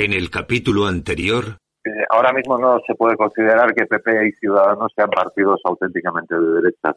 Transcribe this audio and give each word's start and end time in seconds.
En 0.00 0.12
el 0.12 0.30
capítulo 0.30 0.86
anterior. 0.86 1.58
Eh, 1.84 1.90
ahora 2.10 2.32
mismo 2.32 2.56
no 2.56 2.78
se 2.86 2.94
puede 2.94 3.16
considerar 3.16 3.74
que 3.74 3.84
PP 3.84 4.28
y 4.28 4.32
Ciudadanos 4.34 4.92
sean 4.94 5.10
partidos 5.10 5.60
auténticamente 5.64 6.36
de 6.36 6.62
derechas, 6.62 6.94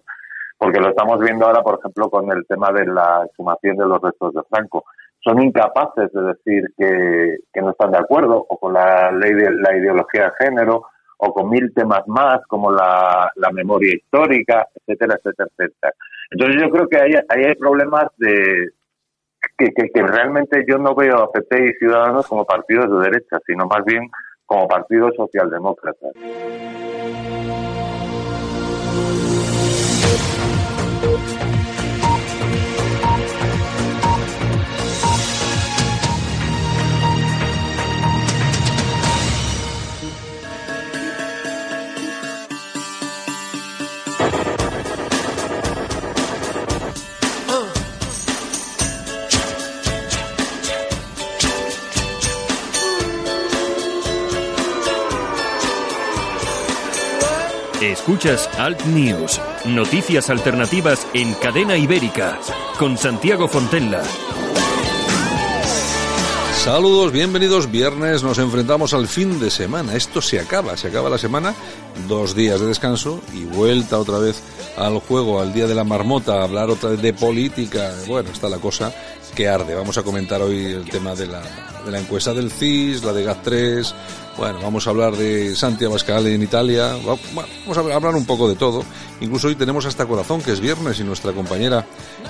porque 0.56 0.80
lo 0.80 0.90
estamos 0.90 1.20
viendo 1.20 1.48
ahora, 1.48 1.64
por 1.64 1.80
ejemplo, 1.80 2.12
con 2.12 2.32
el 2.32 2.46
tema 2.46 2.72
de 2.72 2.86
la 2.86 3.24
exhumación 3.26 3.78
de 3.78 3.88
los 3.88 4.00
restos 4.00 4.36
de 4.36 4.42
Franco. 4.48 4.84
Son 5.20 5.42
incapaces 5.42 6.14
de 6.14 6.22
decir 6.22 6.64
que, 6.78 7.60
no 7.60 7.72
están 7.72 7.92
de 7.92 7.98
acuerdo 7.98 8.46
o 8.48 8.60
con 8.60 8.74
la 8.74 9.12
ley 9.12 9.34
de 9.34 9.50
la 9.50 9.76
ideología 9.76 10.26
de 10.26 10.46
género 10.46 10.84
o 11.18 11.34
con 11.34 11.50
mil 11.50 11.74
temas 11.74 12.08
más 12.08 12.42
como 12.48 12.72
la, 12.72 13.32
memoria 13.52 13.96
histórica, 13.96 14.68
etcétera, 14.76 15.16
etcétera, 15.16 15.50
etcétera. 15.58 15.94
Entonces 16.30 16.62
yo 16.62 16.70
creo 16.70 16.88
que 16.88 16.98
ahí 16.98 17.46
hay 17.48 17.56
problemas 17.56 18.06
de, 18.18 18.70
que, 19.70 19.90
que, 19.90 20.02
realmente 20.04 20.64
yo 20.68 20.78
no 20.78 20.96
veo 20.96 21.18
a 21.18 21.32
PP 21.32 21.70
y 21.70 21.74
Ciudadanos 21.74 22.28
como 22.28 22.46
partidos 22.46 22.92
de 22.92 23.10
derecha, 23.10 23.38
sino 23.46 23.66
más 23.68 23.84
bien 23.86 24.10
como 24.46 24.68
partidos 24.68 25.16
socialdemócratas. 25.16 26.12
Escuchas 57.92 58.50
Alt 58.58 58.86
News, 58.86 59.42
noticias 59.66 60.30
alternativas 60.30 61.06
en 61.14 61.34
cadena 61.34 61.76
ibérica, 61.76 62.40
con 62.80 62.98
Santiago 62.98 63.50
Fontella. 63.50 64.02
Saludos, 66.54 67.12
bienvenidos. 67.12 67.70
Viernes 67.70 68.24
nos 68.24 68.38
enfrentamos 68.38 68.94
al 68.94 69.10
fin 69.10 69.42
de 69.42 69.52
semana. 69.52 69.96
Esto 69.96 70.22
se 70.22 70.40
acaba, 70.40 70.78
se 70.78 70.88
acaba 70.88 71.10
la 71.10 71.18
semana. 71.18 71.54
Dos 72.08 72.34
días 72.34 72.62
de 72.62 72.68
descanso 72.68 73.20
y 73.34 73.44
vuelta 73.44 74.00
otra 74.00 74.20
vez 74.20 74.42
al 74.78 75.00
juego, 75.00 75.42
al 75.42 75.52
día 75.52 75.68
de 75.68 75.76
la 75.76 75.84
marmota, 75.84 76.44
hablar 76.44 76.70
otra 76.70 76.92
vez 76.92 77.02
de 77.02 77.14
política. 77.14 77.92
Bueno, 78.08 78.30
está 78.30 78.48
la 78.48 78.60
cosa 78.60 78.94
que 79.36 79.50
arde. 79.50 79.76
Vamos 79.76 79.98
a 79.98 80.04
comentar 80.04 80.42
hoy 80.42 80.66
el 80.66 80.90
tema 80.90 81.14
de 81.14 81.28
la, 81.28 81.42
de 81.84 81.92
la 81.92 82.00
encuesta 82.00 82.34
del 82.34 82.52
CIS, 82.52 83.04
la 83.04 83.12
de 83.12 83.26
GAT3, 83.26 83.94
bueno, 84.38 84.60
vamos 84.62 84.88
a 84.88 84.90
hablar 84.90 85.16
de 85.16 85.56
Santiago 85.56 85.94
Abascal 85.94 86.26
en 86.28 86.42
Italia, 86.42 86.96
vamos 87.06 87.78
a 87.78 87.80
hablar 87.80 88.16
un 88.16 88.26
poco 88.26 88.48
de 88.50 88.56
todo. 88.56 88.84
Incluso 89.20 89.48
hoy 89.48 89.56
tenemos 89.56 89.86
hasta 89.86 90.06
corazón, 90.06 90.42
que 90.42 90.52
es 90.52 90.60
viernes, 90.60 91.00
y 91.00 91.04
nuestra 91.04 91.32
compañera 91.32 91.86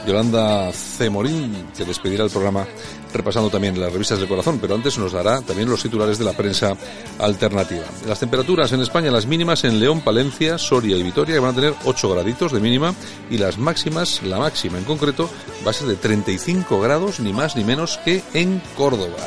Yolanda 0.06 0.72
Cemorín, 0.74 1.70
que 1.76 1.86
despedirá 1.86 2.24
el 2.26 2.30
programa 2.30 2.66
repasando 3.14 3.50
también 3.50 3.80
las 3.80 3.94
revistas 3.94 4.20
del 4.20 4.28
corazón, 4.28 4.60
pero 4.60 4.76
antes 4.76 4.98
nos 4.98 5.14
dará 5.14 5.42
también 5.42 5.70
los 5.70 5.82
titulares 5.82 6.18
de 6.18 6.26
la 6.26 6.34
prensa 6.34 6.76
alternativa. 7.20 7.86
Las 8.08 8.20
temperaturas 8.20 8.72
en 8.74 8.82
España, 8.82 9.12
las 9.12 9.26
mínimas 9.26 9.64
en 9.64 9.80
León, 9.80 10.02
Palencia, 10.02 10.58
Soria 10.58 10.98
y 10.98 11.04
Vitoria, 11.04 11.36
que 11.36 11.40
van 11.40 11.52
a 11.52 11.56
tener 11.56 11.74
8 11.86 12.10
graditos 12.10 12.52
de 12.52 12.60
mínima, 12.60 12.94
y 13.30 13.38
las 13.38 13.58
máximas, 13.58 14.22
la 14.24 14.40
máxima 14.40 14.78
en 14.78 14.84
concreto, 14.84 15.30
va 15.66 15.72
a 15.72 15.74
ser 15.74 15.88
de 15.88 15.96
35 15.96 16.82
grados, 16.82 17.20
ni 17.20 17.32
más 17.32 17.56
ni 17.56 17.64
menos 17.64 18.00
que 18.04 18.22
en 18.34 18.62
Córdoba. 18.76 19.18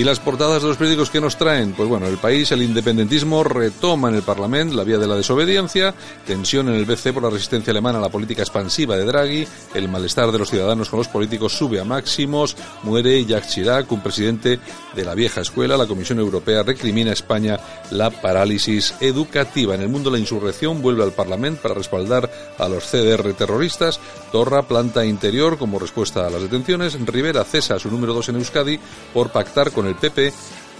¿Y 0.00 0.04
las 0.04 0.18
portadas 0.18 0.62
de 0.62 0.68
los 0.68 0.78
periódicos 0.78 1.10
que 1.10 1.20
nos 1.20 1.36
traen? 1.36 1.74
Pues 1.74 1.86
bueno, 1.86 2.06
el 2.06 2.16
país, 2.16 2.50
el 2.52 2.62
independentismo 2.62 3.44
retoma 3.44 4.08
en 4.08 4.14
el 4.14 4.22
Parlamento 4.22 4.74
la 4.74 4.82
vía 4.82 4.96
de 4.96 5.06
la 5.06 5.14
desobediencia, 5.14 5.94
tensión 6.26 6.70
en 6.70 6.76
el 6.76 6.86
BC 6.86 7.12
por 7.12 7.22
la 7.22 7.28
resistencia 7.28 7.70
alemana 7.70 7.98
a 7.98 8.00
la 8.00 8.08
política 8.08 8.40
expansiva 8.40 8.96
de 8.96 9.04
Draghi, 9.04 9.46
el 9.74 9.90
malestar 9.90 10.32
de 10.32 10.38
los 10.38 10.48
ciudadanos 10.48 10.88
con 10.88 11.00
los 11.00 11.08
políticos 11.08 11.52
sube 11.52 11.80
a 11.80 11.84
máximos, 11.84 12.56
muere 12.82 13.26
Jacques 13.26 13.50
Chirac, 13.50 13.92
un 13.92 14.00
presidente 14.00 14.58
de 14.96 15.04
la 15.04 15.14
vieja 15.14 15.42
escuela, 15.42 15.76
la 15.76 15.86
Comisión 15.86 16.18
Europea 16.18 16.62
recrimina 16.62 17.10
a 17.10 17.12
España 17.12 17.60
la 17.90 18.08
parálisis 18.08 18.94
educativa. 19.00 19.74
En 19.74 19.82
el 19.82 19.90
mundo 19.90 20.10
la 20.10 20.18
insurrección 20.18 20.80
vuelve 20.80 21.02
al 21.02 21.12
Parlamento 21.12 21.60
para 21.60 21.74
respaldar 21.74 22.30
a 22.56 22.68
los 22.70 22.84
CDR 22.84 23.34
terroristas, 23.34 24.00
Torra 24.30 24.62
planta 24.62 25.04
interior 25.04 25.58
como 25.58 25.80
respuesta 25.80 26.26
a 26.26 26.30
las 26.30 26.42
detenciones, 26.42 26.98
Rivera 27.04 27.44
cesa 27.44 27.78
su 27.80 27.90
número 27.90 28.14
dos 28.14 28.28
en 28.28 28.36
Euskadi 28.36 28.78
por 29.12 29.32
pactar 29.32 29.72
con 29.72 29.80
con 29.80 29.86
el 29.86 29.94
PP 29.94 30.30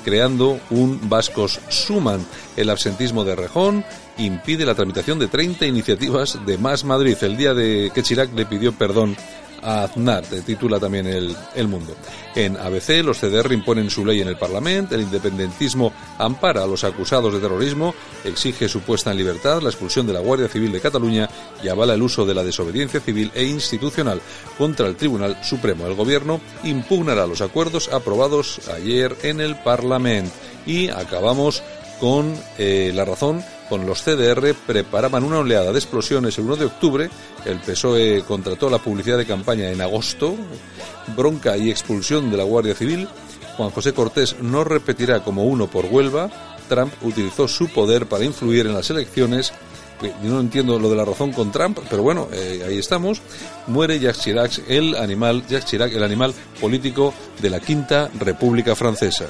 creando 0.05 0.61
un 0.69 1.09
Vascos 1.09 1.59
Suman. 1.71 2.27
El 2.55 2.69
absentismo 2.69 3.25
de 3.25 3.35
Rejón 3.35 3.83
impide 4.19 4.67
la 4.67 4.75
tramitación 4.75 5.19
de 5.19 5.29
30 5.29 5.65
iniciativas 5.65 6.39
de 6.45 6.59
Más 6.59 6.85
Madrid. 6.85 7.17
El 7.23 7.39
día 7.39 7.55
de 7.55 7.91
que 7.95 8.03
Chirac 8.03 8.31
le 8.35 8.45
pidió 8.45 8.73
perdón 8.73 9.17
Aznar, 9.63 10.25
titula 10.25 10.79
también 10.79 11.07
el, 11.07 11.37
el, 11.55 11.69
Mundo. 11.69 11.95
En 12.35 12.57
ABC, 12.57 13.03
los 13.05 13.19
CDR 13.19 13.53
imponen 13.53 13.91
su 13.91 14.05
ley 14.05 14.21
en 14.21 14.29
el 14.29 14.37
Parlamento, 14.37 14.95
el 14.95 15.03
independentismo 15.03 15.93
ampara 16.19 16.65
a 16.65 16.67
los 16.67 16.85
acusados 16.85 17.33
de 17.33 17.41
terrorismo, 17.41 17.95
exige 18.25 18.69
su 18.69 18.81
puesta 18.81 19.11
en 19.11 19.19
libertad, 19.19 19.63
la 19.63 19.71
expulsión 19.71 20.07
de 20.07 20.13
la 20.13 20.21
Guardia 20.21 20.49
Civil 20.49 20.73
de 20.73 20.81
Cataluña 20.81 21.29
y 21.63 21.69
avala 21.69 21.95
el 21.95 22.03
uso 22.03 22.25
de 22.25 22.35
la 22.35 22.45
desobediencia 22.45 23.01
civil 23.01 23.31
e 23.35 23.45
institucional 23.45 24.21
contra 24.59 24.87
el 24.87 24.97
Tribunal 24.97 25.39
Supremo. 25.43 25.87
El 25.87 25.95
Gobierno 25.95 26.41
impugnará 26.65 27.27
los 27.27 27.41
acuerdos 27.41 27.89
aprobados 27.93 28.69
ayer 28.69 29.17
en 29.23 29.41
el 29.41 29.57
Parlamento. 29.57 30.33
Y 30.67 30.89
acabamos 30.89 31.63
con 32.01 32.35
eh, 32.59 32.93
la 32.95 33.05
razón 33.05 33.43
con 33.71 33.87
los 33.87 34.03
CDR 34.03 34.53
preparaban 34.67 35.23
una 35.23 35.39
oleada 35.39 35.73
de 35.73 35.79
explosiones 35.79 36.37
el 36.37 36.45
1 36.45 36.57
de 36.57 36.65
octubre. 36.65 37.11
El 37.45 37.61
PSOE 37.61 38.25
contrató 38.27 38.69
la 38.69 38.79
publicidad 38.79 39.17
de 39.17 39.27
campaña 39.27 39.71
en 39.71 39.81
agosto. 39.81 40.35
Bronca 41.17 41.57
y 41.57 41.71
expulsión 41.71 42.33
de 42.33 42.37
la 42.37 42.43
Guardia 42.43 42.75
Civil. 42.75 43.09
Juan 43.57 43.71
José 43.71 43.93
Cortés 43.93 44.37
no 44.43 44.65
repetirá 44.65 45.23
como 45.23 45.45
uno 45.45 45.69
por 45.69 45.87
Huelva. 45.87 46.29
Trump 46.69 46.93
utilizó 47.03 47.47
su 47.47 47.69
poder 47.69 48.07
para 48.07 48.25
influir 48.25 48.67
en 48.67 48.75
las 48.75 48.91
elecciones. 48.91 49.53
Yo 50.03 50.31
no 50.31 50.41
entiendo 50.41 50.79
lo 50.79 50.91
de 50.91 50.97
la 50.97 51.05
razón 51.05 51.33
con 51.33 51.53
Trump, 51.53 51.79
pero 51.89 52.03
bueno, 52.03 52.27
eh, 52.33 52.65
ahí 52.67 52.79
estamos. 52.79 53.23
Muere 53.69 54.01
Jacques 54.01 54.23
Chirac, 54.23 54.63
el 54.67 54.97
animal, 54.97 55.43
Jacques 55.43 55.67
Chirac, 55.67 55.93
el 55.93 56.03
animal 56.03 56.35
político 56.61 57.15
de 57.41 57.51
la 57.51 57.61
Quinta 57.61 58.11
República 58.19 58.75
Francesa. 58.75 59.27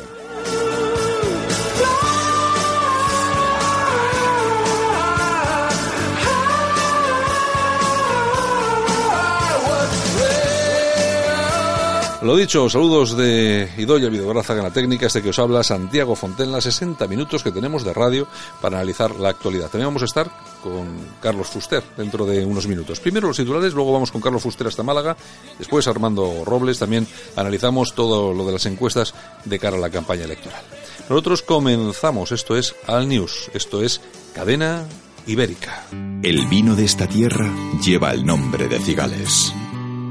Lo 12.31 12.37
dicho, 12.37 12.71
saludos 12.71 13.17
de 13.17 13.69
Idoya 13.77 14.09
Videograza 14.09 14.53
en 14.53 14.63
la 14.63 14.73
técnica, 14.73 15.09
este 15.09 15.21
que 15.21 15.31
os 15.31 15.39
habla 15.41 15.65
Santiago 15.65 16.15
Fontenla, 16.15 16.61
60 16.61 17.09
minutos 17.09 17.43
que 17.43 17.51
tenemos 17.51 17.83
de 17.83 17.93
radio 17.93 18.29
para 18.61 18.77
analizar 18.77 19.17
la 19.17 19.31
actualidad. 19.31 19.69
También 19.69 19.89
vamos 19.89 20.03
a 20.03 20.05
estar 20.05 20.31
con 20.63 20.87
Carlos 21.21 21.49
Fuster 21.49 21.83
dentro 21.97 22.25
de 22.25 22.45
unos 22.45 22.69
minutos. 22.69 23.01
Primero 23.01 23.27
los 23.27 23.37
titulares, 23.37 23.75
luego 23.75 23.93
vamos 23.93 24.13
con 24.13 24.21
Carlos 24.21 24.45
Fuster 24.45 24.69
hasta 24.69 24.85
Málaga, 24.85 25.17
después 25.59 25.89
Armando 25.89 26.45
Robles, 26.45 26.79
también 26.79 27.05
analizamos 27.35 27.95
todo 27.97 28.33
lo 28.33 28.47
de 28.47 28.53
las 28.53 28.67
encuestas 28.67 29.13
de 29.45 29.59
cara 29.59 29.77
a 29.77 29.81
la 29.81 29.91
campaña 29.91 30.23
electoral. 30.23 30.63
Nosotros 31.09 31.43
comenzamos, 31.43 32.31
esto 32.31 32.57
es 32.57 32.77
Al 32.87 33.09
News, 33.09 33.51
esto 33.55 33.83
es 33.83 34.01
Cadena 34.37 34.87
Ibérica. 35.27 35.85
El 36.23 36.47
vino 36.47 36.77
de 36.77 36.85
esta 36.85 37.09
tierra 37.09 37.53
lleva 37.83 38.13
el 38.13 38.25
nombre 38.25 38.69
de 38.69 38.79
Cigales 38.79 39.53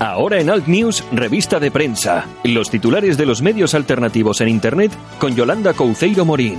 Ahora 0.00 0.40
en 0.40 0.48
Alt 0.48 0.66
News, 0.66 1.04
revista 1.12 1.60
de 1.60 1.70
prensa. 1.70 2.26
Los 2.42 2.70
titulares 2.70 3.18
de 3.18 3.26
los 3.26 3.42
medios 3.42 3.74
alternativos 3.74 4.40
en 4.40 4.48
Internet 4.48 4.90
con 5.18 5.36
Yolanda 5.36 5.74
Couceiro 5.74 6.24
Morín. 6.24 6.58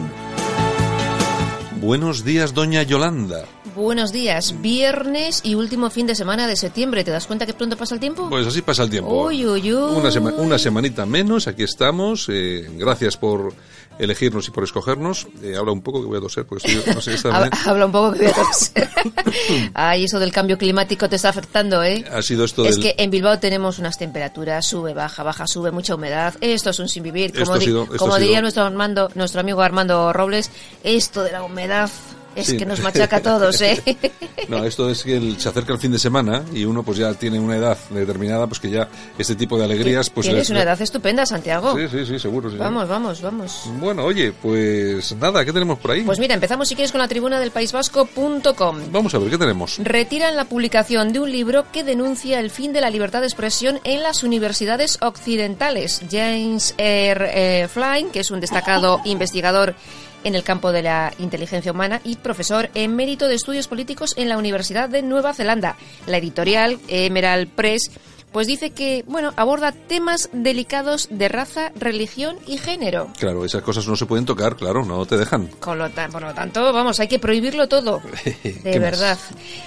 Buenos 1.82 2.24
días, 2.24 2.54
doña 2.54 2.84
Yolanda. 2.84 3.46
Buenos 3.76 4.12
días, 4.12 4.62
viernes 4.62 5.42
y 5.44 5.56
último 5.56 5.90
fin 5.90 6.06
de 6.06 6.14
semana 6.14 6.46
de 6.46 6.56
septiembre. 6.56 7.04
¿Te 7.04 7.10
das 7.10 7.26
cuenta 7.26 7.48
que 7.48 7.54
pronto 7.56 7.76
pasa 7.78 7.96
el 7.96 8.00
tiempo? 8.00 8.30
Pues 8.30 8.46
así 8.46 8.62
pasa 8.62 8.84
el 8.84 8.92
tiempo. 8.92 9.26
Uy, 9.26 9.44
uy, 9.48 9.74
uy. 9.74 9.96
Una, 9.96 10.12
sema- 10.12 10.34
una 10.38 10.60
semanita 10.60 11.08
menos, 11.08 11.48
aquí 11.48 11.64
estamos. 11.64 12.28
eh, 12.30 12.70
gracias 12.78 13.18
por 13.18 13.54
elegirnos 14.00 14.48
y 14.48 14.52
por 14.52 14.64
escogernos. 14.64 15.28
Eh, 15.44 15.56
habla 15.58 15.72
un 15.72 15.82
poco 15.82 16.02
que 16.02 16.08
voy 16.08 16.18
a 16.18 16.22
toser 16.22 16.46
porque 16.46 16.68
estoy, 16.72 16.94
no 16.96 17.02
sé, 17.02 17.14
esta 17.14 17.30
Habla, 17.66 17.86
un 17.86 17.92
poco 17.92 18.14
que 18.14 18.20
voy 18.20 18.28
a 18.28 18.34
toser. 18.34 18.90
Ay, 19.74 20.06
eso 20.06 20.20
del 20.20 20.32
cambio 20.32 20.58
climático 20.58 21.08
te 21.10 21.16
está 21.18 21.30
afectando, 21.30 21.84
¿eh? 21.84 22.04
ha 22.12 22.22
sido 22.22 22.46
esto 22.46 22.66
Es 22.66 22.76
del... 22.76 22.84
que 22.84 22.96
en 23.04 23.12
Bilbao 23.12 23.40
tenemos 23.40 23.80
unas 23.80 23.98
temperaturas, 23.98 24.66
sube, 24.66 24.94
baja, 24.94 25.24
baja, 25.24 25.48
sube, 25.48 25.72
mucha 25.72 25.96
humedad. 25.96 26.34
Esto 26.42 26.70
es 26.72 26.80
un 26.80 26.90
sin 26.90 27.04
vivir. 27.04 27.32
Esto 27.32 27.46
Como, 27.46 27.58
di- 27.60 27.66
sido- 27.66 27.88
como 27.98 28.18
diría 28.18 28.42
nuestro, 28.42 28.64
Armando, 28.64 29.10
nuestro 29.16 29.42
amigo 29.42 29.62
Armando 29.62 30.12
Robles, 30.14 30.50
esto 30.84 31.24
de 31.24 31.32
la 31.32 31.44
humedad 31.44 31.90
es 32.36 32.48
Sí. 32.48 32.58
que 32.58 32.66
nos 32.66 32.80
machaca 32.82 33.18
a 33.18 33.22
todos, 33.22 33.62
¿eh? 33.62 33.82
No, 34.50 34.64
esto 34.66 34.90
es 34.90 35.04
que 35.04 35.18
el- 35.18 35.40
se 35.40 35.50
acerca 35.50 35.74
el 35.74 35.80
fin 35.80 35.92
de 35.92 36.00
semana 36.00 36.44
y 36.54 36.66
uno 36.66 36.84
pues 36.84 36.98
ya 36.98 37.14
tiene 37.14 37.40
una 37.40 37.56
edad 37.58 37.78
determinada, 37.90 38.48
pues 38.48 38.60
que 38.60 38.70
ya 38.70 38.88
este 39.18 39.36
tipo 39.36 39.58
de 39.58 39.66
alegrías... 39.66 40.10
pues 40.10 40.28
Tienes 40.28 40.50
una 40.50 40.64
edad 40.64 40.82
estupenda, 40.82 41.26
Santiago. 41.26 41.76
Sí, 41.78 41.88
sí, 41.90 42.06
sí, 42.06 42.20
seguro. 42.20 42.50
sí. 42.50 42.58
Vamos, 42.58 42.88
vamos, 42.90 43.22
vamos. 43.22 43.64
Bueno, 43.80 44.04
oye, 44.04 44.32
pues 44.32 45.16
nada, 45.16 45.46
¿qué 45.46 45.54
tenemos 45.54 45.78
por 45.80 45.92
ahí? 45.92 46.02
Pues 46.04 46.20
mira, 46.20 46.34
empezamos 46.34 46.68
si 46.68 46.76
quieres 46.76 46.92
con 46.92 47.00
la 47.00 47.08
tribuna 47.08 47.40
del 47.40 47.52
País 47.52 47.72
Vasco.com. 47.72 48.78
Vamos 48.92 49.14
a 49.14 49.20
ver, 49.20 49.30
¿qué 49.30 49.38
tenemos? 49.38 49.78
Retiran 49.80 50.36
la 50.36 50.46
publicación 50.46 51.14
de 51.14 51.20
un 51.20 51.32
libro 51.32 51.66
que 51.72 51.84
denuncia 51.84 52.40
el 52.40 52.50
fin 52.50 52.74
de 52.74 52.82
la 52.82 52.90
libertad 52.90 53.22
de 53.22 53.28
expresión 53.28 53.80
en 53.84 54.04
las 54.04 54.24
universidades 54.24 54.98
occidentales. 55.02 56.02
James 56.12 56.74
R. 56.78 57.30
eh, 57.34 57.68
Flynn, 57.68 58.10
que 58.12 58.20
es 58.22 58.32
un 58.32 58.40
destacado 58.40 59.00
investigador 59.06 59.76
en 60.24 60.36
el 60.36 60.44
campo 60.44 60.72
de 60.72 60.84
la 60.84 61.14
inteligencia 61.20 61.72
humana 61.72 62.02
y 62.04 62.16
profesor 62.16 62.70
emérito 62.74 63.28
de 63.28 63.36
estudios 63.36 63.68
políticos 63.68 64.14
en 64.18 64.30
la 64.30 64.38
Universidad 64.38 64.90
de 64.90 65.02
Nueva 65.02 65.34
Zelanda. 65.34 65.76
La 66.08 66.18
editorial 66.18 66.80
Emerald 66.88 67.50
Press 67.50 67.92
pues 68.32 68.48
dice 68.48 68.72
que, 68.72 69.04
bueno, 69.08 69.34
aborda 69.36 69.72
temas 69.72 70.30
delicados 70.32 71.08
de 71.12 71.28
raza, 71.28 71.72
religión 71.76 72.38
y 72.48 72.58
género. 72.58 73.10
Claro, 73.20 73.46
esas 73.46 73.62
cosas 73.62 73.88
no 73.88 73.96
se 73.96 74.06
pueden 74.06 74.26
tocar, 74.26 74.56
claro, 74.56 74.86
no 74.86 75.06
te 75.06 75.18
dejan. 75.18 75.48
Con 75.60 75.78
lo 75.78 75.90
por 76.12 76.22
lo 76.22 76.34
tanto, 76.34 76.72
vamos, 76.74 77.00
hay 77.00 77.08
que 77.08 77.20
prohibirlo 77.20 77.68
todo. 77.68 78.02
¿Qué 78.24 78.54
De 78.64 78.80
más? 78.80 78.92
verdad. 78.92 79.18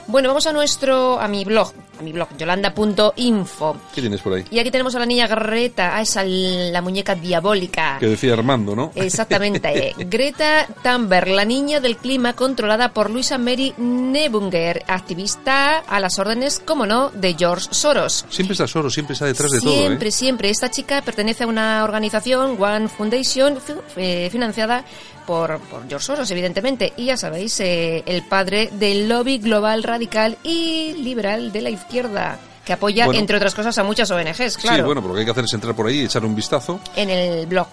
Bueno, 0.07 0.29
vamos 0.29 0.47
a 0.47 0.53
nuestro, 0.53 1.21
a 1.21 1.29
mi 1.29 1.45
blog, 1.45 1.73
a 1.99 2.03
mi 2.03 2.13
blog, 2.13 2.29
yolanda.info. 2.39 3.77
¿Qué 3.95 4.01
tienes 4.01 4.21
por 4.21 4.35
ahí? 4.35 4.45
Y 4.51 4.59
aquí 4.59 4.71
tenemos 4.71 4.95
a 4.95 4.99
la 4.99 5.07
niña 5.07 5.27
Greta, 5.27 5.97
a 5.97 6.01
esa 6.01 6.25
la 6.25 6.81
muñeca 6.81 7.15
diabólica. 7.15 7.99
Que 8.01 8.07
decía 8.07 8.33
Armando, 8.33 8.75
¿no? 8.75 8.93
Exactamente. 8.95 9.95
Greta 9.99 10.67
Thunberg, 10.83 11.29
la 11.29 11.45
niña 11.45 11.81
del 11.81 11.97
clima 11.97 12.35
controlada 12.35 12.93
por 12.93 13.11
Luisa 13.11 13.39
Mary 13.39 13.75
Nebunger, 13.77 14.85
activista 14.87 15.79
a 15.79 16.01
las 16.01 16.19
órdenes, 16.19 16.61
como 16.65 16.87
no, 16.87 17.11
de 17.11 17.35
George 17.35 17.69
Soros. 17.71 18.25
Siempre 18.31 18.54
está 18.55 18.67
Soros, 18.67 18.93
siempre 18.95 19.13
está 19.13 19.27
detrás 19.27 19.51
de 19.51 19.61
Siempre, 19.61 19.97
todo, 19.99 20.09
¿eh? 20.09 20.11
siempre. 20.11 20.51
Esta 20.51 20.71
chica 20.71 21.03
pertenece 21.03 21.45
a 21.45 21.47
una 21.47 21.85
organización, 21.85 22.57
One 22.61 22.89
Foundation, 22.89 23.59
eh, 23.97 24.29
financiada 24.33 24.85
por, 25.27 25.61
por 25.61 25.89
George 25.89 26.05
Soros, 26.07 26.31
evidentemente. 26.31 26.93
Y 26.97 27.07
ya 27.07 27.17
sabéis, 27.17 27.61
eh, 27.61 28.03
el 28.07 28.23
padre 28.23 28.71
del 28.73 29.09
lobby 29.09 29.39
global 29.39 29.83
radical 29.83 30.39
y 30.43 30.95
liberal 30.95 31.53
de 31.53 31.63
la 31.63 31.71
izquierda, 31.71 32.39
que 32.65 32.73
apoya, 32.73 33.05
Bueno. 33.07 33.21
entre 33.21 33.37
otras 33.37 33.55
cosas, 33.55 33.77
a 33.79 33.85
muchas 33.85 34.11
ONGs, 34.11 34.57
claro. 34.57 34.77
Sí, 34.79 34.83
bueno, 34.83 35.01
pero 35.03 35.09
lo 35.09 35.15
que 35.15 35.21
hay 35.21 35.25
que 35.27 35.31
hacer 35.33 35.45
es 35.45 35.53
entrar 35.53 35.75
por 35.77 35.87
ahí 35.87 36.01
y 36.01 36.05
echar 36.07 36.25
un 36.25 36.35
vistazo 36.35 36.81
En 36.97 37.11
el 37.11 37.47
blog. 37.47 37.67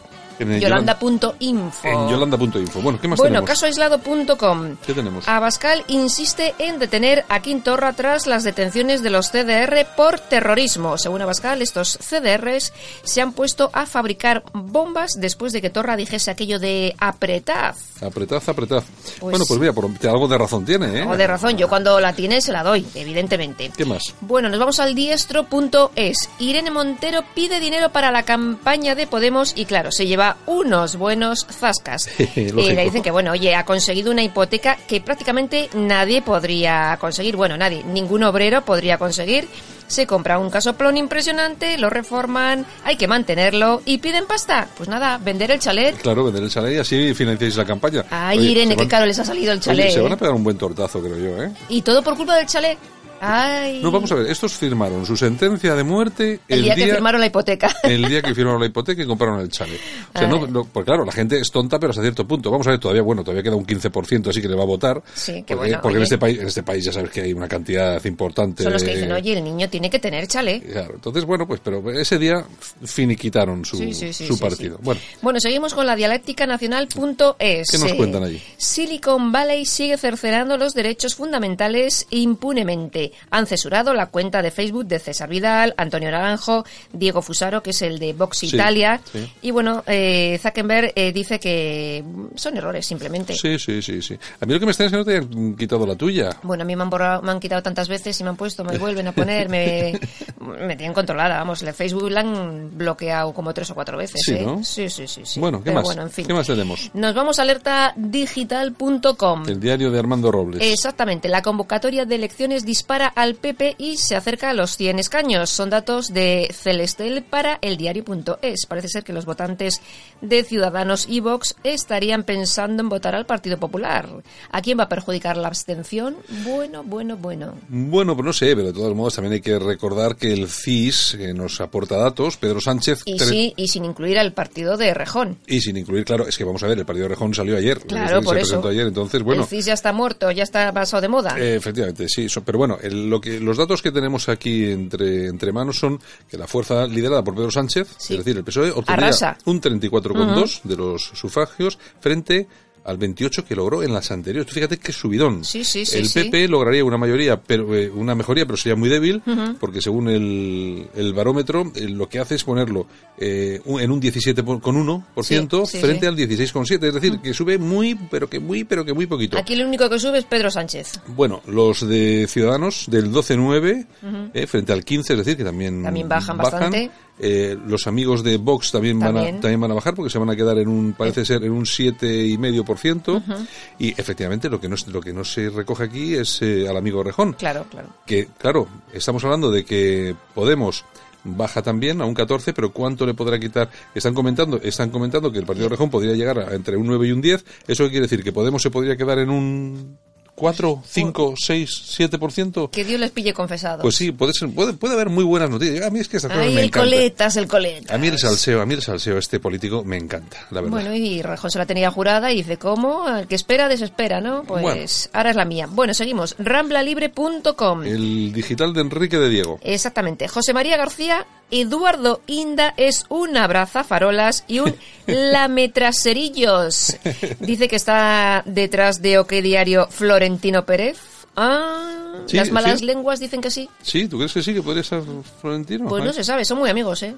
Yolanda.info. 0.45 1.87
En 1.87 2.09
yolanda.info. 2.09 2.81
Bueno, 2.81 2.99
¿qué 3.01 3.07
más 3.07 3.17
Bueno, 3.17 3.35
tenemos? 3.41 3.49
casoaislado.com. 3.49 4.75
¿Qué 4.85 4.93
tenemos? 4.93 5.27
Abascal 5.27 5.83
insiste 5.87 6.53
en 6.59 6.79
detener 6.79 7.25
a 7.29 7.41
Quintorra 7.41 7.93
tras 7.93 8.27
las 8.27 8.43
detenciones 8.43 9.03
de 9.03 9.09
los 9.09 9.31
CDR 9.31 9.85
por 9.95 10.19
terrorismo. 10.19 10.97
Según 10.97 11.21
Abascal, 11.21 11.61
estos 11.61 11.97
CDRs 11.97 12.73
se 13.03 13.21
han 13.21 13.33
puesto 13.33 13.69
a 13.73 13.85
fabricar 13.85 14.43
bombas 14.53 15.13
después 15.17 15.53
de 15.53 15.61
que 15.61 15.69
Torra 15.69 15.95
dijese 15.95 16.31
aquello 16.31 16.59
de 16.59 16.95
apretad. 16.99 17.75
Apretad, 18.01 18.41
apretad. 18.47 18.83
Pues- 19.19 19.31
bueno, 19.31 19.45
pues 19.47 19.59
mira, 19.59 19.73
por, 19.73 19.85
algo 20.09 20.27
de 20.27 20.37
razón 20.37 20.65
tiene, 20.65 20.97
¿eh? 20.97 21.01
Algo 21.01 21.17
de 21.17 21.27
razón, 21.27 21.57
yo 21.57 21.67
cuando 21.69 21.99
la 21.99 22.13
tiene 22.13 22.41
se 22.41 22.51
la 22.51 22.63
doy, 22.63 22.85
evidentemente. 22.95 23.71
¿Qué 23.75 23.85
más? 23.85 24.01
Bueno, 24.21 24.49
nos 24.49 24.59
vamos 24.59 24.79
al 24.79 24.95
diestro.es. 24.95 26.29
Irene 26.39 26.71
Montero 26.71 27.21
pide 27.35 27.59
dinero 27.59 27.91
para 27.91 28.11
la 28.11 28.23
campaña 28.23 28.95
de 28.95 29.07
Podemos 29.07 29.53
y 29.55 29.65
claro, 29.65 29.91
se 29.91 30.07
lleva 30.07 30.30
unos 30.45 30.95
buenos 30.95 31.45
zascas. 31.49 32.09
y 32.19 32.49
Lógico. 32.51 32.73
le 32.75 32.83
dicen 32.83 33.01
que, 33.03 33.11
bueno, 33.11 33.31
oye, 33.31 33.55
ha 33.55 33.65
conseguido 33.65 34.11
una 34.11 34.23
hipoteca 34.23 34.77
que 34.87 35.01
prácticamente 35.01 35.69
nadie 35.73 36.21
podría 36.21 36.97
conseguir. 36.99 37.35
Bueno, 37.35 37.57
nadie, 37.57 37.83
ningún 37.83 38.23
obrero 38.23 38.63
podría 38.63 38.97
conseguir. 38.97 39.47
Se 39.87 40.07
compra 40.07 40.39
un 40.39 40.49
casoplón 40.49 40.95
impresionante, 40.95 41.77
lo 41.77 41.89
reforman, 41.89 42.65
hay 42.85 42.95
que 42.95 43.09
mantenerlo 43.09 43.81
y 43.85 43.97
piden 43.97 44.25
pasta. 44.25 44.67
Pues 44.77 44.87
nada, 44.87 45.17
vender 45.17 45.51
el 45.51 45.59
chalet. 45.59 45.97
Claro, 46.01 46.23
vender 46.23 46.43
el 46.43 46.49
chalet 46.49 46.75
y 46.75 46.77
así 46.77 47.13
financiáis 47.13 47.57
la 47.57 47.65
campaña. 47.65 48.05
Ay, 48.09 48.39
Oye, 48.39 48.51
Irene, 48.51 48.75
qué 48.75 48.83
van- 48.83 48.87
caro 48.87 49.05
les 49.05 49.19
ha 49.19 49.25
salido 49.25 49.51
el 49.51 49.57
Oye, 49.57 49.65
chalet. 49.65 49.91
se 49.91 49.99
van 49.99 50.13
a 50.13 50.15
¿eh? 50.15 50.17
pegar 50.17 50.33
un 50.33 50.45
buen 50.45 50.57
tortazo, 50.57 51.01
creo 51.01 51.17
yo, 51.17 51.43
¿eh? 51.43 51.51
Y 51.67 51.81
todo 51.81 52.01
por 52.01 52.15
culpa 52.15 52.37
del 52.37 52.45
chalet. 52.45 52.77
Ay. 53.23 53.81
No, 53.83 53.91
vamos 53.91 54.11
a 54.11 54.15
ver, 54.15 54.31
estos 54.31 54.53
firmaron 54.53 55.05
su 55.05 55.15
sentencia 55.15 55.75
de 55.75 55.83
muerte 55.83 56.39
el, 56.47 56.63
día, 56.63 56.73
que 56.73 56.87
firmaron 56.87 57.21
la 57.21 57.27
hipoteca. 57.27 57.71
el 57.83 58.03
día 58.05 58.19
que 58.19 58.33
firmaron 58.33 58.59
la 58.59 58.65
hipoteca 58.65 59.03
y 59.03 59.05
compraron 59.05 59.39
el 59.41 59.49
chalet. 59.49 59.79
O 60.11 60.17
sea, 60.17 60.27
no, 60.27 60.47
no, 60.47 60.65
pues 60.65 60.83
claro, 60.83 61.05
la 61.05 61.11
gente 61.11 61.39
es 61.39 61.51
tonta, 61.51 61.79
pero 61.79 61.91
hasta 61.91 62.01
cierto 62.01 62.27
punto. 62.27 62.49
Vamos 62.49 62.65
a 62.65 62.71
ver, 62.71 62.79
todavía, 62.79 63.03
bueno, 63.03 63.23
todavía 63.23 63.43
queda 63.43 63.55
un 63.55 63.65
15% 63.65 64.29
así 64.29 64.41
que 64.41 64.47
le 64.47 64.55
va 64.55 64.63
a 64.63 64.65
votar. 64.65 65.03
Sí, 65.13 65.43
qué 65.45 65.55
porque 65.55 65.69
bueno, 65.69 65.79
porque 65.83 65.97
en 65.97 66.03
este 66.03 66.17
país, 66.17 66.39
en 66.39 66.47
este 66.47 66.63
país 66.63 66.83
ya 66.83 66.91
sabes 66.91 67.11
que 67.11 67.21
hay 67.21 67.33
una 67.33 67.47
cantidad 67.47 68.03
importante 68.05 68.63
Son 68.63 68.73
los 68.73 68.83
que 68.83 68.95
dicen, 68.95 69.11
oye, 69.11 69.37
el 69.37 69.43
niño 69.43 69.69
tiene 69.69 69.91
que 69.91 69.99
tener 69.99 70.25
chalet. 70.25 70.71
Claro, 70.71 70.95
entonces, 70.95 71.23
bueno, 71.23 71.47
pues, 71.47 71.61
pero 71.63 71.91
ese 71.91 72.17
día 72.17 72.43
finiquitaron 72.83 73.63
su, 73.65 73.77
Sí, 73.77 73.93
sí, 73.93 74.13
sí, 74.13 74.25
su 74.25 74.39
partido. 74.39 74.79
Bueno, 74.81 74.99
Bueno, 75.21 75.39
seguimos 75.39 75.75
con 75.75 75.85
la 75.85 75.95
dialéctica 75.95 76.47
nacional.es. 76.47 77.67
¿Qué 77.69 77.77
nos 77.77 77.93
cuentan 77.93 78.23
allí? 78.23 78.41
Silicon 78.57 79.31
Valley 79.31 79.65
sigue 79.67 79.97
cercenando 79.97 80.57
los 80.57 80.73
derechos 80.73 81.13
fundamentales 81.13 82.07
impunemente. 82.09 83.10
Que 83.11 83.17
han 83.29 83.47
censurado 83.47 83.93
la 83.93 84.07
cuenta 84.07 84.41
de 84.41 84.51
Facebook 84.51 84.85
de 84.85 84.99
César 84.99 85.29
Vidal, 85.29 85.73
Antonio 85.77 86.11
Naranjo, 86.11 86.65
Diego 86.93 87.21
Fusaro, 87.21 87.63
que 87.63 87.71
es 87.71 87.81
el 87.81 87.99
de 87.99 88.13
Vox 88.13 88.43
Italia. 88.43 89.01
Y 89.41 89.51
bueno, 89.51 89.83
eh, 89.87 90.39
Zuckerberg 90.41 90.93
eh, 90.95 91.11
dice 91.11 91.39
que 91.39 92.03
son 92.35 92.57
errores 92.57 92.85
simplemente. 92.85 93.33
Sí, 93.33 93.57
sí, 93.59 93.81
sí, 93.81 94.01
sí. 94.01 94.17
A 94.39 94.45
mí 94.45 94.53
lo 94.53 94.59
que 94.59 94.65
me 94.65 94.71
está 94.71 94.85
es 94.85 94.91
que 94.91 94.97
no 94.97 95.05
te 95.05 95.17
hayan 95.17 95.55
quitado 95.55 95.85
la 95.85 95.95
tuya. 95.95 96.29
Bueno, 96.43 96.63
a 96.63 96.65
mí 96.65 96.75
me 96.75 96.83
han, 96.83 96.89
borrado, 96.89 97.21
me 97.21 97.31
han 97.31 97.39
quitado 97.39 97.63
tantas 97.63 97.87
veces 97.87 98.19
y 98.19 98.23
me 98.23 98.29
han 98.29 98.35
puesto, 98.35 98.63
me 98.63 98.77
vuelven 98.77 99.07
a 99.07 99.11
poner, 99.11 99.49
me, 99.49 99.99
me 100.39 100.75
tienen 100.75 100.93
controlada. 100.93 101.37
Vamos, 101.37 101.61
el 101.63 101.73
Facebook 101.73 102.11
la 102.11 102.21
han 102.21 102.77
bloqueado 102.77 103.33
como 103.33 103.53
tres 103.53 103.69
o 103.71 103.75
cuatro 103.75 103.97
veces. 103.97 104.21
Sí, 104.23 104.35
¿eh? 104.35 104.43
¿no? 104.45 104.63
sí, 104.63 104.89
sí, 104.89 105.07
sí, 105.07 105.21
sí. 105.25 105.39
Bueno, 105.39 105.59
¿qué 105.59 105.65
Pero 105.65 105.75
más? 105.75 105.85
Bueno, 105.85 106.01
en 106.03 106.11
fin. 106.11 106.25
¿Qué 106.25 106.33
más 106.33 106.47
tenemos? 106.47 106.91
Nos 106.93 107.15
vamos 107.15 107.39
a 107.39 107.41
alertadigital.com. 107.43 109.43
El 109.47 109.59
diario 109.59 109.91
de 109.91 109.99
Armando 109.99 110.31
Robles. 110.31 110.61
Exactamente, 110.61 111.29
la 111.29 111.41
convocatoria 111.41 112.05
de 112.05 112.15
elecciones 112.15 112.65
dispara 112.65 113.00
al 113.07 113.35
PP 113.35 113.75
y 113.77 113.97
se 113.97 114.15
acerca 114.15 114.49
a 114.49 114.53
los 114.53 114.77
100 114.77 114.99
escaños. 114.99 115.49
Son 115.49 115.69
datos 115.69 116.13
de 116.13 116.49
Celestel 116.53 117.23
para 117.23 117.59
el 117.61 117.77
diario.es. 117.77 118.65
Parece 118.67 118.87
ser 118.89 119.03
que 119.03 119.13
los 119.13 119.25
votantes 119.25 119.81
de 120.21 120.43
Ciudadanos 120.43 121.05
y 121.09 121.19
Vox 121.19 121.55
estarían 121.63 122.23
pensando 122.23 122.81
en 122.83 122.89
votar 122.89 123.15
al 123.15 123.25
Partido 123.25 123.57
Popular. 123.57 124.07
¿A 124.51 124.61
quién 124.61 124.79
va 124.79 124.83
a 124.83 124.89
perjudicar 124.89 125.37
la 125.37 125.47
abstención? 125.47 126.17
Bueno, 126.43 126.83
bueno, 126.83 127.17
bueno. 127.17 127.55
Bueno, 127.69 128.15
pues 128.15 128.25
no 128.25 128.33
sé, 128.33 128.55
pero 128.55 128.67
de 128.67 128.73
todos 128.73 128.95
modos 128.95 129.15
también 129.15 129.33
hay 129.33 129.41
que 129.41 129.57
recordar 129.59 130.15
que 130.15 130.33
el 130.33 130.47
CIS 130.47 131.15
eh, 131.15 131.33
nos 131.33 131.61
aporta 131.61 131.97
datos. 131.97 132.37
Pedro 132.37 132.61
Sánchez. 132.61 133.01
Y, 133.05 133.19
sí, 133.19 133.53
y 133.55 133.67
sin 133.67 133.85
incluir 133.85 134.19
al 134.19 134.33
partido 134.33 134.77
de 134.77 134.93
Rejón. 134.93 135.37
Y 135.47 135.61
sin 135.61 135.77
incluir, 135.77 136.05
claro, 136.05 136.27
es 136.27 136.37
que 136.37 136.43
vamos 136.43 136.61
a 136.63 136.67
ver, 136.67 136.77
el 136.79 136.85
partido 136.85 137.05
de 137.05 137.09
Rejón 137.09 137.33
salió 137.33 137.57
ayer. 137.57 137.79
Claro, 137.81 138.19
se 138.19 138.25
por 138.25 138.37
eso. 138.37 138.45
presentó 138.47 138.67
ayer, 138.69 138.87
entonces, 138.87 139.21
bueno. 139.23 139.43
El 139.43 139.47
CIS 139.47 139.65
ya 139.65 139.73
está 139.73 139.93
muerto, 139.93 140.31
ya 140.31 140.43
está 140.43 140.71
pasado 140.71 141.01
de 141.01 141.07
moda. 141.07 141.35
Eh, 141.39 141.55
efectivamente, 141.55 142.07
sí. 142.07 142.29
so- 142.29 142.43
pero 142.43 142.57
bueno, 142.57 142.77
el- 142.91 143.09
lo 143.09 143.19
que, 143.19 143.39
los 143.39 143.57
datos 143.57 143.81
que 143.81 143.91
tenemos 143.91 144.29
aquí 144.29 144.65
entre, 144.65 145.27
entre 145.27 145.51
manos 145.51 145.77
son 145.79 145.99
que 146.29 146.37
la 146.37 146.47
fuerza 146.47 146.85
liderada 146.87 147.23
por 147.23 147.33
Pedro 147.35 147.51
Sánchez, 147.51 147.87
Sí. 147.97 148.13
es 148.13 148.19
decir, 148.19 148.37
el 148.37 148.43
PSOE, 148.43 148.71
obtendría 148.71 149.07
Arrasa. 149.07 149.37
un 149.45 149.59
34,2 149.61 150.61
de 150.63 150.75
los 150.77 151.01
sufragios 151.13 151.77
frente 151.99 152.47
al 152.83 152.97
28 152.97 153.45
que 153.45 153.55
logró 153.55 153.83
en 153.83 153.93
las 153.93 154.09
anteriores. 154.11 154.47
Tú 154.47 154.55
fíjate 154.55 154.77
qué 154.77 154.91
subidón. 154.91 155.43
Sí, 155.45 155.63
sí, 155.63 155.85
sí, 155.85 155.97
el. 155.97 156.09
PP 156.09 156.47
lograría 156.47 156.83
una 156.83 156.97
mayoría, 156.97 157.39
pero 157.41 157.75
eh, 157.75 157.89
una 157.89 158.15
mejoría, 158.15 158.45
pero 158.45 158.57
sería 158.57 158.75
muy 158.75 158.89
débil, 158.89 159.21
porque 159.59 159.81
según 159.81 160.09
el, 160.09 160.87
el 160.95 161.13
barómetro, 161.13 161.71
eh, 161.75 161.87
lo 161.89 162.09
que 162.09 162.19
hace 162.19 162.35
es 162.35 162.43
ponerlo 162.43 162.87
eh, 163.17 163.61
un- 163.65 163.79
en 163.81 163.91
un 163.91 164.01
17,1% 164.01 165.65
Sí, 165.65 165.77
sí, 165.77 165.81
frente 165.81 166.07
al 166.07 166.15
16,7%. 166.17 166.87
Es 166.87 166.93
decir, 166.93 167.19
que 167.19 167.33
sube 167.33 167.57
muy, 167.57 167.95
pero 168.09 168.29
que 168.29 168.39
muy, 168.39 168.63
pero 168.63 168.83
que 168.85 168.93
muy 168.93 169.05
poquito. 169.05 169.37
Aquí 169.37 169.53
el 169.53 169.65
único 169.65 169.89
que 169.89 169.99
sube 169.99 170.17
es 170.19 170.25
Pedro 170.25 170.49
Sánchez. 170.51 170.99
Bueno, 171.07 171.41
los 171.47 171.87
de 171.87 172.25
Ciudadanos 172.29 172.85
del 172.89 173.11
12-9 173.11 173.85
Ujú. 174.01 174.17
eh, 174.33 174.47
frente 174.47 174.73
al 174.73 174.83
15, 174.83 175.13
es 175.13 175.19
decir, 175.19 175.37
que 175.37 175.43
también, 175.43 175.83
También 175.83 176.09
bajan 176.09 176.37
bastante. 176.37 176.91
Eh, 177.23 177.55
los 177.67 177.85
amigos 177.85 178.23
de 178.23 178.37
Vox 178.37 178.71
también, 178.71 178.97
Van 178.99 179.15
a, 179.15 179.23
también 179.39 179.61
van 179.61 179.69
a 179.69 179.75
bajar 179.75 179.93
porque 179.93 180.09
se 180.09 180.17
van 180.17 180.29
a 180.31 180.35
quedar 180.35 180.57
en 180.57 180.67
un, 180.67 180.93
parece 180.93 181.23
ser, 181.23 181.43
en 181.43 181.51
un 181.51 181.65
7,5%. 181.65 183.17
Ujú. 183.17 183.45
Y 183.79 183.89
efectivamente 183.89 184.49
lo 184.49 184.59
que 184.59 184.67
no, 184.67 184.75
es- 184.75 184.87
lo 184.87 185.01
que 185.01 185.13
no 185.13 185.23
se 185.23 185.49
recoge 185.49 185.83
aquí 185.83 186.15
es 186.15 186.41
eh, 186.41 186.67
al 186.67 186.77
amigo 186.77 187.03
Rejón. 187.03 187.33
Claro, 187.33 187.65
claro. 187.69 187.89
Que, 188.05 188.27
claro, 188.37 188.67
estamos 188.91 189.23
hablando 189.23 189.51
de 189.51 189.63
que 189.63 190.15
Podemos 190.33 190.83
baja 191.23 191.61
también 191.61 192.01
a 192.01 192.05
un 192.05 192.15
14, 192.15 192.51
pero 192.53 192.71
¿cuánto 192.73 193.05
le 193.05 193.13
podrá 193.13 193.39
quitar? 193.39 193.69
Están 193.93 194.15
comentando, 194.15 194.59
están 194.63 194.89
comentando 194.89 195.31
que 195.31 195.37
el 195.37 195.45
partido 195.45 195.65
de 195.65 195.69
Rejón 195.75 195.91
podría 195.91 196.13
llegar 196.15 196.39
a 196.39 196.55
entre 196.55 196.75
un 196.77 196.87
9 196.87 197.07
y 197.07 197.11
un 197.11 197.21
10. 197.21 197.45
¿Eso 197.67 197.83
qué 197.83 197.91
quiere 197.91 198.05
decir? 198.07 198.23
¿Que 198.23 198.31
Podemos 198.31 198.61
se 198.63 198.71
podría 198.71 198.97
quedar 198.97 199.19
en 199.19 199.29
un 199.29 199.97
4, 200.41 200.83
5, 200.87 201.33
6, 201.37 201.69
7%? 201.99 202.69
Que 202.71 202.83
Dios 202.83 202.99
les 202.99 203.11
pille 203.11 203.31
confesados. 203.33 203.83
Pues 203.83 203.95
sí, 203.95 204.11
puede, 204.11 204.33
ser, 204.33 204.49
puede, 204.49 204.73
puede 204.73 204.95
haber 204.95 205.09
muy 205.09 205.23
buenas 205.23 205.49
noticias. 205.51 205.85
A 205.85 205.91
mí 205.91 205.99
es 205.99 206.09
que 206.09 206.17
estas 206.17 206.31
cosas 206.31 206.47
Ay, 206.47 206.55
me 206.55 206.63
el 206.63 206.71
coletas, 206.71 207.35
el 207.37 207.47
coletas. 207.47 207.91
A 207.93 207.97
mí 207.99 208.07
el 208.07 208.17
salseo, 208.17 208.59
a 208.61 208.65
mí 208.65 208.73
el 208.73 208.81
salseo 208.81 209.19
este 209.19 209.39
político 209.39 209.83
me 209.83 209.97
encanta, 209.97 210.37
la 210.49 210.61
verdad. 210.61 210.71
Bueno, 210.81 210.95
y 210.95 211.21
Rejón 211.21 211.51
se 211.51 211.59
la 211.59 211.65
tenía 211.67 211.91
jurada 211.91 212.31
y 212.31 212.37
dice, 212.37 212.57
¿cómo? 212.57 213.07
El 213.07 213.27
que 213.27 213.35
espera, 213.35 213.69
desespera, 213.69 214.19
¿no? 214.19 214.43
Pues 214.43 214.63
Bueno. 214.63 214.81
ahora 215.13 215.29
es 215.29 215.35
la 215.35 215.45
mía. 215.45 215.67
Bueno, 215.69 215.93
seguimos. 215.93 216.35
Ramblalibre.com. 216.39 217.83
El 217.83 218.33
digital 218.33 218.73
de 218.73 218.81
Enrique 218.81 219.17
de 219.17 219.29
Diego. 219.29 219.59
Exactamente. 219.61 220.27
José 220.27 220.53
María 220.53 220.77
García, 220.77 221.25
Eduardo 221.51 222.21
Inda 222.27 222.73
es 222.77 223.05
un 223.09 223.37
abrazafarolas 223.37 224.43
y 224.47 224.59
un 224.59 224.75
lametraserillos. 225.07 226.97
Dice 227.39 227.67
que 227.67 227.75
está 227.75 228.43
detrás 228.45 229.01
de 229.01 229.19
OK 229.19 229.31
Diario 229.33 229.87
Florentino 229.89 230.65
Pérez. 230.65 230.97
Ah, 231.35 231.97
Sí, 232.27 232.37
las 232.37 232.51
malas 232.51 232.79
sí. 232.79 232.85
lenguas 232.85 233.19
dicen 233.19 233.41
que 233.41 233.49
sí. 233.49 233.69
Sí, 233.81 234.07
¿tú 234.07 234.17
crees 234.17 234.33
que 234.33 234.43
sí 234.43 234.53
que 234.53 234.61
podría 234.61 234.83
ser 234.83 235.01
Florentino? 235.39 235.87
Pues 235.87 236.03
no 236.03 236.13
se 236.13 236.23
sabe, 236.23 236.45
son 236.45 236.59
muy 236.59 236.69
amigos, 236.69 237.01
¿eh? 237.03 237.15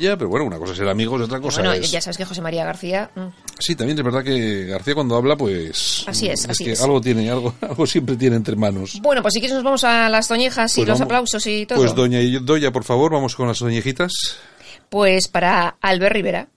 Ya, 0.00 0.16
pero 0.16 0.30
bueno, 0.30 0.46
una 0.46 0.58
cosa 0.58 0.72
es 0.72 0.78
ser 0.78 0.88
amigos 0.88 1.20
otra 1.20 1.40
cosa 1.40 1.60
Bueno, 1.60 1.74
es... 1.74 1.90
ya 1.90 2.00
sabes 2.00 2.16
que 2.16 2.24
José 2.24 2.40
María 2.40 2.64
García... 2.64 3.10
mm, 3.14 3.20
Sí, 3.58 3.74
también 3.76 3.98
es 3.98 4.04
verdad 4.04 4.24
que 4.24 4.64
García 4.64 4.94
cuando 4.94 5.14
habla, 5.16 5.36
pues... 5.36 6.04
Así 6.06 6.26
es, 6.28 6.48
así 6.48 6.64
que 6.64 6.72
es. 6.72 6.80
algo 6.82 7.00
tiene, 7.02 7.30
algo, 7.30 7.54
algo 7.60 7.86
siempre 7.86 8.16
tiene 8.16 8.36
entre 8.36 8.56
manos. 8.56 8.98
Bueno, 9.02 9.20
pues 9.20 9.34
si 9.34 9.40
quieres 9.40 9.54
nos 9.56 9.64
vamos 9.64 9.84
a 9.84 10.08
las 10.08 10.26
toñejas 10.26 10.72
y 10.78 10.80
Pues 10.80 10.88
los 10.88 10.98
vamos. 10.98 11.06
aplausos 11.06 11.46
y 11.46 11.66
todo. 11.66 11.78
Pues 11.78 11.94
doña 11.94 12.20
y- 12.20 12.38
Doña, 12.38 12.72
por 12.72 12.84
favor, 12.84 13.12
vamos 13.12 13.36
con 13.36 13.46
las 13.46 13.58
doñejitas. 13.58 14.12
Pues 14.88 15.28
para 15.28 15.76
Albert 15.82 16.14
Rivera. 16.14 16.48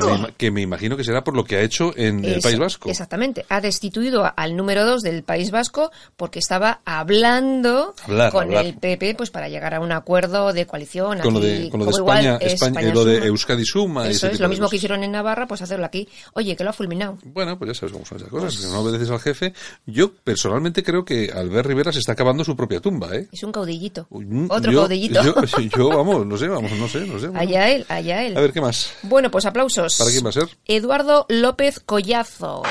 Que 0.00 0.02
me, 0.06 0.12
ima- 0.12 0.32
que 0.36 0.50
me 0.50 0.60
imagino 0.62 0.96
que 0.96 1.04
será 1.04 1.22
por 1.24 1.34
lo 1.36 1.44
que 1.44 1.56
ha 1.56 1.60
hecho 1.62 1.92
en 1.96 2.24
el 2.24 2.40
País 2.40 2.58
Vasco. 2.58 2.88
Exactamente. 2.90 3.44
Ha 3.48 3.60
destituido 3.60 4.30
al 4.36 4.56
número 4.56 4.84
2 4.84 5.02
del 5.02 5.22
País 5.22 5.50
Vasco 5.50 5.90
porque 6.16 6.38
estaba 6.38 6.80
hablando 6.84 7.94
Hablar, 8.04 8.32
con 8.32 8.44
hablar. 8.44 8.66
el 8.66 8.74
PP 8.74 9.14
pues 9.14 9.30
para 9.30 9.48
llegar 9.48 9.74
a 9.74 9.80
un 9.80 9.92
acuerdo 9.92 10.52
de 10.52 10.66
coalición. 10.66 11.18
Con 11.20 11.34
lo 11.34 11.40
de, 11.40 11.68
con 11.70 11.80
lo 11.80 11.86
de 11.86 11.92
como 11.92 11.98
igual 12.02 12.18
España, 12.18 12.38
es 12.40 12.52
España, 12.54 12.80
España 12.80 12.94
lo 12.94 13.04
de. 13.04 13.26
Euskadi 13.26 13.64
Suma. 13.64 14.08
Eso 14.08 14.26
es, 14.28 14.40
lo 14.40 14.48
mismo 14.48 14.68
que 14.68 14.76
hicieron 14.76 15.02
en 15.04 15.12
Navarra, 15.12 15.46
pues 15.46 15.62
hacerlo 15.62 15.86
aquí. 15.86 16.08
Oye, 16.34 16.56
que 16.56 16.64
lo 16.64 16.70
ha 16.70 16.72
fulminado. 16.72 17.18
Bueno, 17.24 17.58
pues 17.58 17.68
ya 17.70 17.74
sabes 17.74 17.92
cómo 17.92 18.04
son 18.04 18.18
esas 18.18 18.28
cosas. 18.30 18.54
Pues- 18.54 18.66
que 18.66 18.72
no 18.72 18.80
obedeces 18.80 19.10
al 19.10 19.20
jefe. 19.20 19.52
Yo 19.86 20.12
personalmente 20.14 20.82
creo 20.82 21.04
que 21.04 21.30
Albert 21.34 21.66
Rivera 21.68 21.92
se 21.92 21.98
está 22.00 22.12
acabando 22.12 22.44
su 22.44 22.56
propia 22.56 22.80
tumba, 22.80 23.14
¿eh? 23.14 23.28
Es 23.32 23.42
un 23.42 23.52
caudillito. 23.52 24.06
Mm, 24.10 24.46
Otro 24.50 24.72
yo, 24.72 24.80
caudillito. 24.82 25.22
Yo, 25.22 25.34
yo, 25.78 25.88
vamos, 25.90 26.26
no 26.26 26.36
sé, 26.36 26.48
vamos, 26.48 26.72
no 26.72 26.88
sé, 26.88 27.00
no 27.06 27.18
sé. 27.18 27.26
bueno. 27.28 27.40
Allá 27.40 27.68
él, 27.70 27.84
allá 27.88 28.22
él. 28.24 28.36
A 28.36 28.40
ver, 28.40 28.52
¿qué 28.52 28.60
más? 28.60 28.92
Bueno, 29.02 29.30
pues 29.30 29.46
aplausos. 29.46 29.83
¿Para 29.98 30.10
quién 30.10 30.24
va 30.24 30.30
a 30.30 30.32
ser? 30.32 30.48
Eduardo 30.66 31.26
López 31.28 31.80
Collazo. 31.80 32.62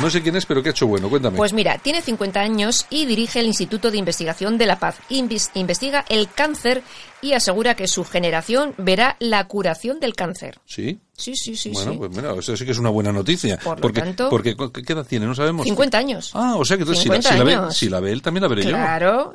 No 0.00 0.10
sé 0.10 0.22
quién 0.22 0.34
es, 0.34 0.44
pero 0.44 0.60
qué 0.60 0.70
ha 0.70 0.72
hecho 0.72 0.88
bueno, 0.88 1.08
cuéntame. 1.08 1.36
Pues 1.36 1.52
mira, 1.52 1.78
tiene 1.78 2.02
50 2.02 2.40
años 2.40 2.84
y 2.90 3.06
dirige 3.06 3.38
el 3.38 3.46
Instituto 3.46 3.92
de 3.92 3.96
Investigación 3.98 4.58
de 4.58 4.66
la 4.66 4.80
Paz. 4.80 4.96
Invis- 5.08 5.50
investiga 5.54 6.04
el 6.08 6.28
cáncer 6.32 6.82
y 7.22 7.32
asegura 7.34 7.76
que 7.76 7.86
su 7.86 8.04
generación 8.04 8.74
verá 8.76 9.14
la 9.20 9.46
curación 9.46 10.00
del 10.00 10.16
cáncer. 10.16 10.58
¿Sí? 10.66 10.98
Sí, 11.16 11.36
sí, 11.36 11.54
sí. 11.54 11.70
bueno, 11.70 11.92
sí. 11.92 11.98
pues 11.98 12.10
mira, 12.10 12.34
eso 12.34 12.56
sí 12.56 12.64
que 12.64 12.72
es 12.72 12.78
una 12.78 12.90
buena 12.90 13.12
noticia. 13.12 13.56
Por 13.58 13.76
lo 13.78 13.82
porque, 13.82 14.00
tanto- 14.00 14.28
porque, 14.30 14.56
¿qué 14.84 14.92
edad 14.94 15.06
tiene? 15.06 15.26
No 15.26 15.34
sabemos. 15.36 15.64
50 15.64 15.96
años. 15.96 16.32
Ah, 16.34 16.56
o 16.56 16.64
sea 16.64 16.76
que 16.76 16.82
entonces 16.82 17.00
si 17.04 17.08
la, 17.08 17.22
50 17.22 17.28
si 17.30 17.38
la 17.38 17.44
ve, 17.68 17.72
si 17.72 17.88
la 17.88 18.00
ve 18.00 18.10
él, 18.12 18.20
también 18.20 18.42
la 18.42 18.48
veré 18.48 18.64
yo. 18.64 18.70
Claro, 18.70 19.32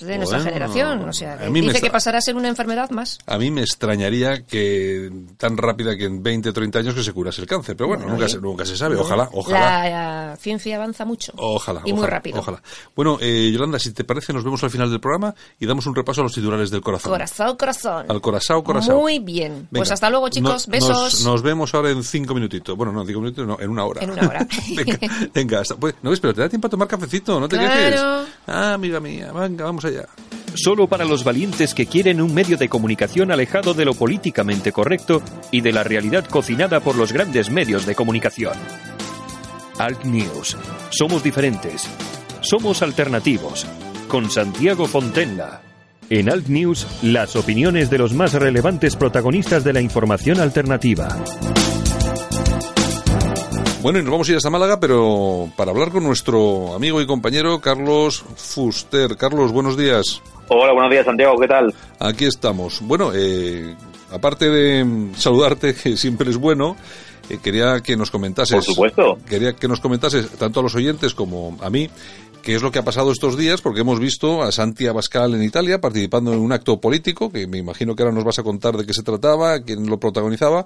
de 0.00 0.16
nuestra 0.18 0.38
Bueno, 0.38 0.50
generación. 0.52 1.08
O 1.08 1.12
sea, 1.12 1.34
a 1.34 1.38
que 1.38 1.50
dice 1.50 1.80
que 1.80 1.90
pasará 1.90 2.18
a 2.18 2.20
ser 2.20 2.36
una 2.36 2.48
enfermedad 2.48 2.90
más. 2.90 3.18
A 3.26 3.38
mí 3.38 3.50
me 3.50 3.60
extrañaría 3.62 4.42
que 4.44 5.10
tan 5.36 5.56
rápida 5.56 5.96
que 5.96 6.04
en 6.04 6.22
20, 6.22 6.52
30 6.52 6.78
años 6.80 6.94
que 6.94 7.02
se 7.02 7.12
curase 7.12 7.40
el 7.40 7.46
cáncer. 7.46 7.76
Pero 7.76 7.88
bueno, 7.88 8.04
Bueno, 8.04 8.18
nunca, 8.18 8.28
se, 8.28 8.38
nunca 8.40 8.64
se 8.64 8.76
sabe. 8.76 8.96
Ojalá, 8.96 9.28
ojalá. 9.32 9.88
La, 9.88 9.90
la 10.30 10.36
ciencia 10.36 10.76
avanza 10.76 11.04
mucho. 11.04 11.32
Ojalá. 11.36 11.82
Y 11.84 11.92
muy 11.92 12.06
rápido. 12.06 12.40
Ojalá. 12.40 12.62
Bueno, 12.94 13.18
eh, 13.20 13.50
Yolanda, 13.52 13.78
si 13.78 13.92
te 13.92 14.04
parece, 14.04 14.32
nos 14.32 14.44
vemos 14.44 14.62
al 14.64 14.70
final 14.70 14.90
del 14.90 15.00
programa 15.00 15.34
y 15.58 15.66
damos 15.66 15.86
un 15.86 15.94
repaso 15.94 16.20
a 16.20 16.24
los 16.24 16.32
titulares 16.32 16.70
del 16.70 16.80
corazón. 16.80 17.12
Corazón, 17.12 17.56
corazón. 17.56 18.06
Al 18.08 18.20
corazón, 18.20 18.62
corazón. 18.62 18.96
Muy 18.96 19.18
bien. 19.18 19.68
pues 19.72 19.90
hasta 19.90 20.10
luego, 20.10 20.28
chicos. 20.28 20.66
no- 20.68 20.72
Besos. 20.72 20.88
Nos, 20.88 21.24
nos 21.24 21.42
vemos 21.42 21.74
ahora 21.74 21.90
en 21.90 22.02
cinco 22.02 22.34
minutitos. 22.34 22.76
Bueno, 22.76 22.92
no, 22.92 23.04
cinco 23.04 23.20
minutos, 23.20 23.46
no, 23.46 23.58
en 23.60 23.70
una 23.70 23.84
hora. 23.84 24.02
En 24.02 24.10
una 24.10 24.28
hora. 24.28 24.46
venga, 24.76 24.98
venga 25.34 25.60
hasta, 25.60 25.76
pues, 25.76 25.94
no 26.02 26.10
ves, 26.10 26.20
pero 26.20 26.34
te 26.34 26.40
da 26.42 26.48
tiempo 26.48 26.66
a 26.66 26.70
tomar 26.70 26.88
cafecito, 26.88 27.38
no 27.40 27.48
te 27.48 27.56
Claro. 27.56 27.72
quejes. 27.74 28.00
Ah, 28.46 28.74
amiga 28.74 29.00
mía, 29.00 29.32
venga, 29.32 29.64
vamos 29.64 29.84
Solo 30.54 30.86
para 30.86 31.04
los 31.04 31.22
valientes 31.22 31.74
que 31.74 31.86
quieren 31.86 32.20
un 32.20 32.32
medio 32.32 32.56
de 32.56 32.68
comunicación 32.68 33.30
alejado 33.30 33.74
de 33.74 33.84
lo 33.84 33.94
políticamente 33.94 34.72
correcto 34.72 35.22
y 35.50 35.60
de 35.60 35.72
la 35.72 35.84
realidad 35.84 36.24
cocinada 36.24 36.80
por 36.80 36.96
los 36.96 37.12
grandes 37.12 37.50
medios 37.50 37.84
de 37.84 37.94
comunicación. 37.94 38.54
Alt 39.78 40.04
News. 40.04 40.56
Somos 40.90 41.22
diferentes. 41.22 41.86
Somos 42.40 42.80
alternativos. 42.82 43.66
Con 44.08 44.30
Santiago 44.30 44.86
Fontenla. 44.86 45.60
En 46.08 46.30
Alt 46.30 46.46
News, 46.46 46.86
las 47.02 47.36
opiniones 47.36 47.90
de 47.90 47.98
los 47.98 48.14
más 48.14 48.32
relevantes 48.32 48.96
protagonistas 48.96 49.64
de 49.64 49.72
la 49.72 49.80
información 49.80 50.40
alternativa. 50.40 51.08
Bueno, 53.86 54.00
y 54.00 54.02
nos 54.02 54.10
vamos 54.10 54.28
a 54.28 54.32
ir 54.32 54.36
hasta 54.36 54.50
Málaga, 54.50 54.80
pero 54.80 55.48
para 55.56 55.70
hablar 55.70 55.92
con 55.92 56.02
nuestro 56.02 56.74
amigo 56.74 57.00
y 57.00 57.06
compañero 57.06 57.60
Carlos 57.60 58.24
Fuster. 58.34 59.16
Carlos, 59.16 59.52
buenos 59.52 59.76
días. 59.76 60.20
Hola, 60.48 60.72
buenos 60.72 60.90
días, 60.90 61.06
Santiago, 61.06 61.38
¿qué 61.38 61.46
tal? 61.46 61.72
Aquí 62.00 62.24
estamos. 62.24 62.80
Bueno, 62.80 63.12
eh, 63.14 63.76
aparte 64.10 64.50
de 64.50 65.12
saludarte, 65.14 65.72
que 65.82 65.96
siempre 65.96 66.30
es 66.30 66.36
bueno, 66.36 66.74
eh, 67.30 67.38
quería 67.40 67.80
que 67.80 67.96
nos 67.96 68.10
comentases. 68.10 68.56
Por 68.56 68.64
supuesto. 68.64 69.18
Quería 69.24 69.52
que 69.52 69.68
nos 69.68 69.78
comentases, 69.78 70.30
tanto 70.30 70.58
a 70.58 70.62
los 70.64 70.74
oyentes 70.74 71.14
como 71.14 71.56
a 71.60 71.70
mí, 71.70 71.88
qué 72.46 72.54
es 72.54 72.62
lo 72.62 72.70
que 72.70 72.78
ha 72.78 72.84
pasado 72.84 73.10
estos 73.10 73.36
días, 73.36 73.60
porque 73.60 73.80
hemos 73.80 73.98
visto 73.98 74.40
a 74.40 74.52
Santi 74.52 74.86
Abascal 74.86 75.34
en 75.34 75.42
Italia 75.42 75.80
participando 75.80 76.32
en 76.32 76.38
un 76.38 76.52
acto 76.52 76.80
político, 76.80 77.28
que 77.28 77.48
me 77.48 77.58
imagino 77.58 77.96
que 77.96 78.04
ahora 78.04 78.14
nos 78.14 78.22
vas 78.22 78.38
a 78.38 78.44
contar 78.44 78.74
de 78.74 78.86
qué 78.86 78.92
se 78.92 79.02
trataba, 79.02 79.58
quién 79.66 79.90
lo 79.90 79.98
protagonizaba, 79.98 80.62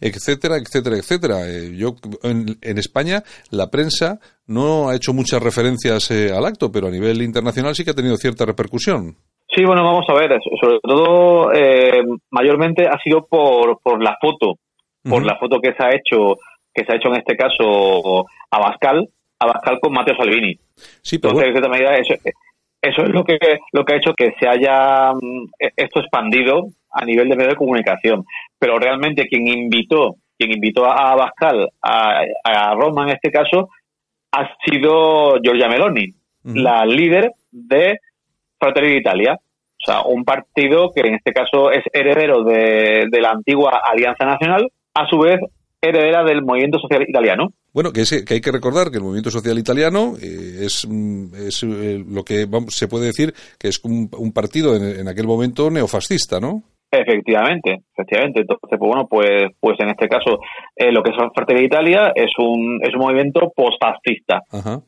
etcétera, 0.00 0.58
etcétera, 0.58 0.96
etcétera. 0.96 1.38
Eh, 1.50 1.74
yo, 1.76 1.96
en, 2.22 2.54
en, 2.62 2.78
España, 2.78 3.24
la 3.50 3.68
prensa 3.68 4.20
no 4.46 4.88
ha 4.88 4.94
hecho 4.94 5.12
muchas 5.12 5.42
referencias 5.42 6.08
eh, 6.12 6.30
al 6.32 6.46
acto, 6.46 6.70
pero 6.70 6.86
a 6.86 6.92
nivel 6.92 7.20
internacional 7.20 7.74
sí 7.74 7.84
que 7.84 7.90
ha 7.90 7.94
tenido 7.94 8.16
cierta 8.16 8.46
repercusión. 8.46 9.16
Sí, 9.50 9.64
bueno, 9.64 9.82
vamos 9.82 10.06
a 10.06 10.14
ver, 10.14 10.38
sobre 10.60 10.78
todo, 10.84 11.52
eh, 11.52 12.00
mayormente 12.30 12.86
ha 12.86 12.98
sido 13.02 13.26
por, 13.26 13.80
por 13.82 14.00
la 14.00 14.16
foto, 14.20 14.54
por 15.02 15.22
uh 15.22 15.24
-huh. 15.24 15.26
la 15.26 15.38
foto 15.40 15.58
que 15.60 15.72
se 15.74 15.82
ha 15.82 15.90
hecho, 15.90 16.38
que 16.72 16.84
se 16.84 16.92
ha 16.92 16.96
hecho 16.96 17.08
en 17.08 17.16
este 17.16 17.36
caso 17.36 18.24
Abascal, 18.52 19.08
Abascal 19.38 19.80
con 19.80 19.92
Matteo 19.92 20.16
Salvini. 20.16 20.58
Sí, 21.02 21.18
pero 21.18 21.34
Entonces, 21.34 21.62
de 21.62 21.68
medida, 21.68 21.96
eso, 21.96 22.14
eso 22.82 23.02
es 23.02 23.10
lo 23.10 23.24
que, 23.24 23.38
lo 23.72 23.84
que 23.84 23.94
ha 23.94 23.96
hecho 23.96 24.14
que 24.14 24.34
se 24.38 24.46
haya 24.48 25.12
esto 25.76 26.00
expandido 26.00 26.68
a 26.90 27.04
nivel 27.04 27.28
de 27.28 27.36
medio 27.36 27.50
de 27.50 27.56
comunicación. 27.56 28.24
Pero 28.58 28.78
realmente 28.78 29.26
quien 29.26 29.46
invitó, 29.48 30.16
quien 30.38 30.52
invitó 30.52 30.86
a 30.86 31.12
Abascal 31.12 31.70
a, 31.82 32.22
a 32.44 32.74
Roma 32.74 33.04
en 33.04 33.10
este 33.10 33.30
caso, 33.30 33.70
ha 34.32 34.50
sido 34.66 35.40
Giorgia 35.42 35.68
Meloni, 35.68 36.08
uh 36.08 36.48
-huh. 36.48 36.62
la 36.62 36.84
líder 36.84 37.32
de 37.50 37.98
Fratelli 38.58 38.94
d'Italia. 38.94 39.34
O 39.34 39.84
sea, 39.84 40.02
un 40.02 40.24
partido 40.24 40.90
que 40.92 41.00
en 41.00 41.14
este 41.14 41.32
caso 41.32 41.70
es 41.70 41.84
heredero 41.92 42.42
de, 42.42 43.06
de 43.10 43.20
la 43.20 43.30
antigua 43.30 43.82
Alianza 43.84 44.24
Nacional, 44.24 44.70
a 44.94 45.06
su 45.06 45.18
vez 45.18 45.40
heredera 45.80 46.24
del 46.24 46.42
movimiento 46.42 46.78
social 46.78 47.02
italiano. 47.02 47.52
Bueno, 47.74 47.92
que, 47.92 48.02
es, 48.02 48.24
que 48.24 48.34
hay 48.34 48.40
que 48.40 48.52
recordar 48.52 48.90
que 48.90 48.98
el 48.98 49.02
movimiento 49.02 49.32
social 49.32 49.58
italiano 49.58 50.14
eh, 50.22 50.64
es, 50.64 50.86
es 51.36 51.62
eh, 51.64 52.04
lo 52.08 52.22
que 52.22 52.46
vamos, 52.46 52.76
se 52.76 52.86
puede 52.86 53.06
decir 53.06 53.34
que 53.58 53.66
es 53.66 53.84
un, 53.84 54.08
un 54.16 54.32
partido 54.32 54.76
en, 54.76 55.00
en, 55.00 55.08
aquel 55.08 55.26
momento 55.26 55.68
neofascista, 55.70 56.38
¿no? 56.38 56.62
Efectivamente, 56.88 57.82
efectivamente. 57.92 58.42
Entonces, 58.42 58.68
pues 58.68 58.78
bueno, 58.78 59.08
pues, 59.08 59.50
pues 59.58 59.76
en 59.80 59.88
este 59.88 60.06
caso, 60.06 60.38
eh, 60.76 60.92
lo 60.92 61.02
que 61.02 61.10
es 61.10 61.16
Fratelli 61.34 61.66
Italia 61.66 62.12
es 62.14 62.30
un, 62.38 62.78
es 62.80 62.94
un 62.94 63.00
movimiento 63.00 63.52
postfascista. 63.54 64.42
Ajá. 64.52 64.80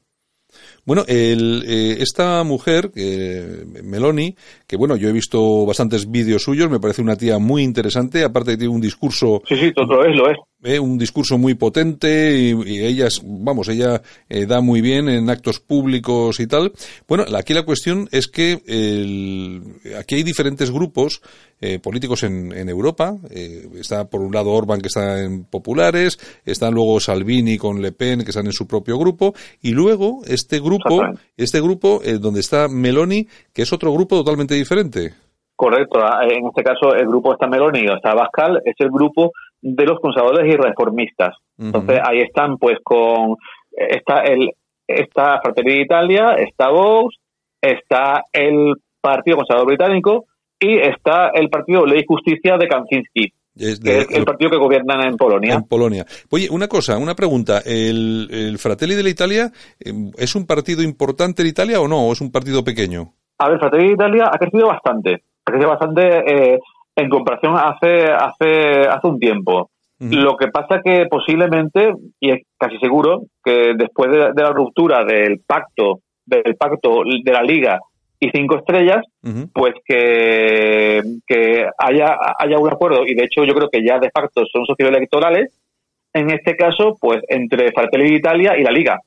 Bueno, 0.87 1.05
el, 1.09 1.65
eh, 1.67 1.97
esta 2.01 2.43
mujer, 2.45 2.93
eh, 2.95 3.65
Meloni, 3.83 4.37
que 4.67 4.77
bueno, 4.77 4.97
yo 4.97 5.09
he 5.09 5.13
visto 5.13 5.67
bastantes 5.67 6.09
vídeos 6.11 6.45
suyos, 6.45 6.71
me 6.71 6.81
parece 6.81 7.03
una 7.03 7.17
tía 7.17 7.39
muy 7.39 7.65
interesante, 7.65 8.23
aparte 8.23 8.57
tiene 8.57 8.73
un 8.73 8.81
discurso... 8.81 9.43
Sí, 9.49 9.57
sí, 9.57 9.73
todo 9.75 10.05
es, 10.05 10.17
lo 10.17 10.31
es. 10.31 10.39
Eh, 10.63 10.79
un 10.81 10.97
discurso 10.97 11.39
muy 11.39 11.55
potente 11.55 12.39
y, 12.39 12.51
y 12.69 12.85
ella, 12.85 13.09
vamos, 13.25 13.69
ella 13.69 14.01
eh, 14.29 14.47
da 14.47 14.61
muy 14.61 14.81
bien 14.81 15.09
en 15.09 15.29
actos 15.29 15.61
públicos 15.61 16.41
y 16.41 16.47
tal. 16.47 16.73
Bueno, 17.07 17.25
aquí 17.37 17.53
la 17.53 17.65
cuestión 17.65 18.09
es 18.11 18.27
que 18.27 18.63
el, 18.67 19.63
aquí 19.99 20.17
hay 20.17 20.23
diferentes 20.23 20.71
grupos 20.71 21.21
eh, 21.61 21.79
políticos 21.79 22.23
en, 22.23 22.53
en 22.53 22.69
Europa. 22.69 23.17
Eh, 23.31 23.69
está 23.79 24.09
por 24.09 24.23
un 24.23 24.33
lado 24.33 24.51
Orban 24.51 24.81
que 24.81 24.89
está 24.89 25.23
en 25.23 25.45
populares, 25.45 26.19
están 26.45 26.75
luego 26.75 27.01
Salvini 27.01 27.59
con 27.59 27.83
Le 27.83 27.93
Pen 27.93 28.25
que 28.25 28.31
están 28.31 28.47
en 28.47 28.53
su 28.53 28.67
propio 28.67 28.99
grupo 28.99 29.35
y 29.63 29.71
luego 29.71 30.23
este 30.27 30.59
grupo, 30.59 30.76
este 31.37 31.61
grupo 31.61 32.01
eh, 32.03 32.19
donde 32.19 32.41
está 32.41 32.69
Meloni 32.69 33.27
que 33.53 33.63
es 33.63 33.73
otro 33.73 33.93
grupo 33.93 34.17
totalmente 34.17 34.55
diferente. 34.55 35.15
Correcto. 35.55 36.01
En 36.23 36.47
este 36.47 36.63
caso 36.63 36.95
el 36.95 37.07
grupo 37.07 37.33
está 37.33 37.47
Meloni 37.47 37.87
o 37.89 37.97
está 37.97 38.15
Bascal 38.15 38.61
es 38.65 38.75
el 38.79 38.91
grupo 38.91 39.33
de 39.63 39.85
los 39.85 39.99
conservadores 40.01 40.53
y 40.53 40.57
reformistas. 40.57 41.35
Uh 41.59 41.63
-huh. 41.63 41.67
Entonces 41.67 42.01
ahí 42.05 42.21
están 42.21 42.59
pues 42.59 42.79
con 42.83 43.37
está 43.73 44.21
el 44.21 44.51
está 44.87 45.41
Fratelli 45.43 45.79
d'Italia, 45.79 46.35
está 46.35 46.69
Vox, 46.71 47.17
está 47.61 48.23
el 48.33 48.75
Partido 49.01 49.39
Conservador 49.39 49.69
Británico 49.69 50.25
y 50.59 50.79
está 50.79 51.31
el 51.35 51.49
partido 51.49 51.85
Ley 51.85 52.01
y 52.01 52.07
Justicia 52.07 52.57
de 52.57 52.69
Kaczynski. 52.69 53.33
Es 53.59 53.81
de, 53.81 54.07
el 54.11 54.25
partido 54.25 54.51
que 54.51 54.59
gobierna 54.59 55.09
en 55.09 55.17
Polonia. 55.17 55.55
En 55.55 55.63
Polonia. 55.63 56.05
Oye, 56.31 56.49
una 56.51 56.69
cosa, 56.69 56.99
una 56.99 57.15
pregunta. 57.15 57.63
¿El, 57.65 58.29
el 58.31 58.59
Fratelli 58.59 58.95
de 58.95 59.03
la 59.03 59.09
Italia 59.09 59.51
em, 59.81 60.11
es 60.19 60.35
un 60.35 60.47
partido 60.47 60.83
importante 60.83 61.43
en 61.43 61.49
Italia 61.49 61.81
o 61.81 61.89
no? 61.89 62.07
¿O 62.07 62.13
es 62.13 62.21
un 62.21 62.31
partido 62.31 62.63
pequeño? 62.63 63.13
A 63.39 63.49
ver, 63.49 63.59
Fratelli 63.59 63.89
de 63.89 63.95
Italia 63.95 64.31
ha 64.31 64.39
crecido 64.39 64.69
bastante. 64.69 65.23
Ha 65.45 65.51
crecido 65.51 65.71
bastante 65.71 66.03
eh, 66.55 66.61
en 66.97 67.09
comparación 67.09 67.55
hace, 67.57 68.07
hace, 68.13 68.89
hace 68.89 69.07
un 69.07 69.19
tiempo. 69.19 69.71
Uh 69.99 70.05
-huh. 70.05 70.23
Lo 70.23 70.37
que 70.37 70.49
pasa 70.49 70.81
que 70.85 71.07
posiblemente, 71.09 71.95
y 72.21 72.31
es 72.31 72.43
casi 72.59 72.79
seguro, 72.79 73.23
que 73.43 73.73
después 73.77 74.11
de, 74.11 74.33
de 74.35 74.43
la 74.43 74.51
ruptura 74.51 75.05
del 75.05 75.41
pacto, 75.47 76.01
del 76.27 76.57
pacto 76.57 77.03
de 77.25 77.33
la 77.33 77.43
Liga 77.43 77.81
y 78.19 78.31
cinco 78.31 78.59
estrellas, 78.59 79.05
uh 79.23 79.29
-huh. 79.29 79.51
pues 79.53 79.75
que, 79.85 81.01
que 81.27 81.65
haya, 81.79 82.17
haya 82.39 82.59
un 82.59 82.73
acuerdo, 82.73 83.05
y 83.07 83.15
de 83.15 83.25
hecho 83.25 83.45
yo 83.45 83.55
creo 83.55 83.69
que 83.71 83.85
ya 83.87 83.99
de 83.99 84.11
facto 84.11 84.43
son 84.51 84.65
socios 84.65 84.89
electorales, 84.91 85.53
en 86.13 86.31
este 86.31 86.57
caso, 86.57 86.97
pues 87.01 87.23
entre 87.29 87.73
Fratelli 87.73 88.11
d'Italia 88.15 88.57
y 88.59 88.63
la 88.63 88.71
Liga. 88.71 88.99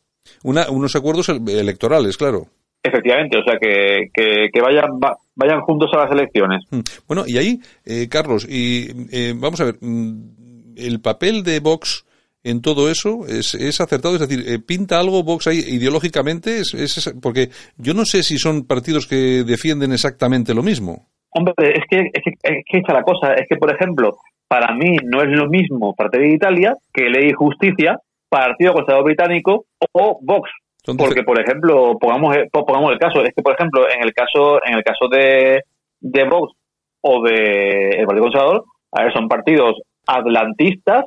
Una, 0.43 0.69
unos 0.69 0.95
acuerdos 0.95 1.29
electorales, 1.29 2.17
claro. 2.17 2.45
Efectivamente, 2.83 3.37
o 3.37 3.43
sea, 3.43 3.57
que, 3.59 4.09
que, 4.13 4.47
que 4.53 4.61
vayan, 4.61 4.99
va, 5.03 5.17
vayan 5.35 5.61
juntos 5.61 5.89
a 5.93 6.03
las 6.03 6.11
elecciones. 6.11 6.63
Bueno, 7.07 7.23
y 7.27 7.37
ahí, 7.37 7.59
eh, 7.85 8.07
Carlos, 8.07 8.47
y 8.47 8.87
eh, 9.11 9.33
vamos 9.35 9.59
a 9.59 9.65
ver, 9.65 9.75
mm, 9.81 10.75
el 10.77 11.01
papel 11.01 11.43
de 11.43 11.59
Vox 11.59 12.05
en 12.49 12.61
todo 12.61 12.89
eso 12.89 13.25
es, 13.27 13.55
es 13.55 13.81
acertado, 13.81 14.15
es 14.15 14.21
decir, 14.21 14.43
eh, 14.47 14.59
pinta 14.59 14.99
algo 14.99 15.23
Vox 15.23 15.47
ahí 15.47 15.59
ideológicamente, 15.59 16.59
es, 16.59 16.73
es, 16.73 17.13
porque 17.21 17.49
yo 17.77 17.93
no 17.93 18.05
sé 18.05 18.23
si 18.23 18.37
son 18.37 18.65
partidos 18.65 19.07
que 19.07 19.43
defienden 19.43 19.91
exactamente 19.91 20.53
lo 20.53 20.63
mismo. 20.63 21.07
Hombre, 21.31 21.53
es 21.59 21.83
que, 21.89 21.99
es 22.13 22.23
que, 22.23 22.31
es 22.41 22.63
que 22.65 22.77
está 22.79 22.93
la 22.93 23.03
cosa, 23.03 23.33
es 23.33 23.47
que, 23.47 23.57
por 23.57 23.73
ejemplo, 23.73 24.17
para 24.47 24.73
mí 24.73 24.97
no 25.03 25.21
es 25.21 25.29
lo 25.29 25.47
mismo 25.47 25.93
Fratelli 25.95 26.31
d'Italia 26.31 26.75
que 26.91 27.09
Ley 27.09 27.29
y 27.29 27.33
Justicia, 27.33 27.99
Partido 28.27 28.73
Conservador 28.73 29.05
Británico 29.05 29.65
o 29.91 30.19
Vox. 30.21 30.49
Porque, 30.97 31.23
por 31.23 31.39
ejemplo, 31.39 31.97
pongamos, 31.99 32.35
pongamos 32.51 32.93
el 32.93 32.99
caso, 32.99 33.23
es 33.23 33.33
que, 33.35 33.43
por 33.43 33.53
ejemplo, 33.53 33.83
en 33.89 34.01
el 34.03 34.11
caso, 34.13 34.59
en 34.65 34.75
el 34.75 34.83
caso 34.83 35.07
de, 35.07 35.61
de 35.99 36.23
Vox 36.23 36.53
o 37.01 37.21
de 37.23 37.89
el 37.99 38.05
Partido 38.05 38.23
Conservador, 38.23 38.63
a 38.91 39.03
ver, 39.03 39.13
son 39.13 39.27
partidos 39.27 39.75
atlantistas 40.07 41.05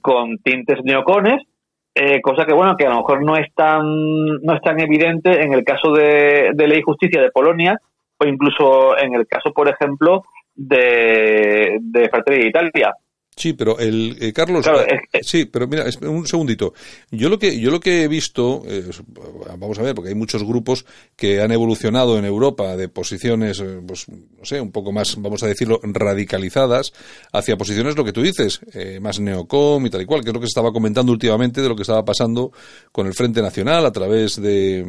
con 0.00 0.38
tintes 0.38 0.78
neocones, 0.84 1.42
eh, 1.94 2.20
cosa 2.20 2.44
que, 2.44 2.54
bueno, 2.54 2.76
que 2.76 2.86
a 2.86 2.90
lo 2.90 2.96
mejor 2.96 3.24
no 3.24 3.36
es 3.36 3.52
tan, 3.54 3.82
no 4.42 4.54
es 4.54 4.62
tan 4.62 4.80
evidente 4.80 5.42
en 5.42 5.52
el 5.52 5.64
caso 5.64 5.92
de, 5.92 6.50
de 6.54 6.68
Ley 6.68 6.78
y 6.78 6.82
Justicia 6.82 7.20
de 7.20 7.30
Polonia 7.30 7.80
o 8.18 8.26
incluso 8.26 8.98
en 8.98 9.14
el 9.14 9.26
caso, 9.26 9.52
por 9.52 9.68
ejemplo, 9.68 10.24
de, 10.54 11.78
de 11.80 12.08
Fratelli 12.08 12.48
Italia. 12.48 12.94
Sí, 13.36 13.54
pero 13.54 13.78
el 13.78 14.16
eh, 14.20 14.32
Carlos, 14.32 14.64
claro, 14.64 14.82
eh, 14.82 15.00
es, 15.12 15.26
sí, 15.26 15.46
pero 15.46 15.66
mira, 15.66 15.84
un 16.02 16.26
segundito. 16.26 16.74
Yo 17.10 17.28
lo 17.28 17.38
que 17.38 17.58
yo 17.58 17.70
lo 17.70 17.80
que 17.80 18.02
he 18.02 18.08
visto, 18.08 18.62
eh, 18.66 18.84
vamos 19.56 19.78
a 19.78 19.82
ver, 19.82 19.94
porque 19.94 20.10
hay 20.10 20.14
muchos 20.14 20.44
grupos 20.44 20.84
que 21.16 21.40
han 21.40 21.50
evolucionado 21.50 22.18
en 22.18 22.24
Europa 22.24 22.76
de 22.76 22.88
posiciones, 22.88 23.60
eh, 23.60 23.80
pues 23.86 24.08
no 24.08 24.44
sé, 24.44 24.60
un 24.60 24.72
poco 24.72 24.92
más, 24.92 25.16
vamos 25.16 25.42
a 25.42 25.46
decirlo, 25.46 25.80
radicalizadas 25.82 26.92
hacia 27.32 27.56
posiciones 27.56 27.96
lo 27.96 28.04
que 28.04 28.12
tú 28.12 28.20
dices, 28.20 28.60
más 29.00 29.20
neocom 29.20 29.86
y 29.86 29.90
tal 29.90 30.02
y 30.02 30.06
cual, 30.06 30.22
que 30.22 30.30
es 30.30 30.34
lo 30.34 30.40
que 30.40 30.46
se 30.46 30.50
estaba 30.50 30.72
comentando 30.72 31.12
últimamente 31.12 31.62
de 31.62 31.68
lo 31.68 31.76
que 31.76 31.82
estaba 31.82 32.04
pasando 32.04 32.52
con 32.92 33.06
el 33.06 33.14
Frente 33.14 33.40
Nacional 33.40 33.86
a 33.86 33.92
través 33.92 34.40
de, 34.40 34.84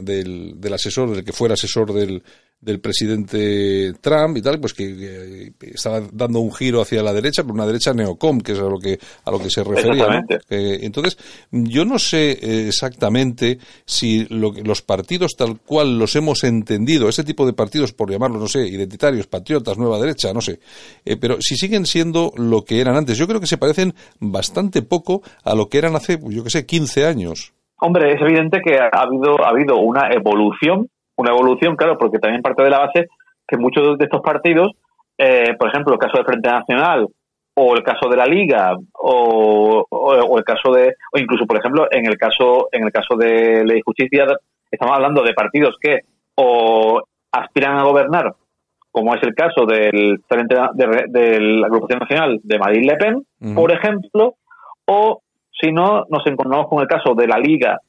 del, 0.00 0.60
del 0.60 0.72
asesor, 0.72 1.14
del 1.14 1.24
que 1.24 1.32
fuera 1.32 1.54
asesor 1.54 1.92
del 1.92 2.22
del 2.62 2.80
presidente 2.80 3.92
Trump 4.00 4.36
y 4.36 4.42
tal, 4.42 4.60
pues 4.60 4.72
que, 4.72 5.52
que, 5.58 5.70
estaba 5.74 6.00
dando 6.12 6.38
un 6.38 6.54
giro 6.54 6.80
hacia 6.80 7.02
la 7.02 7.12
derecha, 7.12 7.42
pero 7.42 7.54
una 7.54 7.66
derecha 7.66 7.92
neocom, 7.92 8.40
que 8.40 8.52
es 8.52 8.60
a 8.60 8.62
lo 8.62 8.78
que 8.78 8.98
a 9.24 9.30
lo 9.32 9.40
que 9.40 9.50
se 9.50 9.64
refería. 9.64 10.06
¿no? 10.06 10.36
Eh, 10.48 10.78
entonces, 10.82 11.18
yo 11.50 11.84
no 11.84 11.98
sé 11.98 12.66
exactamente 12.68 13.58
si 13.84 14.26
lo, 14.30 14.52
los 14.52 14.80
partidos 14.80 15.32
tal 15.36 15.58
cual 15.60 15.98
los 15.98 16.14
hemos 16.14 16.44
entendido, 16.44 17.08
ese 17.08 17.24
tipo 17.24 17.44
de 17.44 17.52
partidos, 17.52 17.92
por 17.92 18.10
llamarlos, 18.10 18.40
no 18.40 18.48
sé, 18.48 18.68
identitarios, 18.68 19.26
patriotas, 19.26 19.76
nueva 19.76 19.98
derecha, 19.98 20.32
no 20.32 20.40
sé, 20.40 20.60
eh, 21.04 21.16
pero 21.16 21.38
si 21.40 21.56
siguen 21.56 21.84
siendo 21.84 22.32
lo 22.36 22.64
que 22.64 22.80
eran 22.80 22.96
antes, 22.96 23.18
yo 23.18 23.26
creo 23.26 23.40
que 23.40 23.48
se 23.48 23.58
parecen 23.58 23.92
bastante 24.20 24.82
poco 24.82 25.22
a 25.42 25.56
lo 25.56 25.68
que 25.68 25.78
eran 25.78 25.96
hace, 25.96 26.16
yo 26.28 26.44
que 26.44 26.50
sé, 26.50 26.64
15 26.64 27.06
años. 27.06 27.52
Hombre, 27.80 28.12
es 28.12 28.20
evidente 28.20 28.60
que 28.64 28.76
ha 28.76 29.02
habido, 29.02 29.44
ha 29.44 29.48
habido 29.48 29.78
una 29.78 30.08
evolución 30.12 30.86
una 31.22 31.32
evolución, 31.32 31.76
claro, 31.76 31.96
porque 31.98 32.18
también 32.18 32.42
parte 32.42 32.62
de 32.62 32.70
la 32.70 32.78
base 32.78 33.08
que 33.46 33.56
muchos 33.56 33.98
de 33.98 34.04
estos 34.04 34.20
partidos, 34.20 34.72
eh, 35.18 35.54
por 35.58 35.68
ejemplo, 35.68 35.94
el 35.94 35.98
caso 35.98 36.16
del 36.16 36.26
Frente 36.26 36.48
Nacional 36.48 37.08
o 37.54 37.74
el 37.74 37.82
caso 37.82 38.08
de 38.08 38.16
la 38.16 38.26
Liga 38.26 38.74
o, 38.94 39.84
o, 39.88 39.96
o, 39.96 40.38
el 40.38 40.44
caso 40.44 40.72
de 40.72 40.94
o 41.12 41.18
incluso 41.18 41.44
por 41.44 41.58
ejemplo 41.58 41.86
en 41.90 42.06
el 42.06 42.16
caso 42.16 42.68
en 42.72 42.84
el 42.84 42.90
caso 42.90 43.14
de 43.14 43.62
Ley 43.62 43.78
y 43.78 43.82
Justicia 43.82 44.24
estamos 44.70 44.96
hablando 44.96 45.22
de 45.22 45.34
partidos 45.34 45.76
que 45.78 46.00
o 46.34 47.02
aspiran 47.30 47.76
a 47.76 47.82
gobernar 47.82 48.34
como 48.92 49.14
es 49.14 49.22
el 49.22 49.34
caso 49.34 49.64
del 49.66 50.20
Frente 50.28 50.54
de, 50.74 51.04
de 51.08 51.40
la 51.40 51.66
Agrupación 51.66 51.98
Nacional 52.00 52.40
de 52.42 52.58
Marine 52.58 52.92
Le 52.92 52.96
Pen, 52.96 53.54
por 53.54 53.72
ejemplo, 53.72 54.34
o 54.84 55.22
si 55.58 55.72
no, 55.72 56.04
nos 56.10 56.26
encontramos 56.26 56.68
con 56.68 56.82
el 56.82 56.86
caso 56.86 57.14
de 57.14 57.26
la 57.26 57.38
Liga, 57.38 57.80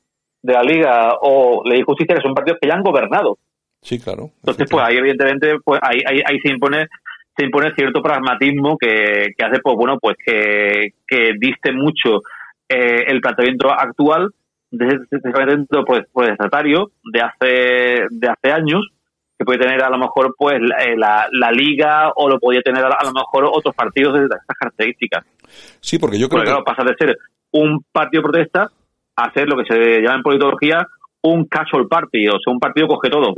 de 0.43 0.53
la 0.53 0.61
Liga 0.61 1.13
o 1.21 1.63
Ley 1.65 1.79
y 1.79 1.83
Justicia, 1.83 2.15
que 2.15 2.21
son 2.21 2.35
partidos 2.35 2.59
que 2.61 2.67
ya 2.67 2.75
han 2.75 2.83
gobernado. 2.83 3.37
Sí, 3.81 3.99
claro. 3.99 4.29
Entonces, 4.37 4.67
pues 4.69 4.85
ahí 4.85 4.97
evidentemente, 4.97 5.55
pues 5.63 5.79
ahí, 5.81 5.99
ahí, 6.05 6.21
ahí 6.25 6.39
se 6.39 6.51
impone 6.51 6.87
se 7.35 7.45
impone 7.45 7.73
cierto 7.73 8.03
pragmatismo 8.03 8.77
que, 8.77 9.33
que 9.35 9.43
hace, 9.43 9.59
pues 9.59 9.75
bueno, 9.75 9.97
pues 9.99 10.15
que, 10.23 10.93
que 11.07 11.31
diste 11.39 11.71
mucho 11.71 12.21
eh, 12.69 13.05
el 13.07 13.21
planteamiento 13.21 13.71
actual 13.71 14.29
de 14.69 14.87
ese 14.87 15.19
planteamiento 15.19 15.83
pues, 15.85 16.03
pues 16.11 16.29
de 16.29 17.21
hace 17.21 18.05
de 18.09 18.27
hace 18.27 18.51
años 18.51 18.81
que 19.37 19.45
puede 19.45 19.59
tener 19.59 19.83
a 19.83 19.89
lo 19.89 19.99
mejor 19.99 20.35
pues 20.37 20.55
la, 20.59 20.83
eh, 20.83 20.95
la, 20.97 21.51
liga 21.51 22.11
o 22.15 22.27
lo 22.27 22.39
podía 22.39 22.61
tener 22.61 22.83
a, 22.83 23.03
lo 23.03 23.11
mejor 23.11 23.49
otros 23.51 23.75
partidos 23.75 24.13
de 24.13 24.25
estas 24.25 24.57
características. 24.59 25.25
Sí, 25.79 25.99
porque 25.99 26.19
yo 26.19 26.27
creo 26.27 26.43
que... 26.43 26.63
pasa 26.63 26.83
de 26.83 26.95
ser 26.95 27.17
un 27.51 27.83
partido 27.91 28.21
de 28.21 28.29
protesta 28.29 28.71
a 29.15 29.31
ser 29.33 29.47
lo 29.47 29.57
que 29.57 29.65
se 29.65 30.01
llama 30.01 30.17
en 30.17 30.23
politología 30.23 30.87
un 31.21 31.45
casual 31.45 31.87
party, 31.87 32.27
o 32.27 32.37
sea, 32.43 32.51
un 32.51 32.59
partido 32.59 32.87
coge 32.87 33.09
todo. 33.09 33.33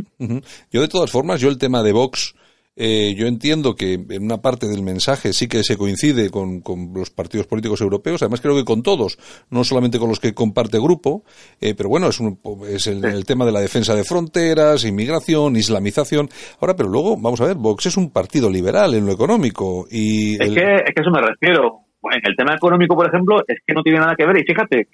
Yo 0.72 0.82
de 0.82 0.88
todas 0.88 1.12
formas, 1.12 1.40
yo 1.40 1.50
el 1.50 1.60
tema 1.60 1.84
de 1.84 1.92
Vox 1.92 2.34
eh, 2.78 3.14
yo 3.16 3.28
entiendo 3.28 3.74
que 3.76 3.94
en 3.94 4.24
una 4.24 4.42
parte 4.42 4.68
del 4.68 4.84
mensaje 4.84 5.32
sí 5.32 5.48
que 5.48 5.64
se 5.64 5.78
coincide 5.78 6.30
con, 6.30 6.62
los 6.94 7.10
partidos 7.10 7.48
políticos 7.48 7.80
europeos, 7.80 8.22
además 8.22 8.42
creo 8.42 8.56
que 8.56 8.66
con 8.66 8.84
todos, 8.84 9.18
no 9.50 9.64
solamente 9.64 9.98
con 9.98 10.10
los 10.10 10.20
que 10.20 10.34
comparte 10.34 10.78
grupo, 10.78 11.24
eh, 11.62 11.74
pero 11.76 11.88
bueno, 11.88 12.10
es, 12.10 12.20
un, 12.20 12.38
es 12.68 12.88
el, 12.88 13.26
tema 13.26 13.46
de 13.46 13.54
la 13.54 13.62
defensa 13.62 13.96
de 13.96 14.04
fronteras, 14.04 14.84
inmigración, 14.84 15.56
islamización. 15.56 16.28
Ahora, 16.60 16.76
pero 16.76 16.90
luego, 16.90 17.16
vamos 17.16 17.40
a 17.40 17.46
ver, 17.46 17.56
Vox 17.56 17.86
es 17.86 17.98
un 17.98 18.12
partido 18.12 18.50
liberal 18.50 18.94
en 18.94 19.06
lo 19.06 19.14
económico 19.14 19.86
y... 19.90 20.34
Es, 20.34 20.52
que, 20.52 20.76
es 20.76 20.94
que 20.94 21.02
eso 21.02 21.12
me 21.12 21.22
refiero. 21.22 21.80
En 22.12 22.22
el 22.24 22.36
tema 22.36 22.54
económico, 22.54 22.96
por 22.96 23.08
ejemplo, 23.08 23.38
es 23.48 23.58
que 23.66 23.74
no 23.74 23.82
tiene 23.82 24.00
nada 24.00 24.14
que 24.16 24.28
ver. 24.28 24.38
Y 24.38 24.44
fíjate, 24.44 24.88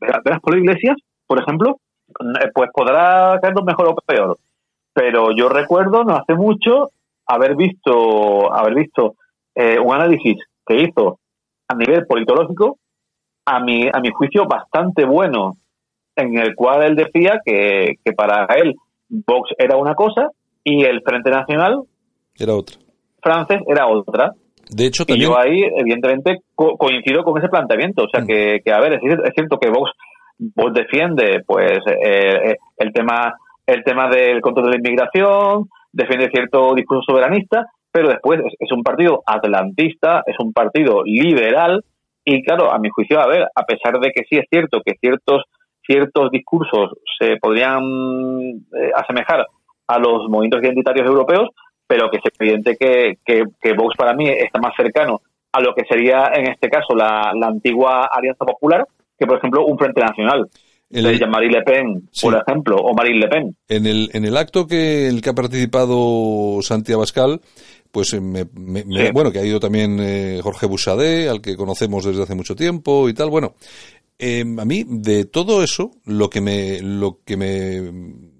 verás 0.00 0.40
por 0.40 0.56
Iglesias, 0.56 0.96
por 1.26 1.40
ejemplo, 1.40 1.78
eh, 2.08 2.50
pues 2.54 2.70
podrá 2.72 3.38
caernos 3.40 3.64
mejor 3.64 3.88
o 3.88 3.94
peor. 3.94 4.38
Pero 4.92 5.34
yo 5.34 5.48
recuerdo, 5.48 6.04
no 6.04 6.16
hace 6.16 6.34
mucho, 6.34 6.90
haber 7.26 7.56
visto, 7.56 8.52
haber 8.52 8.74
visto 8.74 9.14
eh, 9.54 9.78
un 9.78 9.94
análisis 9.94 10.36
que 10.66 10.82
hizo 10.82 11.18
a 11.68 11.74
nivel 11.74 12.06
politológico, 12.06 12.78
a 13.46 13.60
mi, 13.60 13.88
a 13.92 14.00
mi 14.00 14.10
juicio 14.10 14.46
bastante 14.46 15.04
bueno, 15.04 15.52
en 16.16 16.38
el 16.38 16.54
cual 16.54 16.82
él 16.82 16.96
decía 16.96 17.40
que, 17.44 17.94
que 18.04 18.12
para 18.12 18.44
él 18.56 18.76
Vox 19.08 19.50
era 19.58 19.76
una 19.76 19.94
cosa 19.94 20.28
y 20.64 20.84
el 20.84 21.02
Frente 21.02 21.30
Nacional 21.30 21.82
era 22.38 22.54
otra. 22.54 22.76
Francés 23.22 23.60
era 23.66 23.86
otra. 23.86 24.32
De 24.74 24.86
hecho, 24.86 25.04
Y 25.06 25.20
yo 25.20 25.38
ahí, 25.38 25.62
evidentemente, 25.76 26.40
coincido 26.54 27.24
con 27.24 27.38
ese 27.38 27.48
planteamiento. 27.48 28.04
O 28.04 28.08
sea, 28.08 28.22
mm. 28.22 28.26
que, 28.26 28.60
que, 28.64 28.72
a 28.72 28.80
ver, 28.80 28.94
es, 28.94 29.34
cierto 29.34 29.58
que 29.58 29.68
Vox, 29.68 29.90
Vox 30.38 30.72
defiende 30.74 31.42
pues 31.46 31.78
eh, 31.86 32.52
eh, 32.52 32.56
el 32.78 32.92
tema 32.92 33.34
el 33.66 33.84
tema 33.84 34.08
del 34.08 34.40
control 34.40 34.66
de 34.66 34.72
la 34.72 34.78
inmigración, 34.78 35.68
defiende 35.92 36.30
cierto 36.30 36.74
discurso 36.74 37.12
soberanista, 37.12 37.66
pero 37.90 38.08
después 38.08 38.40
es, 38.58 38.72
un 38.72 38.82
partido 38.82 39.22
atlantista, 39.26 40.22
es 40.26 40.36
un 40.40 40.52
partido 40.52 41.02
liberal 41.04 41.84
y 42.24 42.42
claro, 42.42 42.72
a 42.72 42.78
mi 42.78 42.88
juicio, 42.88 43.20
a 43.20 43.26
ver, 43.26 43.46
a 43.54 43.64
pesar 43.64 43.98
de 44.00 44.10
que 44.10 44.24
sí 44.28 44.36
es 44.36 44.46
cierto 44.50 44.80
que 44.84 44.94
ciertos 45.00 45.42
ciertos 45.84 46.30
discursos 46.30 46.92
se 47.18 47.36
podrían 47.38 47.82
eh, 47.82 48.92
asemejar 48.94 49.46
a 49.88 49.98
los 49.98 50.28
movimientos 50.28 50.62
identitarios 50.62 51.06
europeos, 51.06 51.48
pero 51.92 52.10
que 52.10 52.16
es 52.16 52.22
evidente 52.40 52.74
que, 52.74 53.18
que, 53.22 53.74
Vox 53.74 53.94
para 53.98 54.14
mí 54.14 54.26
está 54.26 54.58
más 54.58 54.72
cercano 54.74 55.20
a 55.52 55.60
lo 55.60 55.74
que 55.74 55.84
sería 55.84 56.32
en 56.34 56.50
este 56.50 56.70
caso 56.70 56.94
la, 56.94 57.32
la 57.38 57.48
antigua 57.48 58.08
Alianza 58.10 58.46
Popular 58.46 58.86
que, 59.18 59.26
por 59.26 59.36
ejemplo, 59.36 59.66
un 59.66 59.76
Frente 59.76 60.00
Nacional 60.00 60.48
de 60.88 61.26
Marine 61.26 61.58
Le 61.58 61.62
Pen, 61.62 62.08
por 62.22 62.34
ejemplo, 62.34 62.76
o 62.76 62.94
Marine 62.94 63.18
Le 63.18 63.28
Pen. 63.28 63.56
En 63.68 63.86
el, 63.86 64.08
en 64.14 64.24
el 64.24 64.38
acto 64.38 64.66
que 64.66 65.06
el 65.06 65.20
que 65.20 65.30
ha 65.30 65.34
participado 65.34 66.62
Santiago 66.62 67.00
Abascal, 67.00 67.42
pues 67.90 68.14
eh, 68.14 68.20
me, 68.22 68.44
bueno, 69.12 69.30
que 69.30 69.40
ha 69.40 69.44
ido 69.44 69.60
también 69.60 69.98
eh, 70.00 70.40
Jorge 70.42 70.64
Busadé, 70.64 71.28
al 71.28 71.42
que 71.42 71.56
conocemos 71.56 72.06
desde 72.06 72.22
hace 72.22 72.34
mucho 72.34 72.56
tiempo 72.56 73.10
y 73.10 73.12
tal. 73.12 73.28
Bueno, 73.28 73.54
em, 74.18 74.58
a 74.58 74.64
mí 74.64 74.84
de 74.88 75.26
todo 75.26 75.62
eso, 75.62 75.90
lo 76.06 76.30
que 76.30 76.40
me, 76.40 76.80
lo 76.80 77.18
que 77.22 77.36
me, 77.36 78.31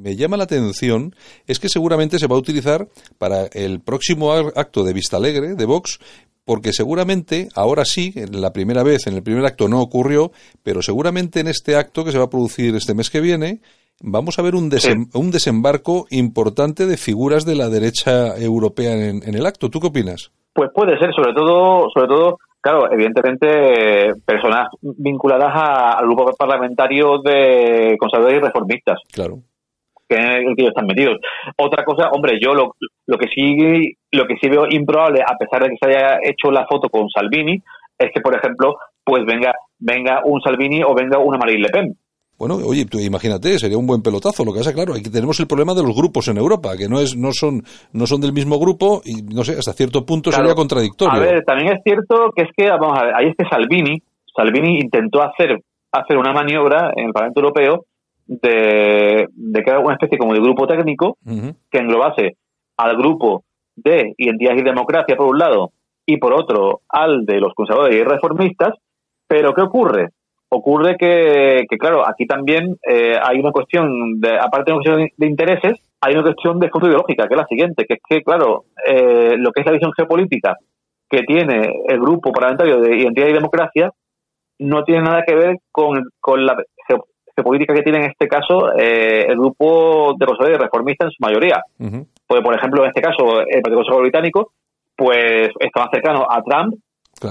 me 0.00 0.16
llama 0.16 0.36
la 0.36 0.44
atención 0.44 1.14
es 1.46 1.58
que 1.58 1.68
seguramente 1.68 2.18
se 2.18 2.26
va 2.26 2.36
a 2.36 2.38
utilizar 2.38 2.86
para 3.18 3.46
el 3.52 3.80
próximo 3.80 4.32
acto 4.32 4.82
de 4.82 4.92
Vista 4.92 5.16
Alegre 5.16 5.54
de 5.54 5.64
Vox, 5.66 5.98
porque 6.44 6.72
seguramente, 6.72 7.48
ahora 7.54 7.84
sí, 7.84 8.12
en 8.16 8.40
la 8.40 8.52
primera 8.52 8.82
vez, 8.82 9.06
en 9.06 9.14
el 9.14 9.22
primer 9.22 9.44
acto 9.44 9.68
no 9.68 9.80
ocurrió, 9.80 10.32
pero 10.62 10.82
seguramente 10.82 11.40
en 11.40 11.48
este 11.48 11.76
acto 11.76 12.04
que 12.04 12.12
se 12.12 12.18
va 12.18 12.24
a 12.24 12.30
producir 12.30 12.74
este 12.74 12.94
mes 12.94 13.10
que 13.10 13.20
viene, 13.20 13.60
vamos 14.02 14.38
a 14.38 14.42
ver 14.42 14.54
un, 14.54 14.70
un 15.14 15.30
desembarco 15.30 16.06
importante 16.10 16.86
de 16.86 16.96
figuras 16.96 17.44
de 17.44 17.56
la 17.56 17.68
derecha 17.68 18.36
europea 18.36 18.94
en, 18.94 19.34
el 19.34 19.46
acto. 19.46 19.68
¿Tú 19.68 19.80
qué 19.80 19.88
opinas? 19.88 20.32
Pues 20.52 20.70
puede 20.74 20.98
ser, 20.98 21.12
sobre 21.14 21.32
todo, 21.34 21.88
sobre 21.94 22.08
todo, 22.08 22.38
claro, 22.60 22.90
evidentemente 22.90 24.14
personas 24.24 24.68
vinculadas 24.80 25.52
al 25.54 26.06
grupo 26.06 26.32
parlamentario 26.36 27.18
de 27.22 27.96
conservadores 27.98 28.38
y 28.38 28.44
reformistas. 28.44 28.98
Claro 29.12 29.42
que 30.10 30.16
en 30.16 30.48
el 30.48 30.56
que 30.56 30.62
ellos 30.62 30.74
están 30.74 30.86
metidos. 30.86 31.18
Otra 31.56 31.84
cosa, 31.84 32.10
hombre, 32.10 32.38
yo 32.42 32.52
lo, 32.52 32.74
lo 33.06 33.18
que 33.18 33.28
sí 33.32 33.94
lo 34.10 34.26
que 34.26 34.36
sí 34.40 34.48
veo 34.48 34.66
improbable, 34.68 35.22
a 35.22 35.36
pesar 35.38 35.62
de 35.62 35.70
que 35.70 35.76
se 35.80 35.88
haya 35.88 36.18
hecho 36.22 36.50
la 36.50 36.66
foto 36.66 36.88
con 36.88 37.08
Salvini, 37.08 37.62
es 37.96 38.10
que, 38.12 38.20
por 38.20 38.34
ejemplo, 38.34 38.74
pues 39.04 39.24
venga 39.24 39.52
venga 39.78 40.22
un 40.24 40.40
Salvini 40.42 40.82
o 40.82 40.94
venga 40.94 41.18
una 41.18 41.38
Marine 41.38 41.62
Le 41.62 41.68
Pen. 41.68 41.96
Bueno, 42.38 42.56
oye, 42.66 42.86
tú 42.86 42.98
imagínate, 42.98 43.58
sería 43.58 43.76
un 43.76 43.86
buen 43.86 44.00
pelotazo. 44.02 44.46
Lo 44.46 44.52
que 44.52 44.60
pasa, 44.60 44.72
claro, 44.72 44.94
aquí 44.94 45.10
tenemos 45.10 45.38
el 45.40 45.46
problema 45.46 45.74
de 45.74 45.82
los 45.82 45.94
grupos 45.94 46.26
en 46.28 46.38
Europa, 46.38 46.70
que 46.76 46.88
no 46.88 46.98
es, 46.98 47.14
no 47.14 47.32
son, 47.32 47.62
no 47.92 48.06
son 48.06 48.22
del 48.22 48.32
mismo 48.32 48.58
grupo 48.58 49.02
y 49.04 49.20
no 49.22 49.44
sé, 49.44 49.58
hasta 49.58 49.74
cierto 49.74 50.06
punto 50.06 50.32
sería 50.32 50.54
contradictorio. 50.54 51.20
A 51.20 51.20
ver, 51.20 51.44
también 51.44 51.74
es 51.74 51.82
cierto 51.84 52.32
que 52.34 52.44
es 52.44 52.48
que, 52.56 52.70
vamos 52.70 52.98
a 52.98 53.04
ver, 53.04 53.14
ahí 53.14 53.26
es 53.28 53.36
que 53.36 53.44
Salvini, 53.44 54.00
Salvini 54.34 54.80
intentó 54.80 55.22
hacer, 55.22 55.60
hacer 55.92 56.16
una 56.16 56.32
maniobra 56.32 56.92
en 56.96 57.08
el 57.08 57.12
Parlamento 57.12 57.40
Europeo 57.40 57.84
de, 58.30 59.26
de 59.32 59.62
crear 59.64 59.80
una 59.80 59.94
especie 59.94 60.16
como 60.16 60.32
de 60.32 60.40
grupo 60.40 60.68
técnico 60.68 61.18
que 61.24 61.78
englobase 61.78 62.36
al 62.76 62.96
grupo 62.96 63.42
de 63.74 64.14
Identidad 64.16 64.54
y 64.56 64.62
Democracia 64.62 65.16
por 65.16 65.26
un 65.26 65.38
lado 65.38 65.72
y 66.06 66.16
por 66.18 66.32
otro 66.32 66.82
al 66.88 67.26
de 67.26 67.40
los 67.40 67.52
conservadores 67.54 67.96
y 67.96 68.04
reformistas, 68.04 68.74
pero 69.26 69.52
¿qué 69.52 69.62
ocurre? 69.62 70.10
Ocurre 70.48 70.96
que, 70.96 71.64
que 71.68 71.76
claro, 71.76 72.06
aquí 72.06 72.26
también 72.26 72.76
eh, 72.88 73.16
hay 73.20 73.40
una 73.40 73.50
cuestión, 73.50 74.20
de, 74.20 74.36
aparte 74.38 74.70
de 74.70 74.76
una 74.76 74.84
cuestión 74.84 75.08
de 75.16 75.26
intereses, 75.26 75.80
hay 76.00 76.14
una 76.14 76.22
cuestión 76.22 76.60
de 76.60 76.70
fondo 76.70 76.86
ideológica, 76.86 77.26
que 77.26 77.34
es 77.34 77.40
la 77.40 77.46
siguiente, 77.46 77.84
que 77.84 77.94
es 77.94 78.00
que, 78.08 78.22
claro, 78.22 78.64
eh, 78.86 79.34
lo 79.36 79.50
que 79.50 79.60
es 79.60 79.66
la 79.66 79.72
visión 79.72 79.92
geopolítica 79.92 80.56
que 81.08 81.22
tiene 81.22 81.82
el 81.88 82.00
grupo 82.00 82.30
parlamentario 82.30 82.80
de 82.80 82.96
Identidad 82.96 83.28
y 83.28 83.32
Democracia 83.32 83.90
no 84.60 84.84
tiene 84.84 85.02
nada 85.02 85.24
que 85.26 85.34
ver 85.34 85.56
con, 85.72 86.04
con 86.20 86.44
la 86.44 86.54
política 87.42 87.74
que 87.74 87.82
tiene 87.82 87.98
en 87.98 88.10
este 88.10 88.28
caso 88.28 88.72
eh, 88.78 89.26
el 89.28 89.36
grupo 89.36 90.14
de 90.18 90.26
los 90.26 90.38
reformistas 90.38 91.06
en 91.06 91.12
su 91.12 91.18
mayoría. 91.20 91.62
Porque, 92.26 92.42
por 92.42 92.54
ejemplo, 92.54 92.82
en 92.82 92.88
este 92.88 93.02
caso, 93.02 93.40
el 93.40 93.62
Partido 93.62 93.76
Conservador 93.76 94.02
Británico, 94.02 94.52
pues 94.96 95.48
está 95.58 95.80
más 95.80 95.90
cercano 95.92 96.26
a 96.28 96.42
Trump 96.42 96.74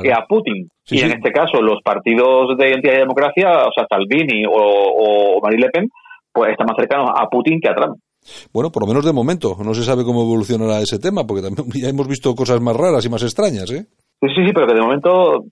que 0.02 0.12
a 0.12 0.26
Putin. 0.28 0.70
y 0.88 1.00
en 1.02 1.12
este 1.12 1.32
caso, 1.32 1.62
los 1.62 1.82
partidos 1.84 2.58
de 2.58 2.70
identidad 2.70 2.96
y 2.96 3.00
democracia, 3.00 3.50
o 3.66 3.72
sea, 3.74 3.88
Salvini 3.90 4.46
o, 4.46 4.52
o 4.54 5.42
Marine 5.42 5.64
Le 5.64 5.70
Pen, 5.70 5.90
pues 6.32 6.52
están 6.52 6.68
más 6.68 6.78
cercanos 6.78 7.10
a 7.16 7.28
Putin 7.28 7.60
que 7.60 7.70
a 7.70 7.76
Trump. 7.76 7.98
Bueno, 8.54 8.72
por 8.72 8.84
lo 8.84 8.88
menos 8.88 9.06
de 9.06 9.14
momento. 9.14 9.56
No 9.64 9.74
se 9.74 9.84
sabe 9.84 10.04
cómo 10.04 10.24
evolucionará 10.24 10.80
ese 10.80 11.00
tema, 11.00 11.26
porque 11.26 11.42
también 11.42 11.68
ya 11.82 11.90
hemos 11.90 12.08
visto 12.08 12.36
cosas 12.36 12.62
más 12.62 12.76
raras 12.76 13.06
y 13.06 13.10
más 13.10 13.24
extrañas, 13.24 13.72
¿eh? 13.72 13.86
Sí, 14.22 14.28
sí, 14.36 14.46
sí, 14.46 14.52
pero 14.54 14.68
que 14.68 14.74
de 14.74 14.82
momento, 14.82 15.46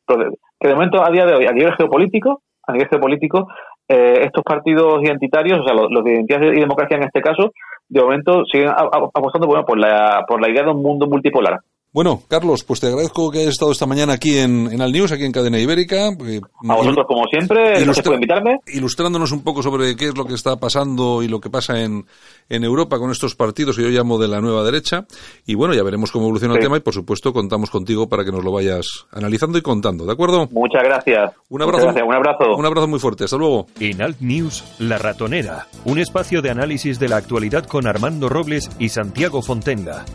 que 0.60 0.67
de 0.67 0.76
momento 0.76 1.02
a 1.02 1.10
día 1.10 1.26
de 1.26 1.36
hoy, 1.36 1.46
a 1.46 1.54
nivel 1.54 1.74
geopolítico, 1.78 2.41
a 2.67 2.74
nivel 2.74 2.89
geopolítico, 2.89 3.48
eh, 3.89 4.21
estos 4.23 4.43
partidos 4.43 5.02
identitarios, 5.02 5.60
o 5.60 5.63
sea, 5.63 5.73
los, 5.73 6.04
de 6.04 6.13
identidad 6.13 6.41
y 6.41 6.60
democracia 6.60 6.97
en 6.97 7.04
este 7.04 7.21
caso, 7.21 7.54
de 7.89 8.02
momento 8.02 8.45
siguen 8.45 8.69
apostando 8.69 9.47
bueno, 9.47 9.65
por, 9.65 9.78
la, 9.78 10.26
por 10.28 10.41
la 10.41 10.50
idea 10.50 10.63
de 10.63 10.71
un 10.71 10.82
mundo 10.82 11.08
multipolar. 11.08 11.60
Bueno, 11.98 12.22
Carlos, 12.28 12.64
pues 12.64 12.80
te 12.80 12.86
agradezco 12.86 13.32
que 13.32 13.40
hayas 13.40 13.54
estado 13.54 13.72
esta 13.72 13.88
mañana 13.88 14.14
aquí 14.14 14.38
en, 14.38 14.72
en 14.72 14.84
Al 14.84 14.92
News, 14.92 15.12
aquí 15.12 15.24
en 15.24 15.32
Cadena 15.32 15.58
Ibérica. 15.58 16.10
Eh, 16.28 16.42
a 16.70 16.76
vosotros, 16.76 17.08
como 17.08 17.26
siempre, 17.26 17.72
gracias 17.84 18.06
por 18.06 18.14
invitarme. 18.14 18.60
Ilustrándonos 18.68 19.32
un 19.32 19.44
poco 19.44 19.64
sobre 19.64 19.96
qué 19.96 20.10
es 20.10 20.16
lo 20.16 20.26
que 20.26 20.36
está 20.36 20.58
pasando 20.58 21.24
y 21.24 21.28
lo 21.28 21.40
que 21.40 21.50
pasa 21.50 21.82
en, 21.82 22.06
en 22.50 22.64
Europa 22.64 23.00
con 23.00 23.10
estos 23.10 23.34
partidos 23.34 23.78
que 23.78 23.82
yo 23.82 23.90
llamo 23.90 24.20
de 24.20 24.28
la 24.28 24.42
nueva 24.42 24.64
derecha. 24.64 25.06
Y 25.48 25.56
bueno, 25.56 25.74
ya 25.74 25.82
veremos 25.82 26.12
cómo 26.12 26.26
evoluciona 26.26 26.54
el 26.54 26.60
tema 26.60 26.78
y, 26.78 26.82
por 26.82 26.94
supuesto, 26.94 27.34
contamos 27.34 27.72
contigo 27.72 28.08
para 28.08 28.24
que 28.24 28.32
nos 28.32 28.44
lo 28.44 28.52
vayas 28.52 28.86
analizando 29.12 29.58
y 29.58 29.64
contando, 29.64 30.06
¿de 30.06 30.14
acuerdo? 30.14 30.48
Muchas 30.52 30.84
gracias. 30.84 31.34
Un 31.50 31.64
abrazo. 31.64 31.88
un 31.88 32.14
abrazo. 32.14 32.56
Un 32.56 32.66
abrazo 32.68 32.88
muy 32.88 33.00
fuerte. 33.00 33.24
Hasta 33.24 33.38
luego. 33.38 33.66
En 33.80 34.04
Alt 34.04 34.22
News, 34.22 34.64
La 34.78 35.00
Ratonera, 35.00 35.66
un 35.86 35.98
espacio 35.98 36.44
de 36.44 36.52
análisis 36.52 37.00
de 37.00 37.10
la 37.10 37.18
actualidad 37.18 37.66
con 37.66 37.88
Armando 37.88 38.30
Robles 38.30 38.70
y 38.78 38.90
Santiago 38.90 39.42
Fontenga 39.42 40.06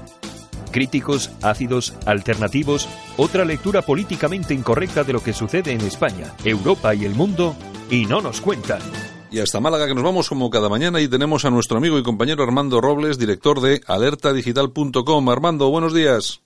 críticos, 0.72 1.30
ácidos, 1.42 1.94
alternativos, 2.06 2.88
otra 3.16 3.44
lectura 3.44 3.82
políticamente 3.82 4.54
incorrecta 4.54 5.04
de 5.04 5.12
lo 5.12 5.22
que 5.22 5.32
sucede 5.32 5.70
en 5.70 5.82
España, 5.82 6.34
Europa 6.44 6.94
y 6.94 7.04
el 7.04 7.14
mundo, 7.14 7.54
y 7.88 8.06
no 8.06 8.20
nos 8.20 8.40
cuentan. 8.40 8.80
Y 9.30 9.38
hasta 9.40 9.60
Málaga 9.60 9.86
que 9.86 9.94
nos 9.94 10.04
vamos 10.04 10.28
como 10.28 10.50
cada 10.50 10.68
mañana 10.68 11.00
y 11.00 11.08
tenemos 11.08 11.44
a 11.44 11.50
nuestro 11.50 11.78
amigo 11.78 11.98
y 11.98 12.02
compañero 12.02 12.42
Armando 12.42 12.80
Robles, 12.80 13.18
director 13.18 13.60
de 13.60 13.80
alertadigital.com. 13.86 15.28
Armando, 15.30 15.70
buenos 15.70 15.94
días. 15.94 16.42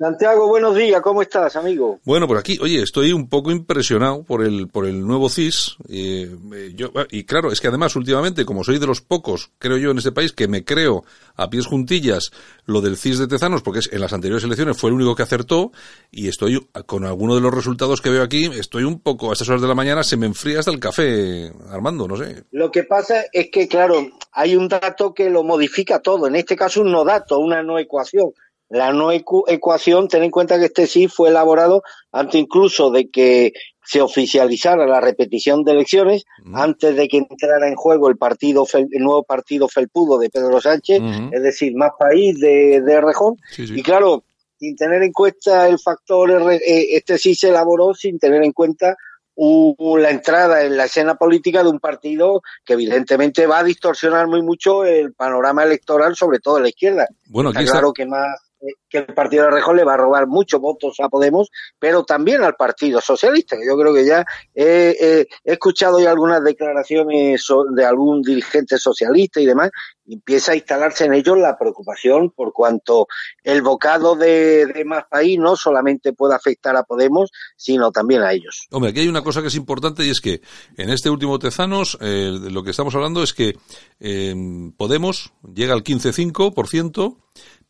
Santiago, 0.00 0.46
buenos 0.46 0.74
días, 0.74 1.02
¿cómo 1.02 1.20
estás, 1.20 1.56
amigo? 1.56 2.00
Bueno, 2.04 2.26
por 2.26 2.38
aquí, 2.38 2.58
oye, 2.62 2.82
estoy 2.82 3.12
un 3.12 3.28
poco 3.28 3.50
impresionado 3.50 4.22
por 4.22 4.42
el, 4.42 4.66
por 4.66 4.86
el 4.86 5.06
nuevo 5.06 5.28
CIS. 5.28 5.76
Eh, 5.90 6.34
yo, 6.74 6.90
y 7.10 7.24
claro, 7.24 7.52
es 7.52 7.60
que 7.60 7.68
además, 7.68 7.94
últimamente, 7.96 8.46
como 8.46 8.64
soy 8.64 8.78
de 8.78 8.86
los 8.86 9.02
pocos, 9.02 9.50
creo 9.58 9.76
yo, 9.76 9.90
en 9.90 9.98
este 9.98 10.10
país, 10.10 10.32
que 10.32 10.48
me 10.48 10.64
creo 10.64 11.04
a 11.36 11.50
pies 11.50 11.66
juntillas 11.66 12.30
lo 12.64 12.80
del 12.80 12.96
CIS 12.96 13.18
de 13.18 13.26
Tezanos, 13.26 13.60
porque 13.60 13.80
en 13.92 14.00
las 14.00 14.14
anteriores 14.14 14.42
elecciones 14.42 14.78
fue 14.78 14.88
el 14.88 14.96
único 14.96 15.14
que 15.14 15.22
acertó, 15.22 15.70
y 16.10 16.28
estoy, 16.28 16.66
con 16.86 17.04
alguno 17.04 17.34
de 17.34 17.42
los 17.42 17.52
resultados 17.52 18.00
que 18.00 18.08
veo 18.08 18.22
aquí, 18.22 18.46
estoy 18.58 18.84
un 18.84 19.00
poco, 19.00 19.28
a 19.28 19.34
estas 19.34 19.50
horas 19.50 19.60
de 19.60 19.68
la 19.68 19.74
mañana, 19.74 20.02
se 20.02 20.16
me 20.16 20.24
enfría 20.24 20.60
hasta 20.60 20.70
el 20.70 20.80
café, 20.80 21.52
Armando, 21.68 22.08
no 22.08 22.16
sé. 22.16 22.44
Lo 22.52 22.70
que 22.70 22.84
pasa 22.84 23.26
es 23.30 23.50
que, 23.50 23.68
claro, 23.68 24.08
hay 24.32 24.56
un 24.56 24.66
dato 24.66 25.12
que 25.12 25.28
lo 25.28 25.44
modifica 25.44 26.00
todo, 26.00 26.26
en 26.26 26.36
este 26.36 26.56
caso 26.56 26.80
un 26.80 26.90
no 26.90 27.04
dato, 27.04 27.38
una 27.38 27.62
no 27.62 27.78
ecuación 27.78 28.32
la 28.70 28.92
no 28.92 29.10
ecuación, 29.10 30.06
ten 30.08 30.22
en 30.22 30.30
cuenta 30.30 30.58
que 30.58 30.66
este 30.66 30.86
sí 30.86 31.08
fue 31.08 31.28
elaborado 31.28 31.82
antes 32.12 32.40
incluso 32.40 32.90
de 32.90 33.10
que 33.10 33.52
se 33.84 34.00
oficializara 34.00 34.86
la 34.86 35.00
repetición 35.00 35.64
de 35.64 35.72
elecciones, 35.72 36.24
antes 36.54 36.94
de 36.94 37.08
que 37.08 37.16
entrara 37.16 37.66
en 37.66 37.74
juego 37.74 38.08
el 38.08 38.16
partido 38.16 38.64
el 38.72 39.02
nuevo 39.02 39.24
partido 39.24 39.66
felpudo 39.66 40.18
de 40.18 40.30
Pedro 40.30 40.60
Sánchez, 40.60 41.02
es 41.32 41.42
decir, 41.42 41.74
más 41.74 41.90
país 41.98 42.38
de, 42.38 42.80
de 42.80 43.00
Rejón. 43.00 43.36
Y 43.58 43.82
claro, 43.82 44.22
sin 44.56 44.76
tener 44.76 45.02
en 45.02 45.12
cuenta 45.12 45.66
el 45.66 45.80
factor, 45.80 46.52
eh, 46.52 46.60
este 46.94 47.18
sí 47.18 47.34
se 47.34 47.48
elaboró 47.48 47.92
sin 47.92 48.20
tener 48.20 48.44
en 48.44 48.52
cuenta 48.52 48.96
la 49.36 50.10
entrada 50.10 50.64
en 50.64 50.76
la 50.76 50.84
escena 50.84 51.14
política 51.14 51.64
de 51.64 51.70
un 51.70 51.80
partido 51.80 52.42
que 52.64 52.74
evidentemente 52.74 53.46
va 53.46 53.60
a 53.60 53.64
distorsionar 53.64 54.28
muy 54.28 54.42
mucho 54.42 54.84
el 54.84 55.14
panorama 55.14 55.64
electoral, 55.64 56.14
sobre 56.14 56.38
todo 56.38 56.58
en 56.58 56.64
la 56.64 56.68
izquierda. 56.68 57.08
Bueno, 57.26 57.50
está 57.50 57.64
claro 57.64 57.92
que 57.92 58.06
más 58.06 58.49
que 58.88 58.98
el 58.98 59.14
Partido 59.14 59.44
de 59.44 59.52
Rejón 59.52 59.76
le 59.76 59.84
va 59.84 59.94
a 59.94 59.98
robar 59.98 60.26
muchos 60.26 60.60
votos 60.60 60.96
a 61.00 61.08
Podemos, 61.08 61.50
pero 61.78 62.04
también 62.04 62.42
al 62.42 62.54
Partido 62.54 63.00
Socialista, 63.00 63.56
que 63.56 63.66
yo 63.66 63.76
creo 63.78 63.94
que 63.94 64.04
ya 64.04 64.24
he, 64.54 65.26
escuchado 65.44 66.00
ya 66.00 66.10
algunas 66.10 66.42
declaraciones 66.42 67.46
de 67.74 67.84
algún 67.84 68.22
dirigente 68.22 68.78
socialista 68.78 69.40
y 69.40 69.46
demás, 69.46 69.70
empieza 70.06 70.52
a 70.52 70.56
instalarse 70.56 71.04
en 71.04 71.14
ellos 71.14 71.38
la 71.38 71.56
preocupación 71.56 72.30
por 72.30 72.52
cuanto 72.52 73.06
el 73.44 73.62
bocado 73.62 74.16
de, 74.16 74.82
más 74.84 75.04
país 75.08 75.38
no 75.38 75.56
solamente 75.56 76.12
puede 76.12 76.34
afectar 76.34 76.76
a 76.76 76.82
Podemos, 76.82 77.30
sino 77.56 77.92
también 77.92 78.22
a 78.22 78.32
ellos. 78.32 78.66
Hombre, 78.70 78.90
aquí 78.90 79.00
hay 79.00 79.08
una 79.08 79.22
cosa 79.22 79.40
que 79.40 79.48
es 79.48 79.54
importante 79.54 80.04
y 80.04 80.10
es 80.10 80.20
que 80.20 80.40
en 80.76 80.90
este 80.90 81.10
último 81.10 81.38
Tezanos 81.38 81.96
eh, 82.00 82.30
lo 82.50 82.62
que 82.64 82.70
estamos 82.70 82.94
hablando 82.94 83.22
es 83.22 83.32
que 83.32 83.56
eh, 84.00 84.34
Podemos 84.76 85.32
llega 85.54 85.74
al 85.74 85.84
15,5%, 85.84 87.16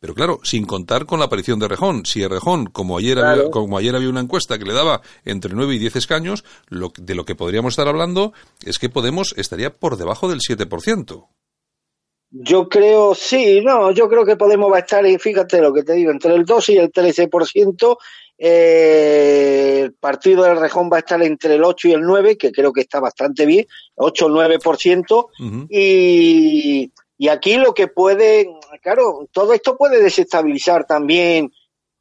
pero 0.01 0.15
claro, 0.15 0.39
sin 0.43 0.65
contar 0.65 1.05
con 1.05 1.19
la 1.19 1.25
aparición 1.25 1.59
de 1.59 1.67
Rejón. 1.67 2.07
Si 2.07 2.25
Rejón, 2.25 2.65
como 2.65 2.97
ayer, 2.97 3.19
había, 3.19 3.51
como 3.51 3.77
ayer 3.77 3.95
había 3.95 4.09
una 4.09 4.19
encuesta 4.19 4.57
que 4.57 4.65
le 4.65 4.73
daba 4.73 5.01
entre 5.25 5.53
9 5.53 5.75
y 5.75 5.77
10 5.77 5.95
escaños, 5.97 6.43
lo, 6.69 6.91
de 6.97 7.13
lo 7.13 7.23
que 7.23 7.35
podríamos 7.35 7.73
estar 7.73 7.87
hablando 7.87 8.33
es 8.65 8.79
que 8.79 8.89
Podemos 8.89 9.35
estaría 9.37 9.77
por 9.77 9.97
debajo 9.97 10.27
del 10.27 10.39
7%. 10.39 11.27
Yo 12.31 12.67
creo, 12.67 13.13
sí, 13.13 13.61
no, 13.61 13.91
yo 13.91 14.09
creo 14.09 14.25
que 14.25 14.37
Podemos 14.37 14.71
va 14.71 14.77
a 14.77 14.79
estar, 14.79 15.05
fíjate 15.19 15.61
lo 15.61 15.71
que 15.71 15.83
te 15.83 15.93
digo, 15.93 16.09
entre 16.09 16.33
el 16.33 16.45
2 16.45 16.69
y 16.69 16.77
el 16.77 16.91
13%. 16.91 17.97
Eh, 18.39 19.81
el 19.83 19.93
partido 19.93 20.43
de 20.45 20.55
Rejón 20.55 20.89
va 20.91 20.95
a 20.95 21.01
estar 21.01 21.21
entre 21.21 21.53
el 21.55 21.63
8 21.63 21.89
y 21.89 21.91
el 21.91 22.01
9, 22.01 22.37
que 22.37 22.51
creo 22.51 22.73
que 22.73 22.81
está 22.81 22.99
bastante 22.99 23.45
bien, 23.45 23.67
8 23.93 24.25
o 24.25 24.29
9%. 24.29 25.27
Y 25.69 26.91
y 27.21 27.29
aquí 27.29 27.55
lo 27.55 27.75
que 27.75 27.87
puede, 27.87 28.49
claro, 28.81 29.29
todo 29.31 29.53
esto 29.53 29.77
puede 29.77 30.01
desestabilizar 30.01 30.87
también 30.87 31.51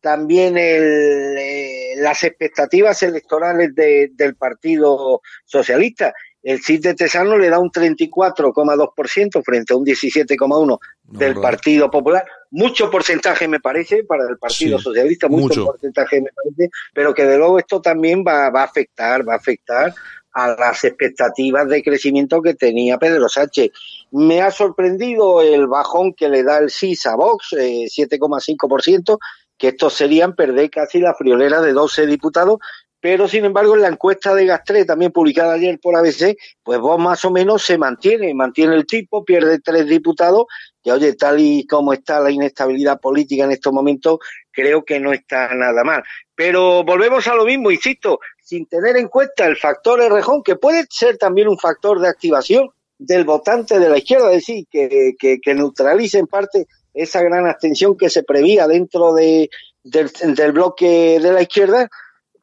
también 0.00 0.56
el, 0.56 1.36
eh, 1.36 1.92
las 1.96 2.24
expectativas 2.24 3.02
electorales 3.02 3.74
del 3.74 4.34
Partido 4.36 5.20
Socialista. 5.44 6.14
El 6.42 6.62
CIS 6.62 6.80
de 6.80 6.94
Tesano 6.94 7.36
le 7.36 7.50
da 7.50 7.58
un 7.58 7.70
34,2% 7.70 9.44
frente 9.44 9.74
a 9.74 9.76
un 9.76 9.84
17,1% 9.84 10.78
del 11.02 11.34
Partido 11.34 11.90
Popular. 11.90 12.24
Mucho 12.50 12.90
porcentaje 12.90 13.46
me 13.46 13.60
parece 13.60 14.04
para 14.04 14.26
el 14.26 14.38
Partido 14.38 14.78
Socialista, 14.78 15.28
mucho, 15.28 15.66
porcentaje 15.66 16.22
me 16.22 16.30
parece, 16.32 16.70
pero 16.94 17.12
que 17.12 17.26
de 17.26 17.36
luego 17.36 17.58
esto 17.58 17.82
también 17.82 18.24
va, 18.26 18.48
va 18.48 18.62
a 18.62 18.64
afectar, 18.64 19.28
va 19.28 19.34
a 19.34 19.36
afectar 19.36 19.94
a 20.32 20.48
las 20.54 20.82
expectativas 20.84 21.68
de 21.68 21.82
crecimiento 21.82 22.40
que 22.40 22.54
tenía 22.54 22.98
Pedro 22.98 23.28
Sánchez. 23.28 23.70
Me 24.12 24.42
ha 24.42 24.50
sorprendido 24.50 25.40
el 25.40 25.66
bajón 25.66 26.14
que 26.14 26.28
le 26.28 26.42
da 26.42 26.58
el 26.58 26.70
SIS 26.70 27.06
a 27.06 27.16
Vox, 27.16 27.52
eh, 27.52 27.86
7,5%, 27.88 29.18
que 29.56 29.68
estos 29.68 29.94
serían 29.94 30.34
perder 30.34 30.70
casi 30.70 30.98
la 31.00 31.14
friolera 31.14 31.60
de 31.60 31.72
12 31.72 32.06
diputados, 32.06 32.58
pero 33.00 33.28
sin 33.28 33.44
embargo 33.44 33.74
en 33.74 33.82
la 33.82 33.88
encuesta 33.88 34.34
de 34.34 34.46
Gastré, 34.46 34.84
también 34.84 35.10
publicada 35.10 35.54
ayer 35.54 35.78
por 35.80 35.96
ABC, 35.96 36.36
pues 36.62 36.78
Vox 36.78 37.02
más 37.02 37.24
o 37.24 37.30
menos 37.30 37.62
se 37.62 37.78
mantiene, 37.78 38.34
mantiene 38.34 38.74
el 38.74 38.86
tipo, 38.86 39.24
pierde 39.24 39.58
tres 39.60 39.86
diputados, 39.86 40.44
que 40.82 40.92
oye, 40.92 41.14
tal 41.14 41.40
y 41.40 41.66
como 41.66 41.92
está 41.92 42.20
la 42.20 42.30
inestabilidad 42.30 43.00
política 43.00 43.44
en 43.44 43.52
estos 43.52 43.72
momentos, 43.72 44.18
creo 44.50 44.84
que 44.84 45.00
no 45.00 45.12
está 45.12 45.54
nada 45.54 45.82
mal. 45.82 46.02
Pero 46.34 46.84
volvemos 46.84 47.26
a 47.26 47.34
lo 47.34 47.44
mismo, 47.44 47.70
insisto, 47.70 48.20
sin 48.42 48.66
tener 48.66 48.96
en 48.96 49.08
cuenta 49.08 49.46
el 49.46 49.56
factor 49.56 50.00
Rejón, 50.12 50.42
que 50.42 50.56
puede 50.56 50.84
ser 50.90 51.16
también 51.16 51.48
un 51.48 51.58
factor 51.58 52.00
de 52.00 52.08
activación 52.08 52.70
del 53.00 53.24
votante 53.24 53.78
de 53.78 53.88
la 53.88 53.96
izquierda, 53.96 54.30
es 54.30 54.46
decir, 54.46 54.66
que, 54.70 55.14
que, 55.18 55.54
neutralice 55.54 56.18
en 56.18 56.26
parte 56.26 56.66
esa 56.92 57.22
gran 57.22 57.46
abstención 57.46 57.96
que 57.96 58.10
se 58.10 58.22
prevía 58.22 58.68
dentro 58.68 59.14
de, 59.14 59.48
del, 59.82 60.52
bloque 60.52 61.18
de 61.18 61.32
la 61.32 61.40
izquierda, 61.40 61.88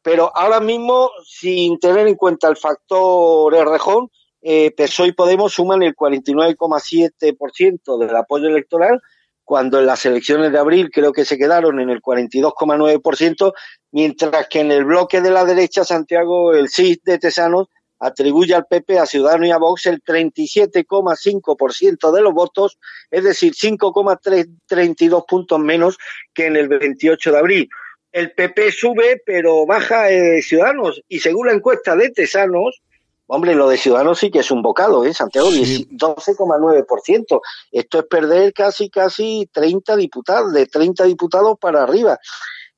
pero 0.02 0.36
ahora 0.36 0.58
mismo, 0.58 1.12
sin 1.24 1.78
tener 1.78 2.08
en 2.08 2.16
cuenta 2.16 2.48
el 2.48 2.56
factor 2.56 3.54
Rejón, 3.68 4.10
eh, 4.42 4.72
PSOE 4.76 5.06
y 5.08 5.12
Podemos 5.12 5.52
suman 5.52 5.84
el 5.84 5.94
49,7% 5.94 7.98
del 7.98 8.16
apoyo 8.16 8.48
electoral, 8.48 9.00
cuando 9.44 9.78
en 9.78 9.86
las 9.86 10.04
elecciones 10.06 10.50
de 10.50 10.58
abril 10.58 10.90
creo 10.90 11.12
que 11.12 11.24
se 11.24 11.38
quedaron 11.38 11.78
en 11.78 11.88
el 11.88 12.02
42,9%, 12.02 13.52
mientras 13.92 14.48
que 14.48 14.58
en 14.58 14.72
el 14.72 14.84
bloque 14.84 15.20
de 15.20 15.30
la 15.30 15.44
derecha, 15.44 15.84
Santiago, 15.84 16.52
el 16.52 16.68
CIS 16.68 17.04
de 17.04 17.18
Tesanos 17.18 17.68
atribuye 17.98 18.54
al 18.54 18.66
PP, 18.66 18.98
a 18.98 19.06
Ciudadanos 19.06 19.48
y 19.48 19.50
a 19.50 19.56
Vox 19.58 19.86
el 19.86 20.02
37,5% 20.02 22.12
de 22.12 22.22
los 22.22 22.32
votos, 22.32 22.78
es 23.10 23.24
decir, 23.24 23.54
5,32 23.54 25.26
puntos 25.26 25.58
menos 25.58 25.98
que 26.32 26.46
en 26.46 26.56
el 26.56 26.68
28 26.68 27.32
de 27.32 27.38
abril. 27.38 27.68
El 28.12 28.32
PP 28.32 28.72
sube, 28.72 29.22
pero 29.24 29.66
baja 29.66 30.10
eh, 30.10 30.40
Ciudadanos, 30.42 31.02
y 31.08 31.20
según 31.20 31.48
la 31.48 31.52
encuesta 31.52 31.94
de 31.96 32.10
Tesanos, 32.10 32.82
Hombre, 33.30 33.54
lo 33.54 33.68
de 33.68 33.76
Ciudadanos 33.76 34.18
sí 34.18 34.30
que 34.30 34.38
es 34.38 34.50
un 34.50 34.62
bocado, 34.62 35.04
¿eh? 35.04 35.12
Santiago, 35.12 35.50
12,9%. 35.50 37.40
Esto 37.70 37.98
es 37.98 38.04
perder 38.06 38.54
casi, 38.54 38.88
casi 38.88 39.46
30 39.52 39.96
diputados, 39.96 40.54
de 40.54 40.64
30 40.64 41.04
diputados 41.04 41.58
para 41.60 41.82
arriba. 41.82 42.18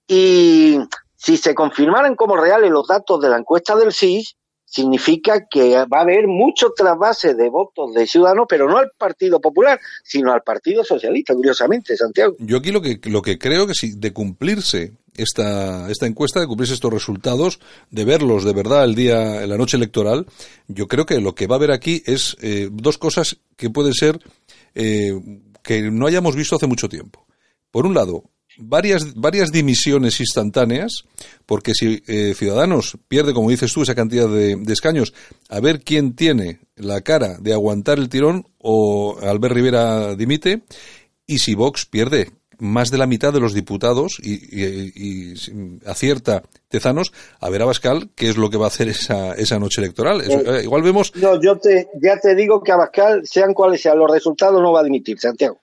Y 0.09 0.80
si 1.14 1.37
se 1.37 1.54
confirmaran 1.54 2.16
como 2.16 2.37
reales 2.37 2.72
los 2.72 2.88
datos 2.88 3.20
de 3.20 3.28
la 3.28 3.37
encuesta 3.37 3.76
del 3.76 3.92
CIS, 3.92 4.35
significa 4.70 5.46
que 5.50 5.74
va 5.87 5.98
a 5.98 6.02
haber 6.02 6.28
mucho 6.28 6.72
trasvase 6.74 7.35
de 7.35 7.50
votos 7.50 7.92
de 7.92 8.06
Ciudadanos, 8.06 8.46
pero 8.48 8.68
no 8.68 8.78
al 8.78 8.92
Partido 8.96 9.40
Popular, 9.40 9.80
sino 10.04 10.33
al 10.33 10.42
Partido 10.42 10.85
Socialista, 10.85 11.35
curiosamente, 11.35 11.96
Santiago. 11.96 12.37
Yo 12.38 12.59
aquí 12.59 12.70
lo 12.70 12.80
que, 12.80 13.00
lo 13.04 13.20
que 13.20 13.37
creo 13.37 13.66
que 13.66 13.74
si 13.74 13.96
de 13.96 14.12
cumplirse 14.12 14.92
esta, 15.16 15.90
esta 15.90 16.06
encuesta, 16.06 16.38
de 16.38 16.46
cumplirse 16.46 16.74
estos 16.74 16.92
resultados, 16.92 17.59
de 17.90 18.04
verlos 18.04 18.44
de 18.44 18.52
verdad 18.52 18.85
el 18.85 18.94
día, 18.94 19.42
en 19.42 19.50
la 19.50 19.56
noche 19.56 19.76
electoral, 19.76 20.26
yo 20.68 20.87
creo 20.87 21.04
que 21.04 21.20
lo 21.20 21.35
que 21.35 21.48
va 21.48 21.56
a 21.56 21.59
haber 21.59 21.72
aquí 21.72 22.04
es 22.06 22.37
eh, 22.40 22.68
dos 22.70 22.96
cosas 22.96 23.38
que 23.56 23.70
pueden 23.70 23.92
ser 23.92 24.20
eh, 24.76 25.12
que 25.64 25.90
no 25.90 26.06
hayamos 26.06 26.37
visto 26.37 26.54
hace 26.54 26.68
mucho 26.68 26.88
tiempo. 26.88 27.26
Por 27.72 27.87
un 27.87 27.94
lado, 27.94 28.22
varias, 28.61 29.14
varias 29.14 29.51
dimisiones 29.51 30.20
instantáneas, 30.20 31.05
porque 31.46 31.73
si 31.75 32.03
eh, 32.07 32.35
Ciudadanos 32.37 32.96
pierde, 33.09 33.35
como 33.35 33.51
dices 33.51 33.73
tú, 33.73 33.83
esa 33.83 33.94
cantidad 33.94 34.29
de, 34.29 34.59
escaños, 34.68 35.12
a 35.49 35.61
ver 35.61 35.81
quién 35.81 36.14
tiene 36.14 36.61
la 36.77 37.01
cara 37.01 37.38
de 37.40 37.53
aguantar 37.53 37.99
el 37.99 38.09
tirón 38.09 38.46
o 38.59 39.18
Albert 39.20 39.55
Rivera 39.55 40.14
dimite, 40.14 40.62
y 41.27 41.38
si 41.38 41.55
Vox 41.55 41.87
pierde 41.87 42.31
más 42.59 42.90
de 42.90 42.99
la 42.99 43.07
mitad 43.07 43.33
de 43.33 43.40
los 43.40 43.55
diputados 43.55 44.20
y, 44.23 45.33
acierta 45.87 46.42
Tezanos, 46.68 47.12
a 47.40 47.49
ver 47.49 47.62
a 47.62 47.64
Bascal 47.64 48.11
qué 48.14 48.29
es 48.29 48.37
lo 48.37 48.51
que 48.51 48.59
va 48.59 48.66
a 48.66 48.68
hacer 48.68 48.88
esa, 48.88 49.33
esa 49.33 49.59
noche 49.59 49.81
electoral. 49.81 50.20
Eh, 50.20 50.62
igual 50.62 50.83
vemos... 50.83 51.12
No, 51.16 51.40
yo 51.40 51.57
te, 51.59 51.88
ya 52.01 52.18
te 52.20 52.35
digo 52.35 52.62
que 52.62 52.73
Abascal, 52.73 53.27
sean 53.27 53.55
cuales 53.55 53.81
sean 53.81 53.99
los 53.99 54.11
resultados, 54.11 54.61
no 54.61 54.73
va 54.73 54.81
a 54.81 54.85
dimitir, 54.85 55.18
Santiago. 55.18 55.61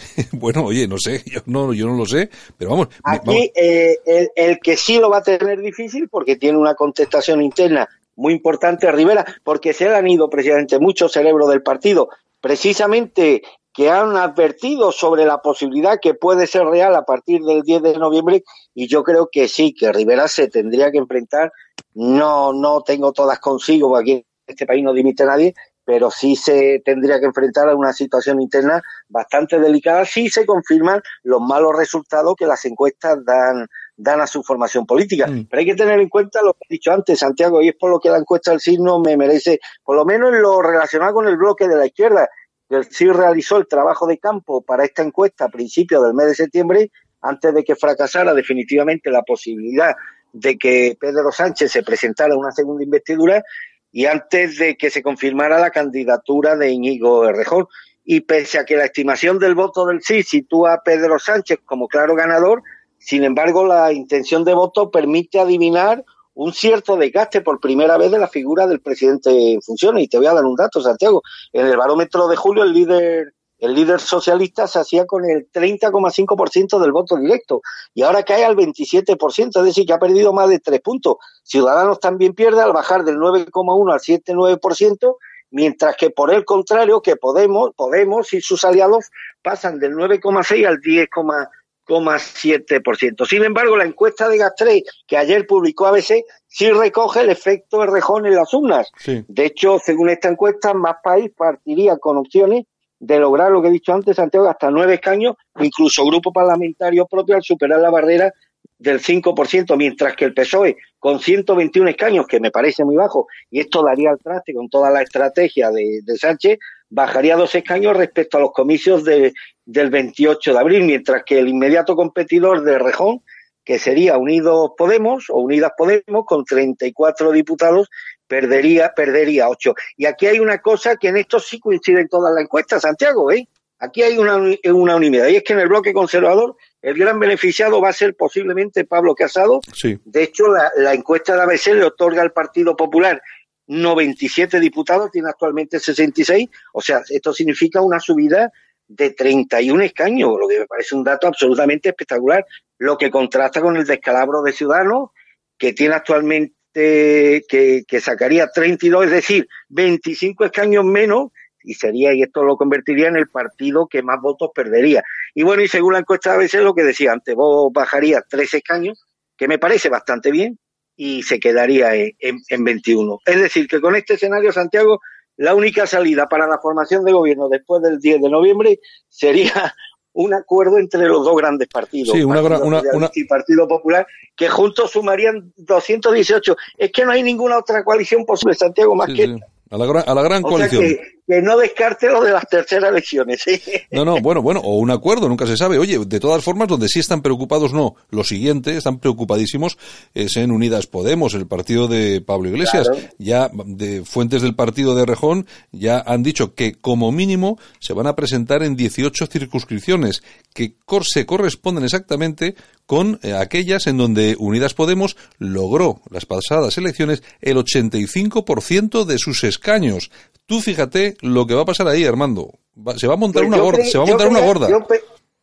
bueno, 0.32 0.64
oye, 0.64 0.86
no 0.88 0.98
sé, 0.98 1.22
yo 1.26 1.40
no, 1.46 1.72
yo 1.72 1.86
no 1.86 1.96
lo 1.96 2.06
sé, 2.06 2.30
pero 2.56 2.70
vamos. 2.70 2.88
Aquí 3.04 3.50
eh, 3.54 3.96
el, 4.34 4.58
que 4.58 4.76
sí 4.76 4.98
lo 4.98 5.10
va 5.10 5.18
a 5.18 5.22
tener 5.22 5.60
difícil 5.60 6.08
porque 6.08 6.36
tiene 6.36 6.58
una 6.58 6.74
contestación 6.74 7.42
interna 7.42 7.88
muy 8.16 8.34
importante 8.34 8.90
Rivera, 8.92 9.24
porque 9.42 9.72
se 9.72 9.86
le 9.86 9.96
han 9.96 10.08
ido 10.08 10.28
precisamente 10.28 10.78
muchos 10.78 11.12
cerebros 11.12 11.48
del 11.48 11.62
partido, 11.62 12.08
precisamente 12.40 13.42
que 13.72 13.90
han 13.90 14.16
advertido 14.16 14.92
sobre 14.92 15.24
la 15.24 15.40
posibilidad 15.40 15.98
que 16.00 16.14
puede 16.14 16.46
ser 16.46 16.66
real 16.66 16.94
a 16.94 17.04
partir 17.04 17.42
del 17.42 17.62
10 17.62 17.82
de 17.82 17.98
noviembre 17.98 18.44
y 18.74 18.86
yo 18.86 19.02
creo 19.02 19.28
que 19.32 19.48
sí, 19.48 19.74
que 19.74 19.92
Rivera 19.92 20.28
se 20.28 20.48
tendría 20.48 20.90
que 20.90 20.98
enfrentar, 20.98 21.52
no, 21.94 22.52
no 22.52 22.82
tengo 22.82 23.12
todas 23.12 23.38
consigo, 23.38 23.88
porque 23.88 24.02
aquí 24.02 24.12
en 24.12 24.24
este 24.46 24.66
país 24.66 24.84
no 24.84 24.92
dimite 24.92 25.24
nadie, 25.24 25.54
pero 25.84 26.10
sí 26.10 26.36
se 26.36 26.80
tendría 26.84 27.18
que 27.18 27.26
enfrentar 27.26 27.68
a 27.68 27.76
una 27.76 27.92
situación 27.92 28.40
interna 28.40 28.80
bastante 29.08 29.58
delicada 29.58 30.04
si 30.04 30.28
se 30.28 30.46
confirman 30.46 31.02
los 31.22 31.40
malos 31.40 31.76
resultados 31.76 32.34
que 32.36 32.46
las 32.46 32.64
encuestas 32.64 33.24
dan, 33.24 33.66
dan 33.96 34.20
a 34.20 34.26
su 34.26 34.42
formación 34.42 34.86
política. 34.86 35.26
Mm. 35.26 35.46
Pero 35.50 35.60
hay 35.60 35.66
que 35.66 35.74
tener 35.74 36.00
en 36.00 36.08
cuenta 36.08 36.42
lo 36.42 36.54
que 36.54 36.60
he 36.68 36.74
dicho 36.74 36.92
antes, 36.92 37.18
Santiago, 37.18 37.62
y 37.62 37.68
es 37.68 37.74
por 37.74 37.90
lo 37.90 37.98
que 37.98 38.10
la 38.10 38.18
encuesta 38.18 38.52
del 38.52 38.60
signo 38.60 39.00
me 39.00 39.16
merece, 39.16 39.60
por 39.84 39.96
lo 39.96 40.04
menos 40.04 40.32
en 40.32 40.42
lo 40.42 40.62
relacionado 40.62 41.14
con 41.14 41.26
el 41.26 41.36
bloque 41.36 41.68
de 41.68 41.76
la 41.76 41.86
izquierda, 41.86 42.28
que 42.68 42.76
el 42.76 42.84
CIR 42.84 43.16
realizó 43.16 43.58
el 43.58 43.66
trabajo 43.66 44.06
de 44.06 44.18
campo 44.18 44.62
para 44.62 44.84
esta 44.84 45.02
encuesta 45.02 45.46
a 45.46 45.48
principios 45.48 46.02
del 46.04 46.14
mes 46.14 46.28
de 46.28 46.34
septiembre, 46.34 46.90
antes 47.20 47.54
de 47.54 47.64
que 47.64 47.76
fracasara 47.76 48.34
definitivamente 48.34 49.10
la 49.10 49.22
posibilidad 49.22 49.94
de 50.32 50.56
que 50.56 50.96
Pedro 50.98 51.30
Sánchez 51.30 51.70
se 51.70 51.82
presentara 51.82 52.34
a 52.34 52.38
una 52.38 52.52
segunda 52.52 52.82
investidura 52.82 53.44
y 53.92 54.06
antes 54.06 54.58
de 54.58 54.76
que 54.76 54.90
se 54.90 55.02
confirmara 55.02 55.60
la 55.60 55.70
candidatura 55.70 56.56
de 56.56 56.70
Íñigo 56.70 57.28
Errejón. 57.28 57.68
Y 58.04 58.22
pese 58.22 58.58
a 58.58 58.64
que 58.64 58.76
la 58.76 58.86
estimación 58.86 59.38
del 59.38 59.54
voto 59.54 59.86
del 59.86 60.02
sí 60.02 60.24
sitúa 60.24 60.74
a 60.74 60.82
Pedro 60.82 61.20
Sánchez 61.20 61.60
como 61.64 61.86
claro 61.86 62.16
ganador, 62.16 62.62
sin 62.98 63.22
embargo, 63.22 63.66
la 63.66 63.92
intención 63.92 64.44
de 64.44 64.54
voto 64.54 64.90
permite 64.90 65.38
adivinar 65.38 66.04
un 66.34 66.52
cierto 66.52 66.96
desgaste 66.96 67.40
por 67.40 67.60
primera 67.60 67.98
vez 67.98 68.10
de 68.10 68.18
la 68.18 68.28
figura 68.28 68.66
del 68.66 68.80
presidente 68.80 69.52
en 69.52 69.60
funciones. 69.60 70.04
Y 70.04 70.08
te 70.08 70.18
voy 70.18 70.26
a 70.26 70.32
dar 70.32 70.44
un 70.44 70.56
dato, 70.56 70.80
Santiago. 70.80 71.22
En 71.52 71.66
el 71.66 71.76
barómetro 71.76 72.28
de 72.28 72.36
julio, 72.36 72.62
el 72.62 72.72
líder 72.72 73.34
el 73.62 73.74
líder 73.74 73.98
socialista 74.00 74.66
se 74.66 74.80
hacía 74.80 75.06
con 75.06 75.24
el 75.24 75.48
30,5% 75.52 76.80
del 76.80 76.90
voto 76.90 77.16
directo 77.16 77.62
y 77.94 78.02
ahora 78.02 78.24
cae 78.24 78.44
al 78.44 78.56
27%, 78.56 79.56
es 79.56 79.64
decir, 79.64 79.86
que 79.86 79.92
ha 79.92 80.00
perdido 80.00 80.32
más 80.32 80.48
de 80.48 80.58
tres 80.58 80.80
puntos. 80.80 81.18
Ciudadanos 81.44 82.00
también 82.00 82.34
pierde 82.34 82.60
al 82.60 82.72
bajar 82.72 83.04
del 83.04 83.18
9,1 83.18 83.92
al 83.92 84.00
7,9%, 84.00 85.14
mientras 85.52 85.96
que 85.96 86.10
por 86.10 86.34
el 86.34 86.44
contrario 86.44 87.02
que 87.02 87.14
Podemos, 87.14 87.70
Podemos 87.76 88.32
y 88.32 88.40
sus 88.40 88.64
aliados 88.64 89.12
pasan 89.42 89.78
del 89.78 89.92
9,6 89.92 90.66
al 90.66 90.80
10,7%. 90.80 93.28
Sin 93.28 93.44
embargo, 93.44 93.76
la 93.76 93.84
encuesta 93.84 94.28
de 94.28 94.38
Gastrey 94.38 94.82
que 95.06 95.16
ayer 95.16 95.46
publicó 95.46 95.86
ABC 95.86 96.24
sí 96.48 96.68
recoge 96.72 97.20
el 97.20 97.30
efecto 97.30 97.78
de 97.78 97.86
rejón 97.86 98.26
en 98.26 98.34
las 98.34 98.52
urnas. 98.52 98.90
De 99.06 99.46
hecho, 99.46 99.78
según 99.78 100.10
esta 100.10 100.28
encuesta, 100.28 100.74
más 100.74 100.96
país 101.00 101.30
partiría 101.36 101.96
con 101.98 102.16
opciones 102.16 102.64
de 103.02 103.18
lograr 103.18 103.50
lo 103.50 103.60
que 103.60 103.66
he 103.66 103.72
dicho 103.72 103.92
antes, 103.92 104.14
Santiago, 104.14 104.48
hasta 104.48 104.70
nueve 104.70 104.94
escaños, 104.94 105.34
incluso 105.58 106.06
grupo 106.06 106.32
parlamentario 106.32 107.04
propio 107.06 107.34
al 107.34 107.42
superar 107.42 107.80
la 107.80 107.90
barrera 107.90 108.32
del 108.78 109.00
5%, 109.00 109.76
mientras 109.76 110.14
que 110.14 110.24
el 110.24 110.32
PSOE, 110.32 110.76
con 111.00 111.18
121 111.18 111.90
escaños, 111.90 112.28
que 112.28 112.38
me 112.38 112.52
parece 112.52 112.84
muy 112.84 112.94
bajo, 112.94 113.26
y 113.50 113.58
esto 113.58 113.82
daría 113.82 114.10
al 114.10 114.20
traste 114.20 114.54
con 114.54 114.68
toda 114.68 114.88
la 114.90 115.02
estrategia 115.02 115.72
de, 115.72 116.00
Sánchez, 116.16 116.60
bajaría 116.90 117.34
dos 117.34 117.52
escaños 117.56 117.96
respecto 117.96 118.38
a 118.38 118.40
los 118.40 118.52
comicios 118.52 119.02
de, 119.02 119.32
del 119.64 119.90
28 119.90 120.52
de 120.52 120.58
abril, 120.60 120.84
mientras 120.84 121.24
que 121.24 121.40
el 121.40 121.48
inmediato 121.48 121.96
competidor 121.96 122.62
de 122.62 122.78
Rejón, 122.78 123.22
que 123.64 123.80
sería 123.80 124.16
Unidos 124.16 124.72
Podemos 124.78 125.28
o 125.28 125.40
Unidas 125.40 125.72
Podemos, 125.76 126.24
con 126.24 126.44
34 126.44 127.32
diputados, 127.32 127.88
perdería, 128.32 128.94
perdería 128.96 129.50
ocho. 129.50 129.74
Y 129.94 130.06
aquí 130.06 130.26
hay 130.26 130.40
una 130.40 130.56
cosa 130.62 130.96
que 130.96 131.08
en 131.08 131.18
esto 131.18 131.38
sí 131.38 131.60
coincide 131.60 132.00
en 132.00 132.08
todas 132.08 132.32
las 132.32 132.42
encuestas, 132.42 132.80
Santiago, 132.80 133.30
¿eh? 133.30 133.46
Aquí 133.78 134.02
hay 134.02 134.16
una, 134.16 134.38
una 134.72 134.96
unidad, 134.96 135.26
y 135.26 135.36
es 135.36 135.42
que 135.42 135.52
en 135.52 135.58
el 135.58 135.68
bloque 135.68 135.92
conservador 135.92 136.56
el 136.80 136.96
gran 136.96 137.20
beneficiado 137.20 137.78
va 137.82 137.90
a 137.90 137.92
ser 137.92 138.14
posiblemente 138.14 138.86
Pablo 138.86 139.14
Casado. 139.14 139.60
Sí. 139.74 139.98
De 140.06 140.22
hecho, 140.22 140.48
la, 140.48 140.72
la 140.78 140.94
encuesta 140.94 141.36
de 141.36 141.42
ABC 141.42 141.74
le 141.74 141.84
otorga 141.84 142.22
al 142.22 142.32
Partido 142.32 142.74
Popular 142.74 143.20
97 143.66 144.60
diputados, 144.60 145.10
tiene 145.10 145.28
actualmente 145.28 145.78
66, 145.78 146.48
o 146.72 146.80
sea, 146.80 147.02
esto 147.10 147.34
significa 147.34 147.82
una 147.82 148.00
subida 148.00 148.50
de 148.88 149.10
31 149.10 149.82
escaños, 149.82 150.38
lo 150.40 150.48
que 150.48 150.60
me 150.60 150.66
parece 150.66 150.94
un 150.94 151.04
dato 151.04 151.26
absolutamente 151.26 151.90
espectacular, 151.90 152.46
lo 152.78 152.96
que 152.96 153.10
contrasta 153.10 153.60
con 153.60 153.76
el 153.76 153.84
descalabro 153.84 154.40
de 154.40 154.52
Ciudadanos, 154.52 155.10
que 155.58 155.74
tiene 155.74 155.94
actualmente 155.94 156.54
que, 156.72 157.84
que 157.86 158.00
sacaría 158.00 158.48
32, 158.48 159.06
es 159.06 159.10
decir, 159.10 159.48
25 159.68 160.44
escaños 160.44 160.84
menos, 160.84 161.30
y 161.64 161.74
sería, 161.74 162.12
y 162.12 162.22
esto 162.22 162.42
lo 162.42 162.56
convertiría 162.56 163.08
en 163.08 163.16
el 163.16 163.28
partido 163.28 163.86
que 163.86 164.02
más 164.02 164.20
votos 164.20 164.50
perdería. 164.54 165.02
Y 165.34 165.42
bueno, 165.42 165.62
y 165.62 165.68
según 165.68 165.92
la 165.92 166.00
encuesta 166.00 166.34
a 166.34 166.38
veces 166.38 166.62
lo 166.62 166.74
que 166.74 166.82
decía 166.82 167.12
antes, 167.12 167.34
vos 167.34 167.72
bajaría 167.72 168.24
tres 168.28 168.52
escaños, 168.54 169.04
que 169.36 169.48
me 169.48 169.58
parece 169.58 169.88
bastante 169.88 170.30
bien, 170.30 170.58
y 170.96 171.22
se 171.22 171.40
quedaría 171.40 171.94
en, 171.94 172.40
en 172.48 172.64
21. 172.64 173.20
Es 173.24 173.40
decir, 173.40 173.66
que 173.66 173.80
con 173.80 173.96
este 173.96 174.14
escenario, 174.14 174.52
Santiago, 174.52 175.00
la 175.36 175.54
única 175.54 175.86
salida 175.86 176.28
para 176.28 176.46
la 176.46 176.58
formación 176.58 177.04
de 177.04 177.12
gobierno 177.12 177.48
después 177.48 177.82
del 177.82 177.98
10 177.98 178.22
de 178.22 178.30
noviembre 178.30 178.80
sería 179.08 179.74
un 180.14 180.34
acuerdo 180.34 180.78
entre 180.78 181.06
los 181.06 181.24
dos 181.24 181.36
grandes 181.36 181.68
partidos, 181.68 182.16
sí, 182.16 182.22
una, 182.22 182.42
Partido 182.42 183.10
y 183.14 183.24
Partido 183.24 183.68
Popular, 183.68 184.06
que 184.36 184.48
juntos 184.48 184.90
sumarían 184.90 185.52
218. 185.56 186.56
Es 186.78 186.92
que 186.92 187.04
no 187.04 187.12
hay 187.12 187.22
ninguna 187.22 187.58
otra 187.58 187.82
coalición 187.84 188.24
posible, 188.24 188.54
Santiago, 188.54 188.94
más 188.94 189.08
que 189.08 189.36
A 189.70 189.78
la, 189.78 189.86
gran, 189.86 190.04
a 190.06 190.14
la 190.14 190.22
gran 190.22 190.42
coalición 190.42 190.82
que 190.82 191.00
no 191.26 191.56
descarte 191.56 192.08
lo 192.08 192.22
de 192.22 192.32
las 192.32 192.48
terceras 192.48 192.90
elecciones. 192.90 193.42
No, 193.90 194.04
no, 194.04 194.20
bueno, 194.20 194.42
bueno, 194.42 194.60
o 194.60 194.78
un 194.78 194.90
acuerdo, 194.90 195.28
nunca 195.28 195.46
se 195.46 195.56
sabe. 195.56 195.78
Oye, 195.78 195.98
de 195.98 196.20
todas 196.20 196.42
formas, 196.42 196.68
donde 196.68 196.88
sí 196.88 196.98
están 196.98 197.22
preocupados, 197.22 197.72
no. 197.72 197.94
Lo 198.10 198.24
siguiente, 198.24 198.76
están 198.76 198.98
preocupadísimos, 198.98 199.76
es 200.14 200.36
en 200.36 200.50
Unidas 200.50 200.86
Podemos, 200.86 201.34
el 201.34 201.46
partido 201.46 201.88
de 201.88 202.20
Pablo 202.20 202.48
Iglesias. 202.48 202.90
Ya, 203.18 203.50
de 203.66 204.04
fuentes 204.04 204.42
del 204.42 204.54
partido 204.54 204.94
de 204.94 205.06
Rejón, 205.06 205.46
ya 205.70 206.02
han 206.06 206.22
dicho 206.22 206.54
que 206.54 206.74
como 206.74 207.12
mínimo 207.12 207.58
se 207.80 207.92
van 207.92 208.06
a 208.06 208.16
presentar 208.16 208.62
en 208.62 208.76
18 208.76 209.26
circunscripciones, 209.26 210.22
que 210.54 210.74
se 211.02 211.24
corresponden 211.26 211.84
exactamente 211.84 212.54
con 212.86 213.18
eh, 213.22 213.32
aquellas 213.32 213.86
en 213.86 213.96
donde 213.96 214.36
Unidas 214.38 214.74
Podemos 214.74 215.16
logró 215.38 216.02
las 216.10 216.26
pasadas 216.26 216.76
elecciones 216.76 217.22
el 217.40 217.56
85% 217.56 219.04
de 219.04 219.18
sus 219.18 219.44
escaños. 219.44 220.10
Tú 220.52 220.60
fíjate 220.60 221.16
lo 221.22 221.46
que 221.46 221.54
va 221.54 221.62
a 221.62 221.64
pasar 221.64 221.88
ahí, 221.88 222.04
Armando. 222.04 222.50
se 222.98 223.06
va 223.06 223.14
a 223.14 223.16
montar 223.16 223.44
pues 223.44 223.54
una 223.54 223.62
gorda. 223.62 223.84
Se 223.86 223.96
va 223.96 224.04
a 224.04 224.06
montar 224.06 224.28
una 224.28 224.40
gorda. 224.40 224.68
Yo 224.68 224.86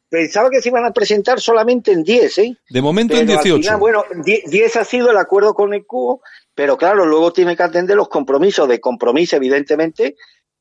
pensaba 0.08 0.52
que 0.52 0.62
se 0.62 0.70
iban 0.70 0.86
a 0.86 0.92
presentar 0.92 1.42
solamente 1.42 1.92
en 1.92 2.04
10, 2.04 2.38
¿eh? 2.38 2.58
De 2.70 2.80
momento 2.80 3.18
en 3.18 3.26
18. 3.26 3.80
bueno, 3.80 4.04
10 4.24 4.76
ha 4.76 4.86
sido 4.86 5.10
el 5.10 5.18
acuerdo 5.18 5.56
con 5.56 5.74
el 5.74 5.84
cubo, 5.88 6.22
pero 6.54 6.78
claro, 6.78 7.08
luego 7.08 7.34
tiene 7.34 7.58
que 7.58 7.64
atender 7.64 7.98
los 7.98 8.08
compromisos. 8.08 8.70
De 8.70 8.80
compromiso, 8.80 9.36
evidentemente, 9.38 10.16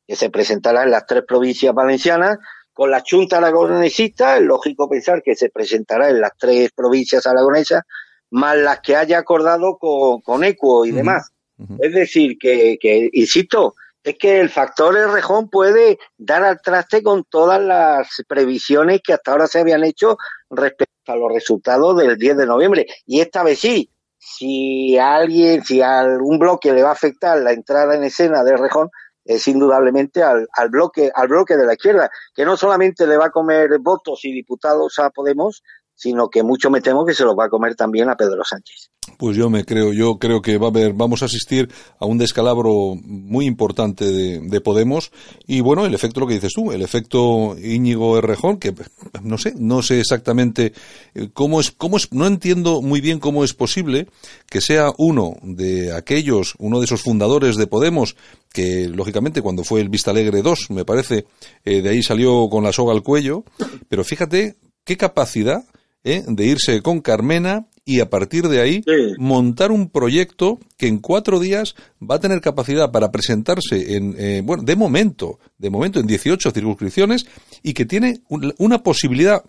que 0.07 0.17
se 0.17 0.31
presentará 0.31 0.85
en 0.85 0.93
las 0.93 1.05
tres 1.05 1.25
provincias 1.29 1.75
valencianas, 1.75 2.39
con 2.73 2.91
la 2.91 3.03
Junta 3.07 3.37
Aragonesista, 3.37 4.39
es 4.39 4.45
lógico 4.45 4.89
pensar 4.89 5.23
que 5.23 5.35
se 5.35 5.51
presentará 5.51 6.09
en 6.09 6.23
las 6.23 6.33
tres 6.39 6.71
provincias 6.75 7.27
aragonesas, 7.27 7.83
más 8.31 8.57
las 8.57 8.81
que 8.81 8.97
haya 8.97 9.19
acordado 9.19 9.77
con, 9.77 10.23
con 10.23 10.43
ECUO 10.43 10.87
y 10.87 10.93
demás. 10.93 11.33
Es 11.81 11.93
decir, 11.93 12.39
que, 12.39 12.79
que, 12.81 13.11
insisto, 13.13 13.75
es 14.09 14.17
que 14.17 14.41
el 14.41 14.49
factor 14.49 14.95
Rejón 14.95 15.51
puede 15.51 15.99
dar 16.17 16.43
al 16.43 16.61
traste 16.63 17.03
con 17.03 17.25
todas 17.25 17.61
las 17.61 18.09
previsiones 18.27 19.01
que 19.05 19.13
hasta 19.13 19.33
ahora 19.33 19.47
se 19.47 19.61
habían 19.61 19.85
hecho 19.85 20.17
respecto 20.49 21.13
a 21.13 21.17
los 21.17 21.33
resultados 21.33 21.97
del 21.99 22.17
10 22.17 22.39
de 22.39 22.47
noviembre. 22.47 22.87
Y 23.05 23.21
esta 23.21 23.43
vez 23.43 23.59
sí, 23.59 23.91
si 24.17 24.97
alguien, 24.97 25.63
si 25.63 25.83
a 25.83 26.01
algún 26.01 26.39
bloque 26.39 26.73
le 26.73 26.83
va 26.83 26.91
a 26.91 26.93
afectar 26.93 27.39
la 27.39 27.53
entrada 27.53 27.95
en 27.95 28.05
escena 28.05 28.45
de 28.45 28.57
Rejón, 28.57 28.89
es 29.27 29.47
indudablemente 29.47 30.23
al, 30.23 30.49
al, 30.55 30.71
bloque, 30.71 31.11
al 31.15 31.29
bloque 31.29 31.59
de 31.59 31.67
la 31.67 31.75
izquierda, 31.75 32.11
que 32.35 32.47
no 32.47 32.57
solamente 32.57 33.07
le 33.07 33.19
va 33.19 33.27
a 33.27 33.31
comer 33.31 33.79
votos 33.79 34.25
y 34.25 34.33
diputados 34.33 34.99
a 34.99 35.11
Podemos, 35.11 35.63
sino 35.99 36.29
que 36.29 36.45
mucho 36.45 36.71
me 36.71 36.81
temo 36.81 37.05
que 37.05 37.13
se 37.13 37.25
los 37.25 37.37
va 37.37 37.47
a 37.47 37.49
comer 37.49 37.75
también 37.75 38.09
a 38.09 38.15
Pedro 38.15 38.45
Sánchez. 38.45 38.91
Pues 39.17 39.37
yo 39.37 39.51
me 39.51 39.65
creo, 39.65 39.93
yo 39.93 40.19
creo 40.19 40.41
que 40.41 40.59
va 40.59 40.67
a 40.67 40.71
haber, 40.71 40.93
vamos 40.93 41.23
a 41.23 41.25
asistir 41.25 41.69
a 41.99 42.07
un 42.07 42.19
descalabro 42.19 42.95
muy 43.03 43.47
importante 43.47 44.05
de, 44.05 44.61
Podemos 44.61 45.13
y 45.47 45.61
bueno, 45.61 45.87
el 45.87 45.95
efecto, 45.95 46.21
lo 46.21 46.27
que 46.27 46.35
dices 46.35 46.53
tú, 46.53 46.73
el 46.73 46.83
efecto 46.83 47.57
Íñigo 47.59 48.19
Errejón, 48.19 48.59
que 48.59 48.75
no 49.23 49.39
sé, 49.39 49.55
no 49.57 49.83
sé 49.83 50.01
exactamente 50.01 50.73
eh, 51.15 51.31
cómo 51.33 51.61
es, 51.61 51.71
cómo 51.71 51.97
es, 51.97 52.13
no 52.13 52.27
entiendo 52.27 52.83
muy 52.83 53.01
bien 53.01 53.19
cómo 53.19 53.45
es 53.45 53.55
posible 53.55 54.09
que 54.49 54.61
sea 54.61 54.93
uno 54.99 55.37
de 55.43 55.93
aquellos, 55.93 56.55
uno 56.59 56.81
de 56.81 56.85
esos 56.85 57.03
fundadores 57.03 57.57
de 57.57 57.67
Podemos, 57.67 58.17
que 58.53 58.89
lógicamente 58.89 59.43
cuando 59.43 59.65
fue 59.65 59.81
el 59.81 59.89
Vista 59.89 60.11
Alegre 60.11 60.43
2, 60.43 60.71
me 60.71 60.85
parece, 60.85 61.27
eh, 61.65 61.81
de 61.81 61.89
ahí 61.89 62.03
salió 62.03 62.49
con 62.51 62.65
la 62.65 62.73
soga 62.73 62.93
al 62.93 63.03
cuello, 63.03 63.45
pero 63.89 64.05
fíjate 64.05 64.57
qué 64.85 64.97
capacidad 64.97 65.65
¿eh? 66.05 66.25
de 66.27 66.47
irse 66.47 66.83
con 66.83 67.01
Carmena 67.01 67.67
y 67.85 68.01
a 68.01 68.11
partir 68.11 68.49
de 68.49 68.61
ahí 68.61 68.85
montar 69.17 69.73
un 69.73 69.89
proyecto 69.89 70.59
que 70.77 70.89
en 70.89 70.99
cuatro 70.99 71.41
días 71.41 71.75
va 71.99 72.17
a 72.17 72.21
tener 72.21 72.43
capacidad 72.43 72.93
para 72.93 73.11
presentarse 73.11 73.97
en, 73.97 74.15
eh, 74.19 74.43
bueno, 74.45 74.63
de 74.63 74.77
momento, 74.77 75.39
de 75.57 75.71
momento 75.71 75.99
en 75.99 76.07
18 76.07 76.51
circunscripciones 76.51 77.27
y 77.63 77.73
que 77.73 77.87
tiene 77.87 78.21
una 78.59 78.83
posibilidad, 78.83 79.43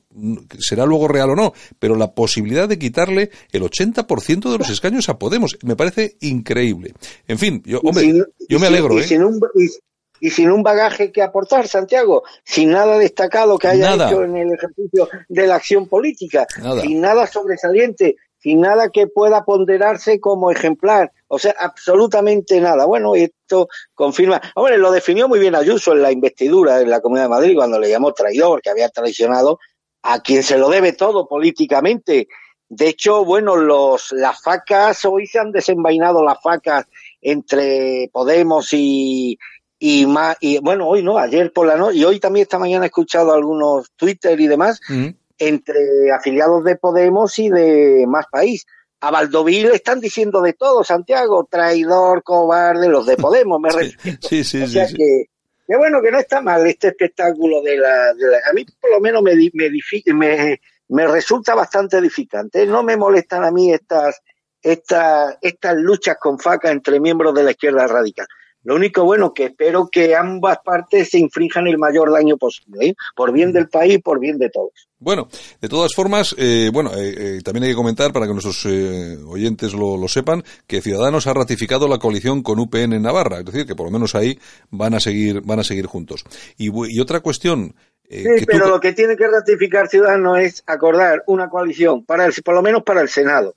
será 0.58 0.86
luego 0.86 1.10
real 1.10 1.32
o 1.32 1.36
no, 1.36 1.54
pero 1.80 1.96
la 1.98 2.14
posibilidad 2.14 2.70
de 2.70 2.80
quitarle 2.80 3.30
el 3.52 3.64
80% 3.64 4.50
de 4.50 4.58
los 4.58 4.70
escaños 4.70 5.10
a 5.10 5.20
Podemos. 5.20 5.58
Me 5.64 5.76
parece 5.76 6.16
increíble. 6.22 6.94
En 7.28 7.40
fin, 7.40 7.62
yo, 7.66 7.82
hombre, 7.84 8.24
yo 8.48 8.60
me 8.60 8.68
alegro, 8.68 8.98
¿eh? 9.00 9.06
Y 10.20 10.30
sin 10.30 10.52
un 10.52 10.64
bagaje 10.64 11.12
que 11.12 11.22
aportar, 11.22 11.68
Santiago, 11.68 12.24
sin 12.44 12.72
nada 12.72 12.98
destacado 12.98 13.58
que 13.58 13.68
haya 13.68 13.96
hecho 13.96 14.24
en 14.24 14.38
el 14.38 14.54
ejercicio 14.54 15.10
de 15.28 15.48
la 15.48 15.56
acción 15.56 15.88
política, 15.88 16.48
sin 16.82 17.02
nada 17.02 17.28
sobresaliente, 17.28 18.18
sin 18.38 18.62
nada 18.62 18.90
que 18.90 19.08
pueda 19.08 19.44
ponderarse 19.44 20.20
como 20.20 20.52
ejemplar, 20.52 21.12
o 21.28 21.38
sea, 21.38 21.54
absolutamente 21.60 22.60
nada. 22.62 22.86
Bueno, 22.86 23.16
esto 23.16 23.68
confirma. 23.94 24.42
Hombre, 24.56 24.78
lo 24.78 24.92
definió 24.92 25.28
muy 25.28 25.40
bien 25.40 25.56
Ayuso 25.56 25.92
en 25.92 26.02
la 26.02 26.12
investidura 26.12 26.82
en 26.82 26.90
la 26.90 27.02
Comunidad 27.02 27.26
de 27.26 27.30
Madrid 27.30 27.56
cuando 27.56 27.80
le 27.80 27.90
llamó 27.90 28.14
traidor, 28.14 28.62
que 28.62 28.70
había 28.70 28.90
traicionado 28.90 29.60
a 30.02 30.22
quien 30.22 30.44
se 30.44 30.58
lo 30.58 30.70
debe 30.70 30.94
todo 30.94 31.28
políticamente. 31.28 32.28
De 32.70 32.88
hecho, 32.88 33.26
bueno, 33.26 33.56
los 33.56 34.12
las 34.12 34.42
facas 34.42 35.04
hoy 35.06 35.28
se 35.28 35.40
han 35.40 35.52
desenvainado 35.52 36.24
las 36.24 36.42
facas 36.42 36.86
entre 37.22 38.10
Podemos 38.14 38.70
y, 38.72 39.38
y 39.80 40.06
más 40.06 40.36
y 40.42 40.60
bueno 40.60 40.88
hoy 40.88 41.02
no 41.02 41.18
ayer 41.18 41.54
por 41.54 41.66
la 41.66 41.78
noche 41.78 41.98
y 41.98 42.04
hoy 42.04 42.20
también 42.20 42.44
esta 42.44 42.60
mañana 42.60 42.84
he 42.86 42.88
escuchado 42.88 43.34
algunos 43.34 43.92
Twitter 43.96 44.40
y 44.40 44.48
demás 44.48 44.82
entre 45.38 46.12
afiliados 46.12 46.66
de 46.66 46.76
Podemos 46.76 47.40
y 47.40 47.50
de 47.50 48.06
Más 48.06 48.26
País. 48.30 48.68
A 49.00 49.10
Valdoví 49.12 49.62
le 49.62 49.76
están 49.76 50.02
diciendo 50.02 50.42
de 50.42 50.52
todo 50.52 50.84
Santiago 50.84 51.48
traidor 51.50 52.22
cobarde 52.24 52.90
los 52.90 53.06
de 53.06 53.16
Podemos 53.16 53.62
me 53.62 53.70
refiero. 53.74 54.20
sí, 54.22 54.44
sí, 54.44 54.62
o 54.62 54.68
sea 54.68 54.86
que, 54.88 55.28
que, 55.66 55.78
bueno 55.78 56.02
que 56.02 56.12
no 56.12 56.20
está 56.20 56.42
mal 56.42 56.68
este 56.68 56.90
espectáculo 56.90 57.62
de 57.62 57.78
la, 57.78 58.14
de 58.14 58.28
la 58.28 58.38
a 58.50 58.54
mí 58.54 58.66
por 58.82 58.92
lo 58.92 59.00
menos 59.00 59.24
me 59.24 59.34
me, 59.54 60.14
me 60.14 60.62
me 60.90 61.08
resulta 61.08 61.56
bastante 61.56 61.98
edificante. 61.98 62.66
No 62.66 62.84
me 62.84 62.98
molestan 62.98 63.46
a 63.46 63.52
mí 63.52 63.72
estas 63.72 64.22
estas 64.62 65.38
estas 65.42 65.76
luchas 65.78 66.18
con 66.20 66.38
faca 66.38 66.70
entre 66.70 67.00
miembros 67.00 67.34
de 67.34 67.44
la 67.44 67.52
izquierda 67.52 67.88
radical 67.88 68.28
lo 68.64 68.76
único 68.76 69.04
bueno 69.04 69.34
que 69.34 69.46
espero 69.46 69.90
que 69.90 70.16
ambas 70.16 70.60
partes 70.64 71.10
se 71.10 71.20
infrinjan 71.20 71.68
el 71.68 71.78
mayor 71.78 72.12
daño 72.12 72.38
posible, 72.38 72.88
¿eh? 72.88 72.96
por 73.16 73.32
bien 73.32 73.54
del 73.54 73.70
país, 73.70 74.00
por 74.04 74.20
bien 74.20 74.38
de 74.38 74.50
todos. 74.50 74.90
Bueno, 75.00 75.30
de 75.62 75.70
todas 75.70 75.94
formas, 75.96 76.36
eh, 76.38 76.70
bueno, 76.74 76.92
eh, 76.96 77.40
también 77.44 77.64
hay 77.64 77.70
que 77.70 77.76
comentar 77.76 78.12
para 78.12 78.28
que 78.28 78.34
nuestros 78.34 78.66
oyentes 78.66 79.74
lo, 79.74 80.06
sepan 80.10 80.44
que 80.68 80.82
Ciudadanos 80.82 81.26
ha 81.28 81.34
ratificado 81.34 81.88
la 81.88 82.00
coalición 82.00 82.44
con 82.44 82.60
UPN 82.60 82.94
en 82.94 83.04
Navarra, 83.04 83.40
es 83.40 83.46
decir, 83.46 83.66
que 83.66 83.76
por 83.76 83.86
lo 83.86 83.92
menos 83.92 84.14
ahí 84.16 84.38
van 84.70 84.94
a 84.94 85.00
seguir, 85.00 85.42
van 85.42 85.60
a 85.60 85.64
seguir 85.64 85.86
juntos. 85.86 86.26
Y, 86.58 87.00
otra 87.00 87.22
cuestión. 87.22 87.74
sí, 88.10 88.46
pero 88.46 88.68
lo 88.68 88.80
que 88.82 88.92
tiene 88.92 89.16
que 89.16 89.28
ratificar 89.28 89.88
Ciudadanos 89.88 90.40
es 90.40 90.64
acordar 90.68 91.24
una 91.28 91.50
coalición 91.50 92.04
para 92.04 92.26
el, 92.26 92.34
por 92.44 92.56
lo 92.56 92.62
menos 92.62 92.84
para 92.84 93.00
el 93.00 93.08
Senado 93.08 93.56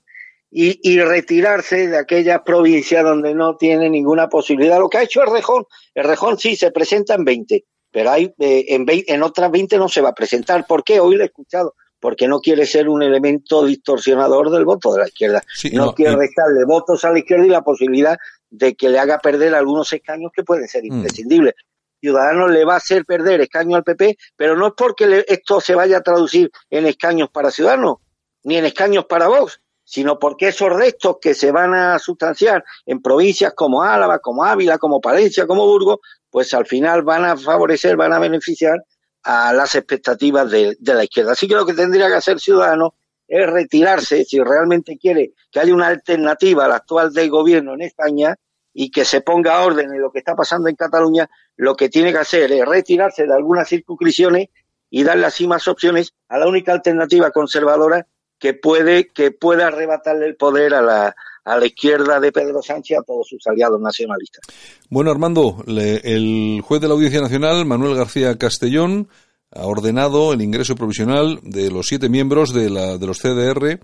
y, 0.55 0.79
y, 0.83 0.99
retirarse 1.01 1.87
de 1.87 1.97
aquella 1.97 2.43
provincia 2.43 3.01
donde 3.01 3.33
no 3.33 3.57
tiene 3.57 3.89
ninguna 3.89 4.29
posibilidad. 4.29 4.77
Lo 4.77 4.87
que 4.87 4.99
ha 4.99 5.03
hecho 5.03 5.23
el 5.23 5.31
Rejón, 5.31 5.65
el 5.95 6.03
Rejón 6.03 6.37
sí 6.37 6.55
se 6.55 6.69
presenta 6.69 7.15
en 7.15 7.25
20, 7.25 7.65
pero 7.91 8.11
hay, 8.11 8.33
eh, 8.37 8.65
en, 8.69 8.85
en 8.87 9.23
otras 9.23 9.49
20 9.49 9.77
no 9.79 9.89
se 9.89 10.01
va 10.01 10.09
a 10.09 10.13
presentar. 10.13 10.67
¿Por 10.67 10.83
qué? 10.83 10.99
Hoy 10.99 11.15
lo 11.15 11.23
he 11.23 11.27
escuchado. 11.27 11.75
Porque 11.99 12.27
no 12.27 12.41
quiere 12.41 12.65
ser 12.65 12.89
un 12.89 13.01
elemento 13.01 13.65
distorsionador 13.65 14.51
del 14.51 14.65
voto 14.65 14.93
de 14.93 14.99
la 14.99 15.07
izquierda. 15.07 15.41
no, 15.71 15.93
quiere 15.93 16.17
restarle 16.17 16.65
votos 16.65 17.05
a 17.05 17.11
la 17.11 17.19
izquierda 17.19 17.45
y 17.45 17.49
la 17.49 17.61
posibilidad 17.61 18.17
de 18.49 18.75
que 18.75 18.89
le 18.89 18.99
haga 18.99 19.19
perder 19.19 19.55
algunos 19.55 19.91
escaños 19.93 20.31
que 20.35 20.43
pueden 20.43 20.67
ser 20.67 20.83
mm. 20.83 20.93
imprescindibles. 20.93 21.53
Ciudadanos 22.01 22.51
le 22.51 22.65
va 22.65 22.73
a 22.73 22.77
hacer 22.77 23.05
perder 23.05 23.39
escaños 23.39 23.77
al 23.77 23.85
PP, 23.85 24.17
pero 24.35 24.57
no 24.57 24.67
es 24.67 24.73
porque 24.75 25.23
esto 25.25 25.61
se 25.61 25.73
vaya 25.73 25.99
a 25.99 26.01
traducir 26.01 26.51
en 26.69 26.85
escaños 26.85 27.29
para 27.29 27.49
Ciudadanos, 27.49 27.99
ni 28.43 28.57
en 28.57 28.65
escaños 28.65 29.05
para 29.05 29.29
Vox, 29.29 29.61
sino 29.93 30.17
porque 30.17 30.47
esos 30.47 30.73
restos 30.73 31.17
que 31.21 31.35
se 31.35 31.51
van 31.51 31.75
a 31.75 31.99
sustanciar 31.99 32.63
en 32.87 32.99
provincias 32.99 33.53
como 33.53 33.83
Álava, 33.83 34.17
como 34.17 34.43
Ávila, 34.43 34.79
como 34.79 34.99
Palencia, 34.99 35.45
como 35.45 35.67
Burgos, 35.67 35.99
pues 36.31 36.51
al 36.55 36.65
final 36.65 37.03
van 37.03 37.23
a 37.25 37.37
favorecer, 37.37 37.95
van 37.95 38.11
a 38.11 38.17
beneficiar 38.17 38.83
a 39.21 39.53
las 39.53 39.75
expectativas 39.75 40.49
de, 40.49 40.75
la 40.81 41.03
izquierda. 41.03 41.33
Así 41.33 41.47
que 41.47 41.53
lo 41.53 41.63
que 41.63 41.75
tendría 41.75 42.07
que 42.07 42.15
hacer 42.15 42.39
Ciudadanos 42.39 42.93
es 43.27 43.47
retirarse, 43.47 44.25
si 44.25 44.39
realmente 44.39 44.97
quiere 44.97 45.33
que 45.51 45.59
haya 45.59 45.75
una 45.75 45.89
alternativa 45.89 46.65
a 46.65 46.69
la 46.69 46.77
actual 46.77 47.13
del 47.13 47.29
gobierno 47.29 47.75
en 47.75 47.83
España 47.83 48.35
y 48.73 48.89
que 48.89 49.05
se 49.05 49.21
ponga 49.21 49.63
orden 49.63 49.93
en 49.93 50.01
lo 50.01 50.11
que 50.11 50.17
está 50.17 50.35
pasando 50.35 50.69
en 50.69 50.75
Cataluña, 50.75 51.29
lo 51.55 51.75
que 51.75 51.89
tiene 51.89 52.11
que 52.11 52.17
hacer 52.17 52.51
es 52.51 52.65
retirarse 52.65 53.27
de 53.27 53.33
algunas 53.35 53.69
circunscripciones 53.69 54.47
y 54.89 55.03
darle 55.03 55.27
así 55.27 55.45
más 55.45 55.67
opciones 55.67 56.15
a 56.29 56.39
la 56.39 56.47
única 56.47 56.71
alternativa 56.71 57.29
conservadora 57.29 58.07
que 58.43 58.53
puede 58.53 59.07
que 59.07 59.31
pueda 59.31 59.67
arrebatarle 59.67 60.25
el 60.25 60.35
poder 60.35 60.73
a 60.73 60.81
la, 60.81 61.15
a 61.45 61.57
la 61.57 61.65
izquierda 61.65 62.19
de 62.19 62.33
Pedro 62.33 62.61
Sánchez 62.61 62.97
a 62.97 63.01
todos 63.01 63.25
sus 63.25 63.47
aliados 63.47 63.79
nacionalistas. 63.79 64.41
Bueno, 64.89 65.11
Armando, 65.11 65.63
el 65.65 66.59
juez 66.61 66.81
de 66.81 66.89
la 66.89 66.93
Audiencia 66.93 67.21
Nacional, 67.21 67.65
Manuel 67.65 67.95
García 67.95 68.37
Castellón, 68.37 69.07
ha 69.49 69.65
ordenado 69.65 70.33
el 70.33 70.41
ingreso 70.41 70.75
provisional 70.75 71.39
de 71.41 71.71
los 71.71 71.87
siete 71.87 72.09
miembros 72.09 72.53
de, 72.53 72.69
la, 72.69 72.97
de 72.97 73.07
los 73.07 73.19
CDR 73.19 73.79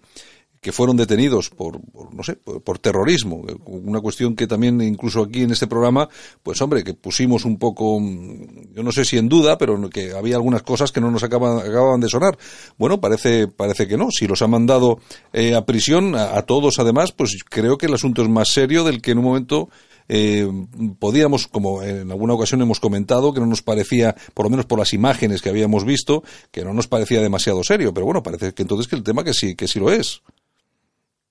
que 0.62 0.72
fueron 0.72 0.98
detenidos 0.98 1.50
por, 1.50 1.80
no 2.14 2.24
sé, 2.24 2.36
por, 2.36 2.80
terrorismo. 2.80 3.46
Una 3.66 4.02
cuestión 4.02 4.36
que 4.36 4.48
también 4.48 4.82
incluso 4.82 5.24
aquí 5.24 5.44
en 5.44 5.52
este 5.52 5.68
programa, 5.68 6.10
pues 6.44 6.62
hombre, 6.62 6.84
que 6.84 6.94
pusimos 6.94 7.46
un 7.46 7.58
poco, 7.58 8.00
yo 8.00 8.84
no 8.84 8.92
sé 8.92 9.06
si 9.06 9.18
en 9.18 9.30
duda, 9.30 9.58
pero 9.58 9.90
que 9.90 10.12
había 10.12 10.36
algunas 10.36 10.64
cosas 10.64 10.92
que 10.92 11.00
no 11.00 11.12
nos 11.12 11.24
acaban, 11.24 11.60
acababan 11.60 12.02
de 12.02 12.10
sonar. 12.10 12.38
Bueno, 12.78 13.00
parece, 13.00 13.48
parece 13.48 13.88
que 13.88 13.98
no. 13.98 14.12
Si 14.12 14.28
los 14.28 14.42
han 14.42 14.52
mandado 14.52 15.00
eh, 15.32 15.56
a 15.56 15.66
prisión, 15.66 16.16
a, 16.16 16.42
todos 16.42 16.80
además, 16.80 17.12
pues 17.12 17.38
creo 17.48 17.78
que 17.78 17.86
el 17.86 17.94
asunto 17.94 18.22
es 18.22 18.30
más 18.30 18.50
serio 18.50 18.84
del 18.84 19.02
que 19.02 19.12
en 19.12 19.20
un 19.20 19.26
momento 19.26 19.70
eh, 20.10 20.48
podíamos, 21.00 21.48
como 21.48 21.84
en 21.84 22.12
alguna 22.12 22.34
ocasión 22.34 22.62
hemos 22.62 22.80
comentado, 22.80 23.34
que 23.34 23.40
no 23.40 23.46
nos 23.46 23.62
parecía, 23.62 24.16
por 24.34 24.46
lo 24.46 24.50
menos 24.50 24.66
por 24.66 24.80
las 24.80 24.94
imágenes 24.94 25.42
que 25.42 25.50
habíamos 25.50 25.86
visto, 25.86 26.24
que 26.52 26.66
no 26.66 26.74
nos 26.74 26.88
parecía 26.88 27.22
demasiado 27.22 27.64
serio. 27.64 27.94
Pero 27.94 28.06
bueno, 28.06 28.24
parece 28.24 28.54
que 28.54 28.64
entonces 28.64 28.88
que 28.88 28.96
el 28.96 29.04
tema 29.04 29.24
que 29.24 29.34
sí, 29.34 29.56
que 29.56 29.68
sí 29.68 29.80
lo 29.80 29.92
es. 29.92 30.22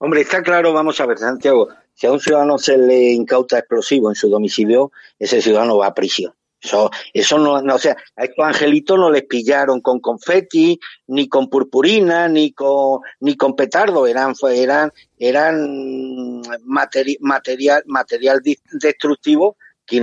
Hombre, 0.00 0.20
está 0.20 0.42
claro, 0.42 0.72
vamos 0.72 1.00
a 1.00 1.06
ver, 1.06 1.18
Santiago, 1.18 1.68
si 1.92 2.06
a 2.06 2.12
un 2.12 2.20
ciudadano 2.20 2.56
se 2.58 2.78
le 2.78 3.10
incauta 3.10 3.58
explosivo 3.58 4.08
en 4.08 4.14
su 4.14 4.28
domicilio, 4.28 4.92
ese 5.18 5.42
ciudadano 5.42 5.78
va 5.78 5.88
a 5.88 5.94
prisión. 5.94 6.32
Eso, 6.60 6.90
eso 7.12 7.38
no, 7.38 7.54
o 7.54 7.78
sea, 7.78 7.96
a 8.16 8.24
estos 8.24 8.44
angelitos 8.44 8.98
no 8.98 9.10
les 9.10 9.24
pillaron 9.24 9.80
con 9.80 10.00
confeti, 10.00 10.78
ni 11.08 11.28
con 11.28 11.48
purpurina, 11.48 12.28
ni 12.28 12.52
con, 12.52 13.00
ni 13.20 13.36
con 13.36 13.56
petardo, 13.56 14.06
eran, 14.06 14.34
eran, 14.50 14.92
eran 15.18 16.42
material, 16.62 17.82
material 17.86 18.40
destructivo 18.80 19.56
que, 19.84 20.00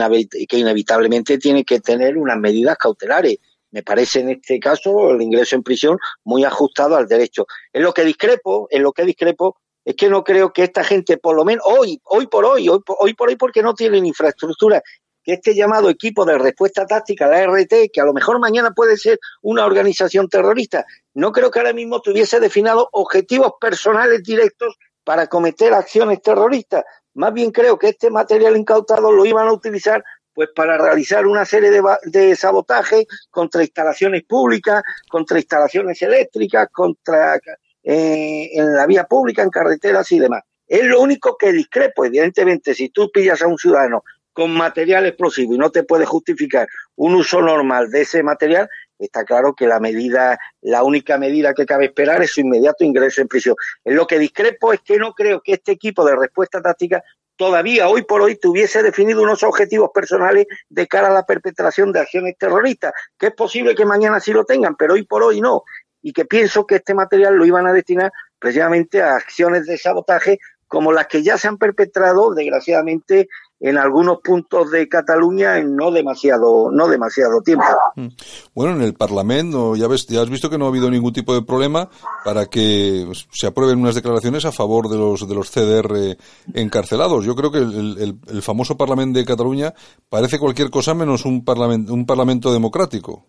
que 0.47 0.57
inevitablemente 0.57 1.37
tiene 1.37 1.63
que 1.63 1.79
tener 1.79 2.17
unas 2.17 2.37
medidas 2.37 2.77
cautelares. 2.77 3.37
Me 3.71 3.83
parece 3.83 4.21
en 4.21 4.29
este 4.29 4.59
caso 4.59 5.11
el 5.11 5.21
ingreso 5.21 5.55
en 5.55 5.63
prisión 5.63 5.97
muy 6.23 6.45
ajustado 6.45 6.95
al 6.95 7.07
derecho. 7.07 7.45
En 7.73 7.83
lo 7.83 7.93
que 7.93 8.05
discrepo, 8.05 8.67
en 8.71 8.83
lo 8.83 8.93
que 8.93 9.03
discrepo 9.03 9.57
es 9.86 9.95
que 9.95 10.09
no 10.09 10.23
creo 10.23 10.51
que 10.51 10.63
esta 10.63 10.83
gente, 10.83 11.17
por 11.17 11.36
lo 11.36 11.45
menos 11.45 11.63
hoy, 11.65 12.01
hoy 12.05 12.25
por 12.25 12.43
hoy, 12.43 12.67
hoy, 12.67 13.13
por 13.13 13.27
hoy, 13.29 13.36
porque 13.36 13.61
no 13.61 13.75
tienen 13.75 14.05
infraestructura, 14.05 14.81
que 15.23 15.33
este 15.33 15.55
llamado 15.55 15.89
equipo 15.89 16.25
de 16.25 16.38
respuesta 16.38 16.86
táctica, 16.86 17.27
la 17.27 17.45
RT, 17.45 17.91
que 17.93 18.01
a 18.01 18.05
lo 18.05 18.13
mejor 18.13 18.39
mañana 18.39 18.71
puede 18.71 18.97
ser 18.97 19.19
una 19.43 19.65
organización 19.65 20.27
terrorista, 20.27 20.86
no 21.13 21.31
creo 21.31 21.51
que 21.51 21.59
ahora 21.59 21.73
mismo 21.73 22.01
tuviese 22.01 22.39
definido 22.39 22.89
objetivos 22.91 23.53
personales 23.59 24.23
directos 24.23 24.75
para 25.03 25.27
cometer 25.27 25.73
acciones 25.73 26.21
terroristas. 26.21 26.83
Más 27.13 27.31
bien 27.31 27.51
creo 27.51 27.77
que 27.77 27.89
este 27.89 28.09
material 28.09 28.57
incautado 28.57 29.11
lo 29.11 29.25
iban 29.25 29.47
a 29.47 29.53
utilizar 29.53 30.03
pues 30.33 30.49
para 30.53 30.77
realizar 30.77 31.25
una 31.25 31.45
serie 31.45 31.71
de, 31.71 31.81
de 32.03 32.36
sabotaje 32.36 33.07
contra 33.31 33.61
instalaciones 33.61 34.23
públicas, 34.23 34.83
contra 35.09 35.38
instalaciones 35.38 36.01
eléctricas, 36.01 36.67
contra 36.73 37.39
eh, 37.86 38.49
en 38.53 38.73
la 38.73 38.88
vía 38.88 39.03
pública, 39.03 39.43
en 39.43 39.51
carreteras 39.51 40.11
y 40.11 40.19
demás. 40.19 40.41
Es 40.67 40.83
lo 40.83 41.01
único 41.01 41.38
que 41.38 41.51
discrepo, 41.51 42.03
evidentemente, 42.03 42.73
si 42.73 42.89
tú 42.89 43.11
pillas 43.11 43.43
a 43.43 43.47
un 43.47 43.59
ciudadano 43.59 44.03
con 44.33 44.51
material 44.51 45.05
explosivo 45.05 45.53
y 45.53 45.57
no 45.59 45.69
te 45.69 45.83
puede 45.83 46.05
justificar 46.05 46.67
un 46.95 47.13
uso 47.13 47.41
normal 47.41 47.91
de 47.91 48.01
ese 48.01 48.23
material, 48.23 48.67
está 48.97 49.23
claro 49.23 49.53
que 49.53 49.67
la 49.67 49.79
medida, 49.79 50.39
la 50.61 50.83
única 50.83 51.17
medida 51.19 51.53
que 51.53 51.67
cabe 51.67 51.86
esperar 51.86 52.23
es 52.23 52.31
su 52.31 52.41
inmediato 52.41 52.83
ingreso 52.83 53.21
en 53.21 53.27
prisión. 53.27 53.55
En 53.83 53.95
lo 53.95 54.07
que 54.07 54.17
discrepo 54.17 54.73
es 54.73 54.81
que 54.81 54.97
no 54.97 55.13
creo 55.13 55.41
que 55.41 55.53
este 55.53 55.73
equipo 55.73 56.03
de 56.03 56.15
respuesta 56.15 56.61
táctica 56.61 57.03
todavía 57.36 57.88
hoy 57.88 58.03
por 58.03 58.21
hoy 58.21 58.38
tuviese 58.38 58.81
definido 58.81 59.21
unos 59.21 59.43
objetivos 59.43 59.91
personales 59.93 60.47
de 60.69 60.88
cara 60.88 61.07
a 61.07 61.13
la 61.13 61.25
perpetración 61.25 61.91
de 61.91 61.99
acciones 61.99 62.36
terroristas, 62.38 62.93
que 63.17 63.27
es 63.27 63.33
posible 63.33 63.75
que 63.75 63.86
mañana 63.86 64.19
sí 64.19 64.31
lo 64.31 64.45
tengan, 64.45 64.75
pero 64.75 64.93
hoy 64.93 65.03
por 65.03 65.23
hoy 65.23 65.41
no, 65.41 65.63
y 66.06 66.14
que 66.14 66.24
pienso 66.24 66.68
que 66.68 66.76
este 66.76 66.93
material 66.93 67.36
lo 67.36 67.47
iban 67.47 67.66
a 67.66 67.74
destinar 67.74 68.14
precisamente 68.38 69.01
a 69.01 69.16
acciones 69.16 69.66
de 69.66 69.76
sabotaje 69.76 70.38
como 70.68 70.91
las 70.91 71.08
que 71.08 71.24
ya 71.24 71.36
se 71.36 71.47
han 71.47 71.58
perpetrado, 71.58 72.32
desgraciadamente, 72.36 73.28
en 73.60 73.80
algunos 73.80 74.20
puntos 74.24 74.70
de 74.70 74.88
Cataluña 74.88 75.58
en 75.58 75.76
no 75.76 75.89
demasiado 75.89 76.70
no 76.72 76.88
demasiado 76.88 77.41
tiempo. 77.41 77.66
Mm. 77.95 78.10
Bueno, 78.53 78.76
en 78.76 78.84
el 78.84 78.93
Parlamento 78.93 79.76
ya 79.76 79.88
ves 79.88 80.06
ya 80.06 80.22
has 80.22 80.30
visto 80.30 80.47
que 80.47 80.60
no 80.60 80.66
ha 80.66 80.68
habido 80.68 80.91
ningún 80.91 81.12
tipo 81.12 81.34
de 81.34 81.41
problema 81.41 81.89
para 82.24 82.45
que 82.45 83.12
se 83.32 83.47
aprueben 83.47 83.80
unas 83.80 83.95
declaraciones 83.95 84.45
a 84.45 84.51
favor 84.51 84.89
de 84.89 84.97
los 84.97 85.28
de 85.28 85.34
los 85.34 85.49
CDR 85.49 86.18
encarcelados. 86.53 87.26
Yo 87.26 87.36
creo 87.36 87.51
que 87.51 87.58
el, 87.58 88.20
el, 88.28 88.41
famoso 88.43 88.78
Parlamento 88.78 89.18
de 89.18 89.26
Cataluña 89.26 89.74
parece 90.08 90.38
cualquier 90.38 90.70
cosa 90.70 90.93
menos 90.93 91.26
un 91.26 91.43
parlamento 91.43 91.91
un 91.91 92.06
parlamento 92.06 92.53
democrático. 92.53 93.26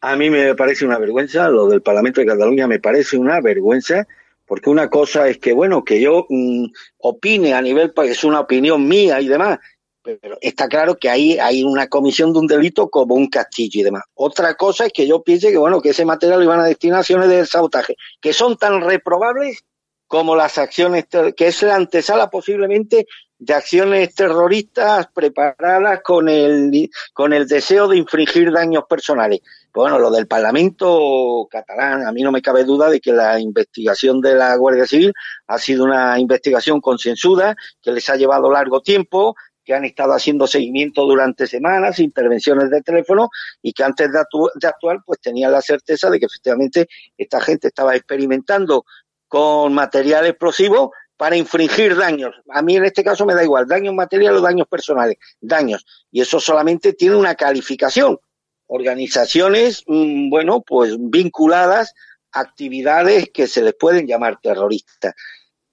A 0.00 0.16
mí 0.16 0.30
me 0.30 0.54
parece 0.54 0.84
una 0.84 0.98
vergüenza 0.98 1.48
lo 1.48 1.68
del 1.68 1.82
Parlamento 1.82 2.20
de 2.20 2.26
Cataluña 2.26 2.66
me 2.66 2.80
parece 2.80 3.16
una 3.16 3.40
vergüenza 3.40 4.06
porque 4.46 4.68
una 4.68 4.90
cosa 4.90 5.28
es 5.28 5.38
que, 5.38 5.52
bueno, 5.52 5.84
que 5.84 6.00
yo 6.00 6.26
mm, 6.28 6.64
opine 6.98 7.54
a 7.54 7.62
nivel, 7.62 7.92
pues 7.92 8.10
es 8.10 8.24
una 8.24 8.40
opinión 8.40 8.88
mía 8.88 9.20
y 9.20 9.28
demás, 9.28 9.60
pero 10.02 10.38
está 10.40 10.66
claro 10.68 10.96
que 10.96 11.08
ahí 11.08 11.38
hay 11.38 11.62
una 11.62 11.86
comisión 11.86 12.32
de 12.32 12.40
un 12.40 12.46
delito 12.48 12.88
como 12.88 13.14
un 13.14 13.28
castillo 13.28 13.80
y 13.80 13.84
demás. 13.84 14.02
Otra 14.14 14.54
cosa 14.54 14.86
es 14.86 14.92
que 14.92 15.06
yo 15.06 15.22
piense 15.22 15.52
que, 15.52 15.56
bueno, 15.56 15.80
que 15.80 15.90
ese 15.90 16.04
material 16.04 16.42
iban 16.42 16.58
a 16.58 16.64
destinaciones 16.64 17.28
de 17.28 17.46
sabotaje, 17.46 17.96
que 18.20 18.32
son 18.32 18.56
tan 18.56 18.80
reprobables 18.80 19.62
como 20.08 20.34
las 20.34 20.58
acciones, 20.58 21.06
que 21.36 21.46
es 21.46 21.62
la 21.62 21.76
antesala 21.76 22.28
posiblemente 22.28 23.06
de 23.38 23.54
acciones 23.54 24.14
terroristas 24.14 25.06
preparadas 25.14 26.00
con 26.02 26.28
el, 26.28 26.90
con 27.12 27.32
el 27.32 27.46
deseo 27.46 27.86
de 27.86 27.98
infringir 27.98 28.50
daños 28.50 28.84
personales. 28.88 29.40
Bueno, 29.72 30.00
lo 30.00 30.10
del 30.10 30.26
Parlamento 30.26 31.46
catalán, 31.48 32.04
a 32.04 32.10
mí 32.10 32.22
no 32.22 32.32
me 32.32 32.42
cabe 32.42 32.64
duda 32.64 32.90
de 32.90 33.00
que 33.00 33.12
la 33.12 33.38
investigación 33.38 34.20
de 34.20 34.34
la 34.34 34.56
Guardia 34.56 34.84
Civil 34.84 35.12
ha 35.46 35.58
sido 35.58 35.84
una 35.84 36.18
investigación 36.18 36.80
concienzuda, 36.80 37.54
que 37.80 37.92
les 37.92 38.08
ha 38.10 38.16
llevado 38.16 38.50
largo 38.50 38.80
tiempo, 38.80 39.36
que 39.64 39.74
han 39.74 39.84
estado 39.84 40.12
haciendo 40.12 40.48
seguimiento 40.48 41.04
durante 41.04 41.46
semanas, 41.46 42.00
intervenciones 42.00 42.70
de 42.70 42.82
teléfono 42.82 43.28
y 43.62 43.72
que 43.72 43.84
antes 43.84 44.10
de, 44.10 44.20
de 44.54 44.66
actuar 44.66 44.98
pues 45.06 45.20
tenían 45.20 45.52
la 45.52 45.62
certeza 45.62 46.10
de 46.10 46.18
que 46.18 46.26
efectivamente 46.26 46.88
esta 47.16 47.40
gente 47.40 47.68
estaba 47.68 47.94
experimentando 47.94 48.84
con 49.28 49.72
material 49.72 50.26
explosivo 50.26 50.92
para 51.16 51.36
infringir 51.36 51.96
daños. 51.96 52.34
A 52.48 52.62
mí 52.62 52.76
en 52.76 52.86
este 52.86 53.04
caso 53.04 53.24
me 53.26 53.34
da 53.34 53.44
igual, 53.44 53.68
daños 53.68 53.94
materiales 53.94 54.40
o 54.40 54.42
daños 54.42 54.66
personales, 54.66 55.18
daños. 55.40 55.86
Y 56.10 56.22
eso 56.22 56.40
solamente 56.40 56.94
tiene 56.94 57.14
una 57.14 57.36
calificación. 57.36 58.18
Organizaciones, 58.72 59.82
mm, 59.88 60.30
bueno, 60.30 60.62
pues 60.62 60.96
vinculadas 60.96 61.92
a 62.30 62.40
actividades 62.40 63.28
que 63.34 63.48
se 63.48 63.62
les 63.62 63.74
pueden 63.74 64.06
llamar 64.06 64.38
terroristas. 64.40 65.14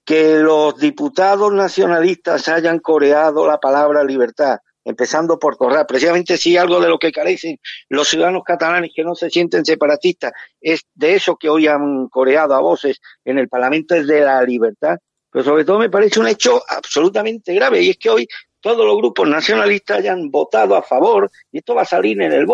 Que 0.04 0.38
los 0.38 0.76
diputados 0.80 1.52
nacionalistas 1.52 2.48
hayan 2.48 2.80
coreado 2.80 3.46
la 3.46 3.60
palabra 3.60 4.02
libertad, 4.02 4.58
empezando 4.84 5.38
por 5.38 5.56
Torra. 5.56 5.86
Precisamente 5.86 6.36
si 6.36 6.56
algo 6.56 6.80
de 6.80 6.88
lo 6.88 6.98
que 6.98 7.12
carecen 7.12 7.60
los 7.88 8.08
ciudadanos 8.08 8.42
catalanes 8.44 8.90
que 8.92 9.04
no 9.04 9.14
se 9.14 9.30
sienten 9.30 9.64
separatistas 9.64 10.32
es 10.60 10.80
de 10.92 11.14
eso 11.14 11.36
que 11.36 11.48
hoy 11.48 11.68
han 11.68 12.08
coreado 12.08 12.54
a 12.54 12.60
voces 12.60 13.00
en 13.24 13.38
el 13.38 13.48
Parlamento, 13.48 13.94
es 13.94 14.08
de 14.08 14.22
la 14.22 14.42
libertad. 14.42 14.98
Pero 15.30 15.44
sobre 15.44 15.64
todo 15.64 15.78
me 15.78 15.90
parece 15.90 16.18
un 16.18 16.26
hecho 16.26 16.60
absolutamente 16.68 17.54
grave 17.54 17.80
y 17.80 17.90
es 17.90 17.96
que 17.96 18.10
hoy 18.10 18.26
todos 18.60 18.84
los 18.84 18.96
grupos 18.96 19.28
nacionalistas 19.28 19.98
hayan 19.98 20.30
votado 20.30 20.76
a 20.76 20.82
favor, 20.82 21.30
y 21.52 21.58
esto 21.58 21.74
va 21.74 21.82
a 21.82 21.86
salir 21.86 22.20
en 22.20 22.32
el 22.32 22.46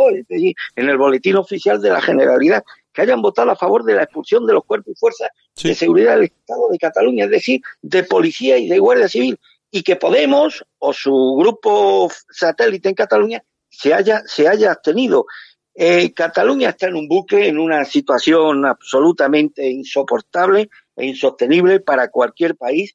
en 0.77 0.89
el 0.89 0.99
boletín 0.99 1.37
oficial 1.37 1.81
de 1.81 1.91
la 1.91 2.01
Generalidad, 2.01 2.63
que 2.93 3.03
hayan 3.03 3.23
votado 3.23 3.51
a 3.51 3.57
favor 3.57 3.85
de 3.85 3.95
la 3.95 4.05
expulsión 4.05 4.47
de 4.47 4.53
los 4.53 4.65
cuerpos 4.65 4.93
y 4.95 4.99
fuerzas 4.99 5.29
de 5.63 5.75
seguridad 5.75 6.15
del 6.15 6.25
Estado 6.25 6.69
de 6.71 6.79
Cataluña, 6.79 7.25
es 7.25 7.31
decir, 7.31 7.61
de 7.83 8.05
policía 8.05 8.57
y 8.59 8.69
de 8.69 8.79
guardia 8.79 9.09
civil, 9.09 9.39
y 9.71 9.83
que 9.83 9.97
Podemos 9.97 10.65
o 10.79 10.93
su 10.93 11.37
grupo 11.37 12.11
satélite 12.31 12.89
en 12.89 12.95
Cataluña 12.95 13.43
se 13.69 13.93
haya, 13.93 14.23
se 14.27 14.47
haya 14.47 14.71
abstenido. 14.71 15.27
Eh, 15.75 16.13
Cataluña 16.13 16.69
está 16.69 16.87
en 16.87 16.95
un 16.95 17.09
bucle, 17.09 17.49
en 17.49 17.59
una 17.59 17.85
situación 17.85 18.65
absolutamente 18.65 19.69
insoportable 19.69 20.71
e 20.95 21.07
insostenible 21.07 21.81
para 21.81 22.09
cualquier 22.09 22.55
país 22.55 22.95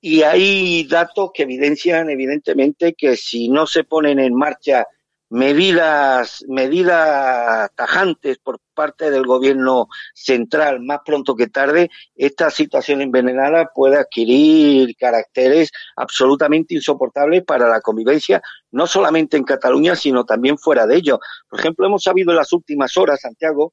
y 0.00 0.22
hay 0.22 0.84
datos 0.84 1.30
que 1.34 1.42
evidencian 1.42 2.08
evidentemente 2.10 2.94
que 2.94 3.16
si 3.16 3.48
no 3.48 3.66
se 3.66 3.84
ponen 3.84 4.18
en 4.18 4.34
marcha 4.34 4.86
medidas 5.28 6.44
medidas 6.48 7.70
tajantes 7.76 8.38
por 8.38 8.58
parte 8.74 9.12
del 9.12 9.26
gobierno 9.26 9.86
central 10.12 10.80
más 10.80 11.00
pronto 11.04 11.36
que 11.36 11.46
tarde 11.46 11.88
esta 12.16 12.50
situación 12.50 13.00
envenenada 13.00 13.70
puede 13.72 13.96
adquirir 13.96 14.96
caracteres 14.96 15.70
absolutamente 15.94 16.74
insoportables 16.74 17.44
para 17.44 17.68
la 17.68 17.80
convivencia 17.80 18.42
no 18.72 18.88
solamente 18.88 19.36
en 19.36 19.44
Cataluña 19.44 19.94
sino 19.94 20.24
también 20.24 20.58
fuera 20.58 20.86
de 20.86 20.96
ello. 20.96 21.20
Por 21.48 21.60
ejemplo 21.60 21.86
hemos 21.86 22.02
sabido 22.02 22.32
en 22.32 22.36
las 22.38 22.52
últimas 22.52 22.96
horas 22.96 23.20
Santiago 23.20 23.72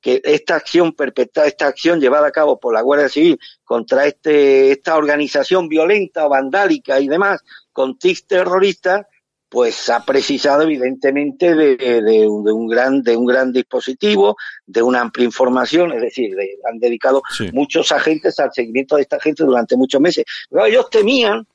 que 0.00 0.20
esta 0.24 0.56
acción 0.56 0.92
perpetrada, 0.92 1.48
esta 1.48 1.66
acción 1.66 2.00
llevada 2.00 2.28
a 2.28 2.32
cabo 2.32 2.58
por 2.58 2.74
la 2.74 2.82
Guardia 2.82 3.08
Civil 3.08 3.38
contra 3.64 4.06
este, 4.06 4.70
esta 4.70 4.96
organización 4.96 5.68
violenta, 5.68 6.26
vandálica 6.28 7.00
y 7.00 7.08
demás, 7.08 7.42
con 7.72 7.98
tics 7.98 8.26
terroristas, 8.26 9.06
pues 9.48 9.88
ha 9.88 10.04
precisado 10.04 10.62
evidentemente 10.62 11.54
de, 11.54 11.76
de, 11.76 12.28
un 12.28 12.68
gran 12.68 13.02
de 13.02 13.16
un 13.16 13.24
gran 13.24 13.50
dispositivo, 13.50 14.36
de 14.66 14.82
una 14.82 15.00
amplia 15.00 15.24
información, 15.24 15.92
es 15.92 16.02
decir, 16.02 16.36
han 16.70 16.78
dedicado 16.78 17.22
muchos 17.52 17.90
agentes 17.90 18.38
al 18.40 18.52
seguimiento 18.52 18.96
de 18.96 19.02
esta 19.02 19.18
gente 19.18 19.44
durante 19.44 19.76
muchos 19.76 20.00
meses. 20.00 20.24
Pero 20.50 20.66
ellos 20.66 20.90
temían 20.90 21.46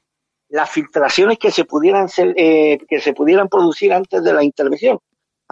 las 0.49 0.69
filtraciones 0.71 1.37
que 1.37 1.51
se 1.51 1.65
pudieran 1.65 2.07
eh, 2.17 2.79
que 2.89 2.99
se 2.99 3.13
pudieran 3.13 3.47
producir 3.47 3.93
antes 3.93 4.23
de 4.23 4.33
la 4.33 4.43
intervención 4.43 4.99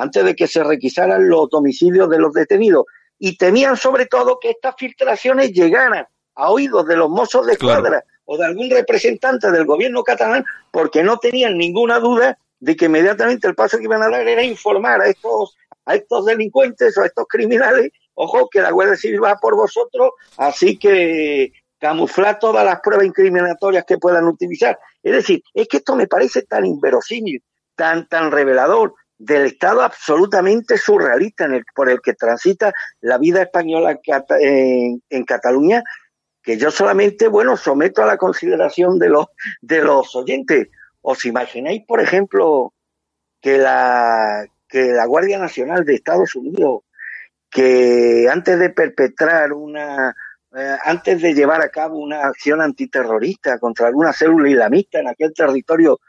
antes 0.01 0.25
de 0.25 0.35
que 0.35 0.47
se 0.47 0.63
requisaran 0.63 1.29
los 1.29 1.47
domicilios 1.49 2.09
de 2.09 2.17
los 2.17 2.33
detenidos. 2.33 2.85
Y 3.19 3.37
temían 3.37 3.77
sobre 3.77 4.07
todo 4.07 4.39
que 4.41 4.49
estas 4.49 4.73
filtraciones 4.75 5.51
llegaran 5.53 6.07
a 6.35 6.49
oídos 6.49 6.87
de 6.87 6.95
los 6.95 7.07
mozos 7.07 7.45
de 7.45 7.53
escuadra 7.53 8.03
o 8.25 8.35
de 8.35 8.45
algún 8.45 8.71
representante 8.71 9.51
del 9.51 9.65
gobierno 9.65 10.03
catalán, 10.03 10.43
porque 10.71 11.03
no 11.03 11.17
tenían 11.17 11.55
ninguna 11.55 11.99
duda 11.99 12.39
de 12.59 12.75
que 12.75 12.85
inmediatamente 12.85 13.47
el 13.47 13.53
paso 13.53 13.77
que 13.77 13.83
iban 13.83 14.01
a 14.01 14.09
dar 14.09 14.27
era 14.27 14.43
informar 14.43 15.01
a 15.01 15.07
estos, 15.07 15.55
a 15.85 15.95
estos 15.95 16.25
delincuentes 16.25 16.97
o 16.97 17.03
a 17.03 17.05
estos 17.05 17.25
criminales, 17.27 17.91
ojo, 18.15 18.49
que 18.49 18.61
la 18.61 18.71
Guardia 18.71 18.95
Civil 18.95 19.23
va 19.23 19.35
por 19.35 19.55
vosotros, 19.55 20.13
así 20.37 20.79
que 20.79 21.51
camuflar 21.77 22.39
todas 22.39 22.65
las 22.65 22.79
pruebas 22.79 23.05
incriminatorias 23.05 23.85
que 23.85 23.99
puedan 23.99 24.25
utilizar. 24.25 24.79
Es 25.03 25.13
decir, 25.13 25.43
es 25.53 25.67
que 25.67 25.77
esto 25.77 25.95
me 25.95 26.07
parece 26.07 26.41
tan 26.43 26.65
inverosímil, 26.65 27.43
tan, 27.75 28.07
tan 28.07 28.31
revelador, 28.31 28.95
del 29.21 29.45
estado 29.45 29.83
absolutamente 29.83 30.77
surrealista 30.79 31.45
en 31.45 31.53
el, 31.53 31.65
por 31.75 31.89
el 31.89 32.01
que 32.01 32.15
transita 32.15 32.73
la 33.01 33.19
vida 33.19 33.43
española 33.43 33.99
en, 34.39 35.25
Cataluña, 35.25 35.83
que 36.41 36.57
yo 36.57 36.71
solamente, 36.71 37.27
bueno, 37.27 37.55
someto 37.55 38.01
a 38.01 38.07
la 38.07 38.17
consideración 38.17 38.97
de 38.97 39.09
los, 39.09 39.27
de 39.61 39.83
los 39.83 40.15
oyentes. 40.15 40.69
¿Os 41.01 41.23
imagináis, 41.25 41.83
por 41.87 42.01
ejemplo, 42.01 42.73
que 43.39 43.59
la, 43.59 44.43
que 44.67 44.85
la 44.85 45.05
Guardia 45.05 45.37
Nacional 45.37 45.85
de 45.85 45.95
Estados 45.95 46.33
Unidos, 46.33 46.81
que 47.49 48.27
antes 48.27 48.57
de 48.57 48.71
perpetrar 48.71 49.53
una, 49.53 50.15
eh, 50.55 50.77
antes 50.83 51.21
de 51.21 51.35
llevar 51.35 51.61
a 51.61 51.69
cabo 51.69 51.99
una 51.99 52.25
acción 52.25 52.59
antiterrorista 52.59 53.59
contra 53.59 53.87
alguna 53.87 54.13
célula 54.13 54.49
islamista 54.49 54.99
en 54.99 55.09
aquel 55.09 55.31
territorio 55.31 55.99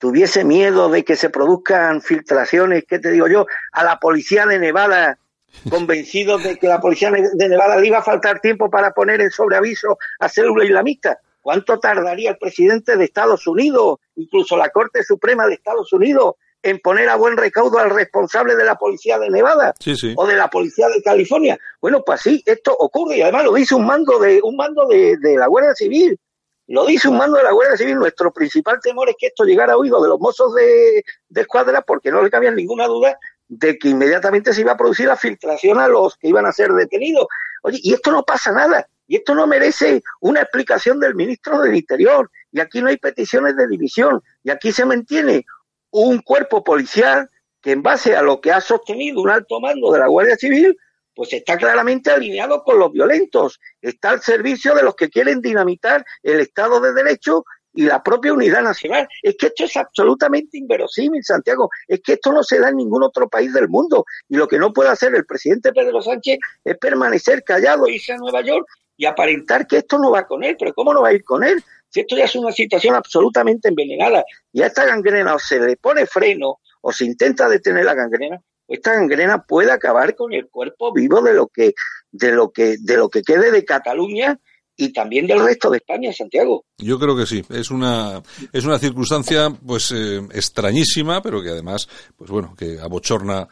tuviese 0.00 0.44
miedo 0.44 0.88
de 0.88 1.04
que 1.04 1.14
se 1.14 1.30
produzcan 1.30 2.00
filtraciones, 2.02 2.84
¿qué 2.88 2.98
te 2.98 3.12
digo 3.12 3.28
yo? 3.28 3.46
A 3.72 3.84
la 3.84 4.00
policía 4.00 4.46
de 4.46 4.58
Nevada, 4.58 5.18
convencidos 5.70 6.42
de 6.42 6.56
que 6.56 6.66
la 6.66 6.80
policía 6.80 7.10
de 7.10 7.48
Nevada 7.48 7.76
le 7.76 7.86
iba 7.86 7.98
a 7.98 8.02
faltar 8.02 8.40
tiempo 8.40 8.68
para 8.70 8.92
poner 8.92 9.20
en 9.20 9.30
sobreaviso 9.30 9.98
a 10.18 10.28
célula 10.28 10.64
islamista. 10.64 11.18
¿Cuánto 11.42 11.78
tardaría 11.78 12.30
el 12.30 12.38
presidente 12.38 12.96
de 12.96 13.04
Estados 13.04 13.46
Unidos, 13.46 13.98
incluso 14.16 14.56
la 14.56 14.70
Corte 14.70 15.02
Suprema 15.02 15.46
de 15.46 15.54
Estados 15.54 15.90
Unidos, 15.92 16.34
en 16.62 16.78
poner 16.78 17.08
a 17.08 17.16
buen 17.16 17.36
recaudo 17.36 17.78
al 17.78 17.90
responsable 17.90 18.56
de 18.56 18.64
la 18.64 18.76
policía 18.76 19.18
de 19.18 19.30
Nevada 19.30 19.74
o 20.16 20.26
de 20.26 20.36
la 20.36 20.48
policía 20.48 20.88
de 20.88 21.02
California. 21.02 21.58
Bueno, 21.80 22.02
pues 22.04 22.20
sí, 22.22 22.42
esto 22.44 22.74
ocurre 22.78 23.18
y 23.18 23.22
además 23.22 23.44
lo 23.44 23.54
dice 23.54 23.74
un 23.74 23.86
mando 23.86 24.18
de 24.18 24.40
un 24.42 24.56
mando 24.56 24.86
de, 24.86 25.16
la 25.22 25.46
Guardia 25.46 25.74
Civil. 25.74 26.18
Lo 26.70 26.86
dice 26.86 27.08
un 27.08 27.18
mando 27.18 27.36
de 27.36 27.42
la 27.42 27.50
Guardia 27.50 27.76
Civil. 27.76 27.96
Nuestro 27.96 28.32
principal 28.32 28.78
temor 28.80 29.08
es 29.08 29.16
que 29.18 29.26
esto 29.26 29.42
llegara 29.42 29.72
a 29.72 29.76
oído 29.76 30.00
de 30.00 30.08
los 30.08 30.20
mozos 30.20 30.54
de, 30.54 31.04
de 31.28 31.40
escuadra 31.40 31.82
porque 31.82 32.12
no 32.12 32.22
le 32.22 32.30
cabía 32.30 32.52
ninguna 32.52 32.86
duda 32.86 33.18
de 33.48 33.76
que 33.76 33.88
inmediatamente 33.88 34.52
se 34.52 34.60
iba 34.60 34.70
a 34.70 34.76
producir 34.76 35.08
la 35.08 35.16
filtración 35.16 35.80
a 35.80 35.88
los 35.88 36.16
que 36.16 36.28
iban 36.28 36.46
a 36.46 36.52
ser 36.52 36.70
detenidos. 36.72 37.26
Oye, 37.64 37.80
y 37.82 37.92
esto 37.92 38.12
no 38.12 38.22
pasa 38.22 38.52
nada. 38.52 38.88
Y 39.08 39.16
esto 39.16 39.34
no 39.34 39.48
merece 39.48 40.00
una 40.20 40.42
explicación 40.42 41.00
del 41.00 41.16
ministro 41.16 41.60
del 41.60 41.74
Interior. 41.74 42.30
Y 42.52 42.60
aquí 42.60 42.80
no 42.80 42.86
hay 42.86 42.98
peticiones 42.98 43.56
de 43.56 43.66
división. 43.66 44.22
Y 44.44 44.50
aquí 44.50 44.70
se 44.70 44.84
mantiene 44.84 45.44
un 45.90 46.20
cuerpo 46.20 46.62
policial 46.62 47.28
que 47.60 47.72
en 47.72 47.82
base 47.82 48.14
a 48.14 48.22
lo 48.22 48.40
que 48.40 48.52
ha 48.52 48.60
sostenido 48.60 49.20
un 49.20 49.30
alto 49.30 49.58
mando 49.58 49.90
de 49.90 49.98
la 49.98 50.06
Guardia 50.06 50.36
Civil, 50.36 50.78
pues 51.20 51.34
está 51.34 51.58
claramente 51.58 52.10
alineado 52.10 52.64
con 52.64 52.78
los 52.78 52.90
violentos, 52.90 53.60
está 53.82 54.08
al 54.08 54.22
servicio 54.22 54.74
de 54.74 54.82
los 54.82 54.96
que 54.96 55.10
quieren 55.10 55.42
dinamitar 55.42 56.02
el 56.22 56.40
Estado 56.40 56.80
de 56.80 56.94
Derecho 56.94 57.44
y 57.74 57.82
la 57.82 58.02
propia 58.02 58.32
unidad 58.32 58.62
nacional. 58.62 59.06
Es 59.22 59.36
que 59.36 59.48
esto 59.48 59.64
es 59.64 59.76
absolutamente 59.76 60.56
inverosímil, 60.56 61.22
Santiago. 61.22 61.68
Es 61.86 62.00
que 62.00 62.14
esto 62.14 62.32
no 62.32 62.42
se 62.42 62.58
da 62.58 62.70
en 62.70 62.76
ningún 62.76 63.02
otro 63.02 63.28
país 63.28 63.52
del 63.52 63.68
mundo. 63.68 64.06
Y 64.30 64.36
lo 64.36 64.48
que 64.48 64.58
no 64.58 64.72
puede 64.72 64.88
hacer 64.88 65.14
el 65.14 65.26
presidente 65.26 65.74
Pedro 65.74 66.00
Sánchez 66.00 66.38
es 66.64 66.78
permanecer 66.78 67.44
callado, 67.44 67.86
irse 67.86 68.14
a 68.14 68.16
Nueva 68.16 68.40
York 68.40 68.66
y 68.96 69.04
aparentar 69.04 69.66
que 69.66 69.76
esto 69.76 69.98
no 69.98 70.12
va 70.12 70.26
con 70.26 70.42
él. 70.42 70.56
Pero 70.58 70.72
¿cómo 70.72 70.94
no 70.94 71.02
va 71.02 71.08
a 71.08 71.12
ir 71.12 71.22
con 71.22 71.44
él? 71.44 71.62
Si 71.90 72.00
esto 72.00 72.16
ya 72.16 72.24
es 72.24 72.34
una 72.34 72.50
situación 72.50 72.94
absolutamente 72.94 73.68
envenenada 73.68 74.24
y 74.54 74.62
a 74.62 74.68
esta 74.68 74.86
gangrena 74.86 75.34
o 75.34 75.38
se 75.38 75.60
le 75.60 75.76
pone 75.76 76.06
freno 76.06 76.60
o 76.80 76.92
se 76.92 77.04
intenta 77.04 77.46
detener 77.46 77.84
la 77.84 77.92
gangrena, 77.92 78.40
esta 78.70 78.94
gangrena 78.94 79.42
puede 79.42 79.72
acabar 79.72 80.14
con 80.14 80.32
el 80.32 80.48
cuerpo 80.48 80.92
vivo 80.92 81.20
de 81.20 81.34
lo 81.34 81.48
que 81.48 81.74
de 82.12 82.32
lo 82.32 82.50
que 82.52 82.76
de 82.80 82.96
lo 82.96 83.08
que 83.08 83.22
quede 83.22 83.50
de 83.50 83.64
Cataluña 83.64 84.38
y 84.76 84.92
también 84.92 85.26
del 85.26 85.44
resto 85.44 85.68
de 85.68 85.78
España, 85.78 86.10
Santiago. 86.12 86.64
Yo 86.78 86.98
creo 86.98 87.14
que 87.14 87.26
sí. 87.26 87.44
Es 87.50 87.70
una 87.70 88.22
es 88.52 88.64
una 88.64 88.78
circunstancia 88.78 89.50
pues 89.50 89.90
eh, 89.92 90.20
extrañísima, 90.32 91.20
pero 91.20 91.42
que 91.42 91.50
además 91.50 91.88
pues 92.16 92.30
bueno 92.30 92.54
que 92.56 92.78
abochorna 92.80 93.48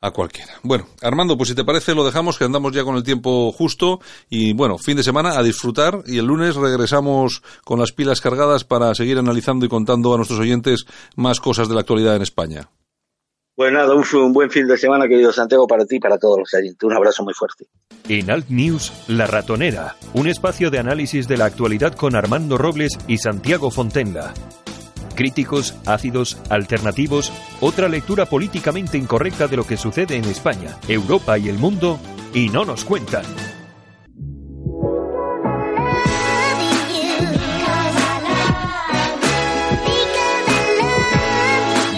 a 0.00 0.10
cualquiera. 0.12 0.52
Bueno, 0.62 0.86
Armando, 1.00 1.36
pues 1.36 1.48
si 1.48 1.54
te 1.56 1.64
parece 1.64 1.94
lo 1.94 2.04
dejamos, 2.04 2.38
que 2.38 2.44
andamos 2.44 2.72
ya 2.72 2.84
con 2.84 2.96
el 2.96 3.02
tiempo 3.02 3.50
justo 3.52 4.00
y 4.30 4.52
bueno, 4.52 4.78
fin 4.78 4.96
de 4.96 5.02
semana 5.02 5.38
a 5.38 5.42
disfrutar 5.42 6.02
y 6.06 6.18
el 6.18 6.26
lunes 6.26 6.54
regresamos 6.54 7.42
con 7.64 7.80
las 7.80 7.92
pilas 7.92 8.20
cargadas 8.20 8.64
para 8.64 8.94
seguir 8.94 9.18
analizando 9.18 9.66
y 9.66 9.68
contando 9.68 10.14
a 10.14 10.16
nuestros 10.16 10.38
oyentes 10.38 10.84
más 11.16 11.40
cosas 11.40 11.68
de 11.68 11.74
la 11.74 11.80
actualidad 11.80 12.16
en 12.16 12.22
España. 12.22 12.68
Pues 13.54 13.72
nada, 13.72 13.94
un, 13.94 14.32
buen 14.32 14.50
fin 14.50 14.66
de 14.66 14.78
semana, 14.78 15.06
querido 15.06 15.32
Santiago, 15.32 15.66
para 15.66 15.84
ti 15.84 15.96
y 15.96 16.00
para 16.00 16.18
todos 16.18 16.38
los 16.38 16.54
oyentes. 16.54 16.82
Un 16.82 16.94
abrazo 16.94 17.22
muy 17.22 17.34
fuerte. 17.34 17.66
En 18.08 18.30
Alt 18.30 18.48
News, 18.48 18.92
La 19.08 19.26
Ratonera, 19.26 19.96
un 20.14 20.26
espacio 20.26 20.70
de 20.70 20.78
análisis 20.78 21.28
de 21.28 21.36
la 21.36 21.44
actualidad 21.44 21.94
con 21.94 22.16
Armando 22.16 22.56
Robles 22.56 22.98
y 23.06 23.18
Santiago 23.18 23.70
Fontenga 23.70 24.32
críticos, 25.12 25.74
ácidos, 25.86 26.38
alternativos, 26.48 27.32
otra 27.60 27.88
lectura 27.88 28.26
políticamente 28.26 28.98
incorrecta 28.98 29.46
de 29.46 29.56
lo 29.56 29.64
que 29.64 29.76
sucede 29.76 30.16
en 30.16 30.24
España, 30.24 30.78
Europa 30.88 31.38
y 31.38 31.48
el 31.48 31.58
mundo, 31.58 31.98
y 32.34 32.48
no 32.48 32.64
nos 32.64 32.84
cuentan. 32.84 33.24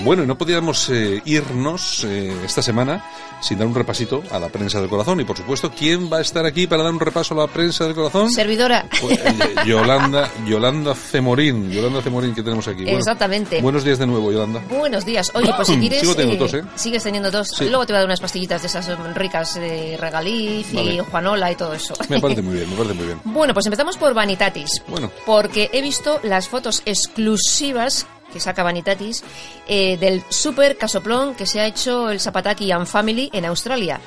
Bueno, 0.05 0.23
y 0.23 0.27
no 0.27 0.37
podíamos 0.37 0.91
eh, 0.91 1.23
irnos 1.25 2.05
eh, 2.05 2.31
esta 2.45 2.61
semana 2.61 3.03
sin 3.41 3.59
dar 3.59 3.67
un 3.67 3.75
repasito 3.75 4.23
a 4.31 4.39
la 4.39 4.51
prensa 4.51 4.79
del 4.79 4.91
corazón. 4.91 5.19
Y 5.21 5.25
por 5.25 5.39
supuesto, 5.39 5.71
¿quién 5.71 6.13
va 6.13 6.19
a 6.19 6.21
estar 6.21 6.45
aquí 6.45 6.67
para 6.67 6.83
dar 6.83 6.93
un 6.93 7.01
repaso 7.01 7.33
a 7.33 7.39
la 7.39 7.47
prensa 7.47 7.85
del 7.85 7.95
corazón? 7.95 8.31
Servidora. 8.31 8.87
Pues, 9.01 9.19
eh, 9.19 9.55
Yolanda, 9.67 10.31
Yolanda 10.47 10.95
Cemorín. 10.95 11.71
Yolanda 11.71 12.03
Cemorín 12.03 12.35
que 12.35 12.43
tenemos 12.43 12.69
aquí. 12.69 12.85
Exactamente. 12.87 13.63
Buenos 13.63 13.83
días 13.83 13.99
de 13.99 14.07
nuevo, 14.07 14.31
Yolanda. 14.31 14.61
Buenos 14.69 15.07
días. 15.07 15.33
Oye, 15.35 15.51
pues 15.57 15.69
si 15.69 15.77
quieres... 15.81 16.01
Sigo 16.01 16.15
teniendo 16.15 16.45
tos, 16.45 16.55
¿eh? 16.55 16.65
Sigues 16.75 17.03
teniendo 17.03 17.31
tos. 17.31 17.61
Luego 17.63 17.87
te 17.87 17.95
voy 17.95 17.97
a 17.97 18.01
dar 18.01 18.07
unas 18.07 18.21
pastillitas 18.21 18.61
de 18.61 18.69
esas 18.69 18.87
ricas 19.15 19.55
de 19.55 19.97
Regalif 19.99 20.75
y 20.75 20.99
Juanola 20.99 21.51
y 21.51 21.55
todo 21.57 21.73
eso. 21.73 21.95
Me 22.11 22.21
parece 22.21 22.43
muy 22.43 22.57
bien, 22.57 22.69
me 22.69 22.77
parece 22.77 22.95
muy 22.95 23.07
bien. 23.07 23.21
Bueno, 23.25 23.55
pues 23.55 23.65
empezamos 23.65 23.97
por 23.97 24.13
Vanitatis. 24.13 24.83
Bueno. 24.87 25.11
Porque 25.25 25.71
he 25.73 25.81
visto 25.81 26.21
las 26.23 26.49
fotos 26.49 26.83
exclusivas 26.85 28.07
que 28.35 28.41
saca 28.41 28.65
Vanitatis, 28.65 29.23
eh, 29.69 29.97
del 29.97 30.25
super 30.29 30.77
casoplón 30.77 31.37
que 31.37 31.47
se 31.47 31.61
ha 31.61 31.67
hecho 31.67 32.11
el 32.11 32.19
Zapataki 32.19 32.73
and 32.73 32.87
Family 32.87 33.31
en 33.33 33.45
Australia. 33.45 34.01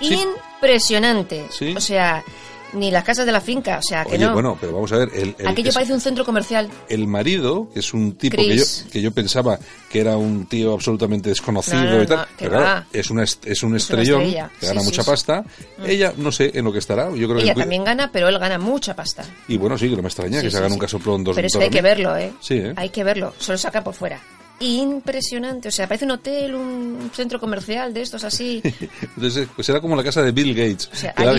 Impresionante. 0.00 1.46
O 1.76 1.80
sea, 1.80 2.24
ni 2.72 2.90
las 2.90 3.04
casas 3.04 3.26
de 3.26 3.32
la 3.32 3.40
finca, 3.40 3.78
o 3.78 3.82
sea, 3.82 4.04
que 4.04 4.16
Oye, 4.16 4.26
no. 4.26 4.32
bueno, 4.32 4.56
pero 4.60 4.72
vamos 4.72 4.92
a 4.92 4.98
ver. 4.98 5.10
El, 5.14 5.34
Aquello 5.46 5.72
parece 5.72 5.92
un 5.92 6.00
centro 6.00 6.24
comercial. 6.24 6.68
El 6.88 7.06
marido, 7.06 7.68
que 7.72 7.80
es 7.80 7.94
un 7.94 8.16
tipo 8.16 8.36
que 8.36 8.56
yo, 8.56 8.64
que 8.90 9.00
yo, 9.00 9.12
pensaba 9.12 9.58
que 9.90 10.00
era 10.00 10.16
un 10.16 10.46
tío 10.46 10.74
absolutamente 10.74 11.28
desconocido 11.28 12.02
y 12.02 12.06
tal, 12.06 12.26
pero 12.38 12.50
claro, 12.50 12.86
es, 12.92 13.10
una, 13.10 13.24
es 13.24 13.62
un 13.62 13.76
estrellón 13.76 14.24
que 14.60 14.66
gana 14.66 14.82
mucha 14.82 15.04
pasta. 15.04 15.44
Mm. 15.78 15.84
Ella, 15.86 16.12
no 16.16 16.32
sé 16.32 16.50
en 16.54 16.64
lo 16.64 16.72
que 16.72 16.78
estará. 16.78 17.10
Yo 17.14 17.28
creo 17.28 17.38
Ella 17.38 17.54
también 17.54 17.84
gana, 17.84 18.10
pero 18.10 18.28
él 18.28 18.38
gana 18.38 18.58
mucha 18.58 18.94
pasta. 18.94 19.24
Y 19.48 19.56
bueno, 19.56 19.78
sí, 19.78 19.88
que 19.88 19.96
no 19.96 20.02
me 20.02 20.08
extraña 20.08 20.40
que 20.40 20.50
se 20.50 20.58
hagan 20.58 20.72
un 20.72 20.78
casoplón 20.78 21.24
dos 21.24 21.34
Pero 21.34 21.46
es 21.46 21.56
que 21.56 21.64
hay 21.64 21.70
que 21.70 21.82
verlo, 21.82 22.16
¿eh? 22.16 22.32
Sí, 22.40 22.54
¿eh? 22.56 22.72
Hay 22.76 22.90
que 22.90 23.04
verlo. 23.04 23.34
Solo 23.38 23.58
saca 23.58 23.82
por 23.82 23.94
fuera 23.94 24.20
impresionante. 24.60 25.68
O 25.68 25.70
sea, 25.70 25.86
parece 25.86 26.04
un 26.04 26.12
hotel, 26.12 26.54
un 26.54 27.10
centro 27.14 27.38
comercial 27.38 27.92
de 27.92 28.02
estos 28.02 28.24
así. 28.24 28.62
Entonces, 29.16 29.48
pues 29.54 29.68
era 29.68 29.80
como 29.80 29.96
la 29.96 30.02
casa 30.02 30.22
de 30.22 30.32
Bill 30.32 30.54
Gates, 30.54 30.88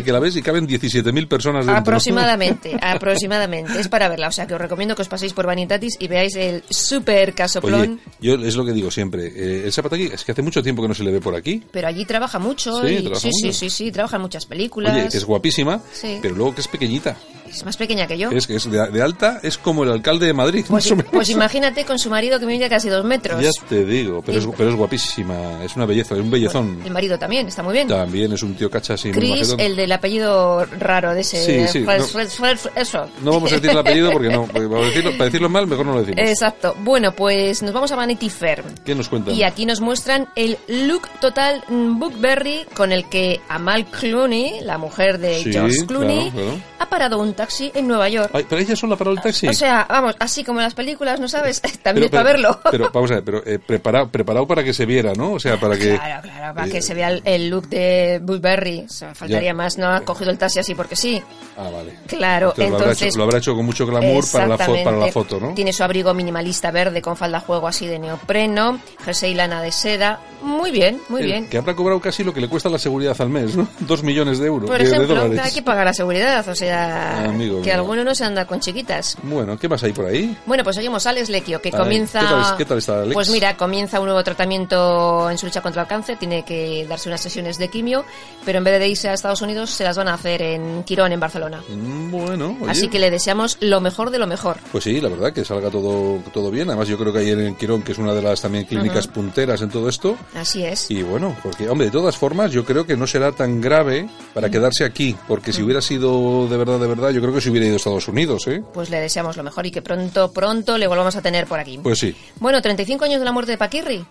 que, 0.04 0.12
la, 0.12 0.20
ves 0.20 0.36
y 0.36 0.42
caben 0.42 0.68
17.000 0.68 1.28
personas 1.28 1.66
dentro. 1.66 1.82
Aproximadamente, 1.82 2.78
aproximadamente. 2.82 3.80
Es 3.80 3.88
para 3.88 4.10
verla. 4.10 4.28
O 4.28 4.32
sea, 4.32 4.48
que 4.48 4.54
os 4.54 4.62
recomiendo 4.62 4.96
que 4.96 5.02
os 5.02 5.08
paséis 5.08 5.34
por 5.34 5.46
Vanitatis 5.46 5.96
y 6.00 6.08
veáis 6.08 6.36
el 6.36 6.64
super 6.70 7.34
casoplón. 7.34 8.00
yo 8.20 8.36
es 8.36 8.56
lo 8.56 8.66
que 8.66 8.74
digo 8.74 8.92
siempre. 8.92 9.28
Eh, 9.28 9.64
el 9.66 9.74
Zapataki 9.74 10.04
es 10.14 10.24
que 10.24 10.32
hace 10.32 10.42
mucho 10.42 10.62
tiempo 10.62 10.82
que 10.82 10.88
no 10.88 10.94
se 10.94 11.04
le 11.04 11.12
ve 11.12 11.22
por 11.22 11.36
aquí. 11.36 11.64
Pero 11.72 11.88
allí 11.88 12.06
trabaja 12.06 12.40
mucho. 12.40 12.82
Sí, 12.86 13.10
sí, 13.16 13.32
sí, 13.32 13.54
sí, 13.54 13.70
sí, 13.70 13.92
trabaja 13.92 14.18
en 14.18 14.22
muchas 14.22 14.46
películas. 14.46 14.94
Oye, 14.94 15.10
que 15.10 15.18
es 15.18 15.26
guapísima, 15.26 15.82
pero 16.22 16.36
luego 16.36 16.56
que 16.56 16.62
es 16.62 16.68
pequeñita. 16.68 17.18
Es 17.50 17.66
más 17.66 17.78
pequeña 17.78 18.08
que 18.08 18.18
yo. 18.18 18.30
Es 18.32 18.48
que 18.48 18.56
es 18.56 18.70
de, 18.70 19.02
alta, 19.02 19.40
es 19.44 19.58
como 19.58 19.84
el 19.84 19.92
alcalde 19.92 20.28
de 20.28 20.34
Madrid. 20.34 20.66
Pues, 20.68 20.94
pues 21.12 21.30
imagínate 21.30 21.86
con 21.86 22.00
su 22.00 22.10
marido 22.10 22.40
que 22.40 22.46
mide 22.46 22.70
casi 22.70 22.90
dos 22.90 23.06
metros. 23.06 23.42
Ya 23.42 23.52
te 23.68 23.86
digo, 23.86 24.22
pero, 24.26 24.40
es, 24.40 24.48
pero 24.58 24.70
es 24.70 24.76
guapísima, 24.76 25.64
es 25.64 25.76
una 25.76 25.86
belleza, 25.86 26.16
es 26.16 26.22
un 26.22 26.32
bellezón. 26.32 26.82
el 26.84 26.92
marido 26.92 27.18
también, 27.18 27.48
está 27.48 27.64
muy 27.64 27.74
bien. 27.74 27.88
También 27.88 28.32
es 28.34 28.44
un 28.44 28.56
tío 28.56 28.70
cacha 28.70 28.94
así. 28.96 29.12
Chris, 29.12 29.56
el 29.58 29.76
del 29.76 29.92
apellido 29.92 30.66
raro 30.80 31.14
de 31.14 31.22
ese. 31.22 31.68
Sí, 31.68 31.80
sí. 31.80 31.86
no, 31.86 32.48
eso. 32.76 33.10
No 33.24 33.32
vamos 33.32 33.52
a 33.52 33.56
decir 33.56 33.72
el 33.72 33.78
apellido 33.78 34.12
porque 34.12 34.30
no, 34.30 34.46
para, 34.48 34.66
decirlo, 34.86 35.12
para 35.12 35.26
decirlo 35.26 35.50
mal 35.50 35.68
mejor 35.68 35.86
no 35.86 35.94
lo 35.94 36.04
decimos. 36.04 36.30
Exacto. 36.30 36.76
Bueno, 36.80 37.12
pues 37.14 37.62
nos 37.64 37.74
vamos 37.74 37.92
a 37.92 37.96
Vanity 37.96 38.30
Fair. 38.30 38.64
¿Qué 38.86 38.96
nos 38.96 39.10
cuentan? 39.10 39.34
Y 39.34 39.44
aquí 39.44 39.66
nos 39.66 39.82
muestran 39.82 40.28
el 40.36 40.58
look 40.68 41.08
total 41.20 41.64
Bookberry 41.70 42.66
con 42.74 42.92
el 42.92 43.08
que 43.10 43.42
Amal 43.50 43.86
Clooney, 43.86 44.62
la 44.62 44.78
mujer 44.78 45.20
de 45.20 45.44
George 45.44 45.86
Clooney, 45.86 46.32
ha 46.80 46.90
parado 46.90 47.20
un 47.20 47.34
taxi 47.38 47.72
en 47.74 47.88
Nueva 47.88 48.10
York. 48.10 48.32
pero 48.50 48.62
ella 48.62 48.76
solo 48.76 48.96
ha 48.96 48.98
parado 48.98 49.16
el 49.16 49.22
taxi. 49.22 49.48
O 49.48 49.54
sea, 49.54 49.86
vamos, 49.88 50.16
así 50.20 50.44
como 50.44 50.60
en 50.60 50.66
las 50.66 50.74
películas, 50.74 51.22
¿no 51.22 51.30
sabes? 51.30 51.62
También 51.82 52.10
para 52.10 52.24
verlo. 52.24 52.60
Pero 52.70 52.90
vamos 52.94 53.12
a 53.12 53.16
ver, 53.16 53.24
pero 53.24 53.46
eh, 53.46 53.60
preparado, 53.60 54.10
preparado 54.10 54.46
para 54.46 54.64
que 54.64 54.74
se 54.74 54.86
viera, 54.86 55.14
¿no? 55.14 55.34
O 55.34 55.40
sea, 55.40 55.58
para 55.58 55.78
que... 55.78 55.96
Claro, 55.96 56.22
claro, 56.24 56.56
para 56.56 56.68
que 56.68 56.82
se 56.82 56.94
vea 56.94 57.10
el, 57.24 57.50
look 57.50 57.70
de 57.70 58.20
Burberry. 58.22 58.86
O 58.86 58.90
sea, 58.90 59.16
faltaría 59.16 59.54
más, 59.54 59.78
no 59.78 59.88
ha 59.88 60.02
cogido 60.02 60.32
el 60.32 60.38
taxi 60.38 60.60
así 60.60 60.76
porque 60.76 60.96
sí. 60.98 61.22
Ah, 61.58 61.70
vale. 61.72 61.98
Claro, 62.08 62.54
entonces... 62.58 63.16
lo, 63.16 63.24
habrá 63.24 63.38
hecho, 63.38 63.56
con 63.56 63.66
mucho 63.66 63.86
glamour 63.86 64.26
para 64.32 64.48
la, 64.48 64.58
para 64.58 64.98
la 64.98 65.12
foto, 65.12 65.40
¿no? 65.40 65.54
Tiene 65.54 65.72
su 65.72 65.84
abrigo 65.84 66.14
minimalista 66.14 66.72
verde 66.72 67.02
con 67.02 67.16
falda 67.16 67.40
juego 67.40 67.68
así 67.68 67.88
de 67.88 68.00
neopreno, 68.00 68.80
jersey 69.04 69.34
lana 69.34 69.62
de 69.62 69.72
seda. 69.72 70.20
Muy 70.42 70.72
bien, 70.72 71.00
muy 71.10 71.24
bien. 71.24 71.48
Que 71.50 71.58
habrá 71.58 71.76
cobrado 71.76 72.00
casi 72.00 72.24
lo 72.24 72.34
que 72.34 72.42
le 72.42 72.48
cuesta 72.48 72.70
la 72.70 72.78
seguridad 72.78 73.16
al 73.20 73.30
mes, 73.30 73.56
¿no? 73.56 73.68
Dos 73.80 74.04
millones 74.04 74.40
de 74.40 74.48
euros. 74.48 74.70
Por 74.70 74.82
ejemplo, 74.82 75.22
hay 75.42 75.52
que 75.52 75.62
pagar 75.62 75.86
la 75.86 75.94
seguridad, 75.94 76.48
o 76.48 76.56
sea, 76.56 77.27
ah, 77.30 77.62
que 77.64 77.72
alguno 77.72 78.04
no 78.04 78.14
se 78.16 78.24
anda 78.24 78.46
con 78.46 78.60
chiquitas. 78.60 79.18
Bueno, 79.24 79.58
¿qué 79.58 79.68
más 79.68 79.84
hay 79.84 79.94
por 79.94 80.06
ahí? 80.06 80.38
Bueno, 80.46 80.64
pues 80.64 80.76
seguimos 80.76 81.06
Alex 81.06 81.30
Lequio, 81.30 81.62
que 81.62 81.72
comienza... 81.72 82.56
¿Qué 82.58 82.66
tal, 82.66 82.78
está 82.80 83.02
Alex? 83.02 83.14
Pues 83.14 83.30
mira, 83.30 83.56
comienza 83.58 84.00
un 84.00 84.06
nuevo 84.06 84.24
tratamiento 84.24 85.30
en 85.30 85.38
su 85.38 85.46
lucha 85.46 85.62
contra 85.62 85.84
el 85.84 85.88
cáncer, 85.88 86.18
tiene 86.18 86.44
que 86.44 86.86
darse 86.88 87.10
unas 87.10 87.22
sesiones 87.22 87.58
de 87.58 87.70
quimio, 87.70 88.06
pero 88.46 88.58
en 88.58 88.64
vez 88.64 88.80
de 88.80 88.88
irse 88.88 89.10
a 89.10 89.14
Estados 89.14 89.42
Unidos, 89.42 89.70
se 89.70 89.84
las 89.84 89.98
van 89.98 90.08
a 90.08 90.14
hacer 90.14 90.42
en 90.42 90.84
Quirón, 90.84 91.12
en 91.12 91.20
Barcelona. 91.20 91.62
Mm, 91.68 92.12
bueno, 92.12 92.58
Así 92.68 92.88
que 92.88 93.00
le 93.00 93.12
deseamos 93.12 93.58
lo 93.62 93.82
mejor 93.82 94.10
de 94.10 94.20
lo 94.20 94.28
mejor. 94.28 94.58
Pues 94.72 94.84
sí, 94.84 95.00
la 95.02 95.10
verdad, 95.10 95.34
que 95.34 95.44
salga 95.46 95.70
todo, 95.70 96.20
todo 96.34 96.52
bien. 96.52 96.70
Además, 96.70 96.88
yo 96.88 96.98
creo 96.98 97.14
que 97.14 97.20
ahí 97.20 97.30
en 97.30 97.56
Quirón, 97.56 97.82
que 97.82 97.92
es 97.92 97.98
una 97.98 98.14
de 98.14 98.22
las 98.22 98.42
también 98.42 98.66
clínicas 98.66 99.08
punteras 99.08 99.62
en 99.62 99.70
todo 99.70 99.90
esto. 99.90 100.18
Así 100.36 100.64
es. 100.64 100.90
Y 100.90 101.04
bueno, 101.04 101.36
porque, 101.44 101.70
hombre, 101.70 101.88
de 101.88 101.92
todas 101.92 102.18
formas, 102.18 102.52
yo 102.52 102.66
creo 102.66 102.86
que 102.86 102.96
no 102.98 103.08
será 103.08 103.32
tan 103.32 103.62
grave 103.62 104.10
para 104.34 104.50
quedarse 104.50 104.84
aquí, 104.84 105.16
porque 105.28 105.54
si 105.54 105.62
hubiera 105.62 105.82
sido 105.82 106.48
de 106.48 106.58
verdad, 106.58 106.80
de 106.80 106.88
verdad, 106.88 107.10
yo 107.18 107.22
creo 107.22 107.34
que 107.34 107.42
se 107.42 107.50
hubiera 107.50 107.66
ido 107.66 107.74
a 107.74 107.78
Estados 107.78 108.08
Unidos, 108.08 108.46
¿eh? 108.48 108.62
Pues 108.76 108.92
le 108.92 109.00
deseamos 109.00 109.36
lo 109.38 109.44
mejor 109.44 109.66
y 109.66 109.72
que 109.72 109.82
pronto, 109.82 110.32
pronto 110.32 110.78
le 110.78 110.86
volvamos 110.86 111.16
a 111.16 111.22
tener 111.24 111.48
por 111.48 111.60
aquí. 111.60 111.80
Pues 111.82 111.98
sí. 111.98 112.16
Bueno, 112.40 112.62
35 112.62 113.06
años 113.06 113.18
de 113.18 113.26
la 113.26 113.32
muerte 113.32 113.54
de 113.54 113.58
Paquirri. 113.58 114.06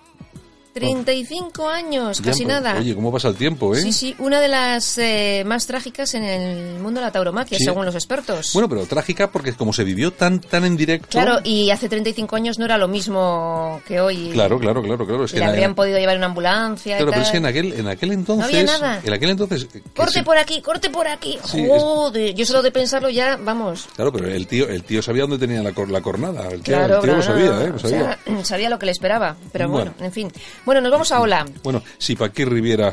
35 0.80 1.68
años, 1.68 2.18
Ya, 2.18 2.24
casi 2.30 2.44
pues, 2.44 2.54
nada. 2.54 2.78
Oye, 2.78 2.94
cómo 2.94 3.10
pasa 3.12 3.28
el 3.28 3.36
tiempo, 3.36 3.74
¿eh? 3.74 3.80
Sí, 3.82 3.92
sí, 3.92 4.14
una 4.18 4.40
de 4.40 4.48
las 4.48 4.98
eh, 4.98 5.42
más 5.46 5.66
trágicas 5.66 6.14
en 6.14 6.22
el 6.24 6.78
mundo 6.80 7.00
de 7.00 7.06
la 7.06 7.12
tauromaquia, 7.12 7.58
Sí. 7.58 7.64
según 7.64 7.84
los 7.86 7.94
expertos. 7.94 8.50
Bueno, 8.52 8.68
pero 8.68 8.84
trágica 8.86 9.30
porque 9.30 9.52
como 9.54 9.72
se 9.72 9.84
vivió 9.84 10.12
tan 10.12 10.40
tan 10.40 10.64
en 10.64 10.76
directo. 10.76 11.08
Claro, 11.10 11.38
y 11.44 11.70
hace 11.70 11.88
35 11.88 12.36
años 12.36 12.58
no 12.58 12.64
era 12.64 12.76
lo 12.78 12.88
mismo 12.88 13.80
que 13.86 14.00
hoy. 14.00 14.30
Claro, 14.32 14.58
claro, 14.58 14.82
claro, 14.82 15.06
claro. 15.06 15.24
Es 15.24 15.32
que 15.32 15.38
Le 15.38 15.44
habrían 15.46 15.74
podido 15.74 15.98
llevar 15.98 16.16
una 16.16 16.26
ambulancia 16.26 16.96
Claro, 16.98 17.10
y 17.10 17.12
pero 17.12 17.12
tal. 17.12 17.22
es 17.22 17.30
que 17.30 17.36
en 17.38 17.46
aquel, 17.46 17.72
en 17.72 17.88
aquel 17.88 18.12
entonces. 18.12 18.46
había 18.46 18.64
nada. 18.64 19.00
En 19.02 19.12
aquel 19.12 19.30
entonces. 19.30 19.64
que 19.66 19.80
Corte 19.94 20.12
sí- 20.20 20.22
por 20.22 20.36
aquí, 20.38 20.60
corte 20.60 20.90
por 20.90 21.08
aquí. 21.08 21.38
Sí, 21.44 21.62
es- 21.62 21.82
Joder, 21.82 22.34
yo 22.34 22.44
solo 22.46 22.62
de 22.62 22.70
pensarlo 22.70 23.08
ya, 23.10 23.36
vamos. 23.36 23.88
Claro, 23.96 24.12
pero 24.12 24.28
el 24.28 24.46
tío, 24.46 24.68
el 24.68 24.82
tío 24.84 25.02
sabía 25.02 25.22
dónde 25.22 25.38
tenía 25.38 25.62
la, 25.62 25.72
cor- 25.72 25.90
la 25.90 26.00
cornada. 26.00 26.48
El 26.48 26.60
tío, 26.62 26.76
Claro, 26.76 26.96
el 26.96 27.02
tío 27.02 27.16
lo 27.16 27.22
sabía, 27.22 27.62
¿eh? 27.62 27.68
Lo 27.68 27.76
o 27.76 27.78
sabía. 27.78 28.18
sea, 28.26 28.44
sabía 28.44 28.68
lo 28.70 28.78
que 28.78 28.86
le 28.86 28.92
esperaba. 28.92 29.36
Pero 29.52 29.68
bueno, 29.68 29.92
Bueno. 29.92 30.06
en 30.06 30.12
fin. 30.12 30.32
Bueno, 30.66 30.80
nos 30.80 30.90
vamos 30.90 31.12
a 31.12 31.20
Ola. 31.20 31.46
Bueno, 31.62 31.80
si 31.96 32.16
Paquí 32.16 32.44
Riviera 32.44 32.92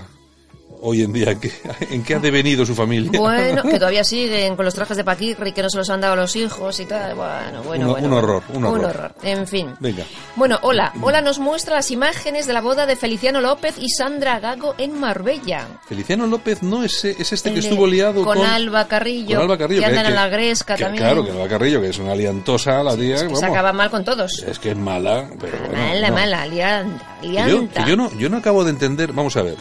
hoy 0.86 1.02
en 1.02 1.14
día, 1.14 1.32
¿en 1.32 1.40
qué, 1.40 1.52
en 1.92 2.04
qué 2.04 2.16
ha 2.16 2.20
devenido 2.20 2.66
su 2.66 2.76
familia? 2.76 3.20
Bueno, 3.20 3.64
que 3.64 3.74
todavía 3.80 4.04
siguen 4.04 4.56
con 4.56 4.66
los 4.66 4.74
trajes 4.74 4.98
de 4.98 5.04
Paquirri, 5.04 5.52
que 5.54 5.62
no 5.64 5.70
se 5.70 5.78
los 5.78 5.90
han 5.90 6.02
dado 6.02 6.14
a 6.14 6.16
los 6.18 6.36
hijos 6.36 6.80
y 6.80 6.86
tal. 6.86 7.16
Bueno, 7.16 7.64
bueno, 7.64 7.86
Un- 7.86 7.92
bueno. 7.94 8.08
un 8.08 8.14
horror, 8.14 8.44
un 8.50 8.58
Un 8.58 8.66
horror. 8.66 8.86
horror. 8.90 9.16
En 9.24 9.48
fin. 9.48 9.74
Venga. 9.80 10.04
Bueno, 10.36 10.60
hola. 10.62 10.92
Hola 11.02 11.22
nos 11.22 11.40
muestra 11.40 11.76
las 11.76 11.90
imágenes 11.92 12.46
de 12.48 12.54
la 12.54 12.62
boda 12.62 12.86
de 12.86 12.96
Feliciano 12.96 13.40
López 13.42 13.76
y 13.80 13.90
Sandra 13.90 14.40
Gago 14.40 14.76
en 14.78 15.00
Marbella. 15.00 15.68
Feliciano 15.88 16.28
López 16.28 16.62
no 16.64 16.84
es, 16.84 17.06
es 17.06 17.32
este 17.34 17.50
El 17.50 17.56
que 17.56 17.62
estuvo 17.62 17.88
liado 17.88 18.24
con 18.24 18.38
con, 18.38 18.46
Alba 18.46 18.88
Carrillo. 18.88 19.36
con 19.36 19.44
Alba 19.44 19.58
Carrillo. 19.58 19.82
Que 19.82 19.86
andan 19.88 20.04
que- 20.04 20.10
en 20.10 20.16
la 20.16 20.28
Gresca 20.28 20.76
que- 20.76 20.84
también. 20.84 21.04
Claro, 21.04 21.24
que 21.26 21.32
Alba 21.32 21.48
Carrillo, 21.48 21.82
que 21.82 21.90
es 21.90 21.98
una 22.00 22.12
aliantosa 22.12 22.84
la 22.84 22.96
tía. 22.96 23.16
que 23.18 23.24
vamos. 23.26 23.40
se 23.40 23.46
acaba 23.46 23.72
mal 23.74 23.90
con 23.90 24.04
todos. 24.04 24.44
Es 24.48 24.60
que 24.60 24.72
es 24.72 24.78
mala, 24.78 25.30
pero 25.40 25.58
bueno, 25.60 25.74
mala, 25.78 26.08
no. 26.10 26.14
mala, 26.16 26.46
lianta, 26.48 27.18
Que 27.22 27.32
yo, 27.34 27.70
que 27.70 27.84
yo 27.90 27.96
no, 27.96 28.12
yo 28.18 28.30
no 28.30 28.38
acabo 28.38 28.64
de 28.64 28.72
entender, 28.72 29.14
vamos 29.14 29.38
a 29.38 29.44
ver. 29.44 29.56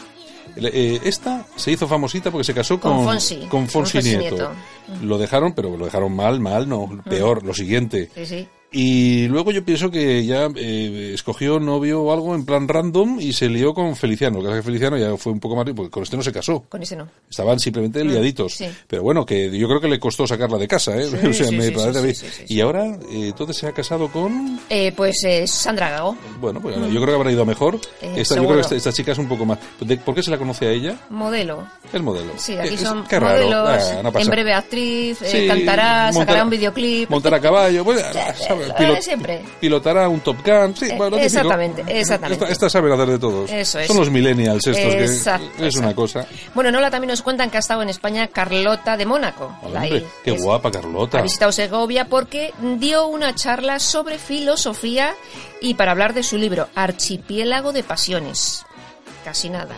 Eh, 0.56 1.00
esta 1.04 1.46
se 1.56 1.72
hizo 1.72 1.88
famosita 1.88 2.30
porque 2.30 2.44
se 2.44 2.54
casó 2.54 2.78
Con 2.78 2.96
con, 2.96 3.04
Fonsi, 3.04 3.36
con 3.40 3.48
con 3.48 3.68
Fonsi 3.68 3.92
Fonsi 3.92 4.16
Nieto. 4.16 4.36
Nieto. 4.36 4.52
Lo 5.04 5.18
dejaron, 5.18 5.52
pero 5.54 5.76
lo 5.76 5.84
dejaron 5.84 6.14
mal, 6.14 6.40
mal, 6.40 6.68
no, 6.68 6.88
peor, 7.08 7.42
lo 7.42 7.54
siguiente. 7.54 8.10
Sí, 8.14 8.26
sí. 8.26 8.48
Y 8.72 9.28
luego 9.28 9.50
yo 9.52 9.64
pienso 9.64 9.90
que 9.90 10.24
ya 10.24 10.48
eh, 10.56 11.12
escogió 11.14 11.60
novio 11.60 12.02
o 12.02 12.12
algo 12.12 12.34
en 12.34 12.46
plan 12.46 12.66
random 12.66 13.20
y 13.20 13.32
se 13.34 13.48
lió 13.48 13.74
con 13.74 13.94
Feliciano. 13.96 14.40
Lo 14.40 14.48
que 14.50 14.56
que 14.56 14.62
Feliciano 14.62 14.96
ya 14.96 15.16
fue 15.16 15.32
un 15.32 15.40
poco 15.40 15.56
más... 15.56 15.66
porque 15.76 15.90
con 15.90 16.02
este 16.02 16.16
no 16.16 16.22
se 16.22 16.32
casó. 16.32 16.64
Con 16.68 16.82
ese 16.82 16.96
no. 16.96 17.06
Estaban 17.30 17.58
simplemente 17.60 18.02
liaditos. 18.04 18.54
sí. 18.54 18.66
Pero 18.86 19.02
bueno, 19.02 19.26
que 19.26 19.50
yo 19.58 19.68
creo 19.68 19.80
que 19.80 19.88
le 19.88 19.98
costó 20.00 20.26
sacarla 20.26 20.56
de 20.58 20.68
casa, 20.68 20.96
¿eh? 20.96 21.06
Sí, 21.06 21.16
o 21.28 21.32
sea, 21.34 21.46
sí, 21.48 21.56
me 21.56 21.70
parece 21.72 21.92
sí, 21.92 21.98
a 21.98 22.02
mí. 22.02 22.14
sí, 22.14 22.26
sí, 22.30 22.44
Y 22.54 22.60
ahora, 22.60 22.86
eh, 22.86 23.28
entonces 23.28 23.56
se 23.58 23.66
ha 23.66 23.72
casado 23.72 24.08
con... 24.08 24.58
Eh, 24.70 24.92
pues 24.96 25.22
eh, 25.24 25.46
Sandra 25.46 25.90
Gago, 25.90 26.16
Bueno, 26.40 26.60
pues 26.60 26.74
yo 26.76 26.82
creo 27.00 27.06
que 27.06 27.14
habrá 27.14 27.32
ido 27.32 27.44
mejor. 27.44 27.76
Eh, 28.00 28.14
esta, 28.16 28.36
yo 28.36 28.42
creo 28.44 28.54
que 28.56 28.60
esta, 28.62 28.74
esta 28.76 28.92
chica 28.92 29.12
es 29.12 29.18
un 29.18 29.28
poco 29.28 29.44
más... 29.44 29.58
¿De- 29.80 29.96
¿Por 29.98 30.14
qué 30.14 30.22
se 30.22 30.30
la 30.30 30.38
conoce 30.38 30.66
a 30.66 30.70
ella? 30.70 30.96
modelo. 31.10 31.66
El 31.92 32.02
modelo. 32.02 32.32
Sí, 32.36 32.56
aquí 32.56 32.74
Es- 32.74 32.80
son 32.80 33.04
modelos, 33.10 33.68
Ah, 33.68 34.00
no 34.02 34.18
en 34.18 34.28
breve 34.28 34.52
actriz, 34.54 35.20
eh, 35.22 35.46
cantará, 35.46 36.10
sacará 36.12 36.44
un 36.44 36.50
videoclip. 36.50 37.10
Montar 37.10 37.34
a 37.34 37.40
caballo, 37.40 37.84
pues, 37.84 38.02
Lo 38.68 38.74
pilot- 38.74 38.94
de 38.96 39.02
siempre. 39.02 39.42
pilotará 39.60 40.08
un 40.08 40.20
Top 40.20 40.36
Gun. 40.44 40.76
Sí, 40.76 40.86
Eh, 40.86 40.94
bueno, 40.96 41.10
lo 41.10 41.16
típico. 41.16 41.26
exactamente, 41.26 41.84
exactamente. 41.88 42.44
Esta, 42.44 42.52
esta 42.52 42.70
saben 42.70 42.92
hacer 42.92 43.08
de 43.08 43.18
todos. 43.18 43.50
Eso 43.50 43.78
es. 43.78 43.86
Son 43.86 43.96
los 43.96 44.10
millennials 44.10 44.66
estos, 44.66 44.94
Exacto, 44.94 45.46
que 45.58 45.66
es 45.66 45.76
una 45.76 45.94
cosa. 45.94 46.26
Bueno, 46.54 46.70
Nola 46.70 46.90
también 46.90 47.10
nos 47.10 47.22
cuentan 47.22 47.50
que 47.50 47.56
ha 47.56 47.60
estado 47.60 47.82
en 47.82 47.88
España 47.88 48.28
Carlota 48.28 48.96
de 48.96 49.06
Mónaco. 49.06 49.54
Hombre, 49.62 50.04
qué 50.24 50.34
es- 50.34 50.42
guapa 50.42 50.70
Carlota. 50.70 51.18
Ha 51.18 51.22
visitado 51.22 51.52
Segovia 51.52 52.06
porque 52.06 52.52
dio 52.78 53.06
una 53.06 53.34
charla 53.34 53.78
sobre 53.78 54.18
filosofía 54.18 55.14
y 55.60 55.74
para 55.74 55.92
hablar 55.92 56.14
de 56.14 56.22
su 56.22 56.36
libro 56.38 56.68
Archipiélago 56.74 57.72
de 57.72 57.82
Pasiones. 57.82 58.64
Casi 59.24 59.48
nada. 59.50 59.76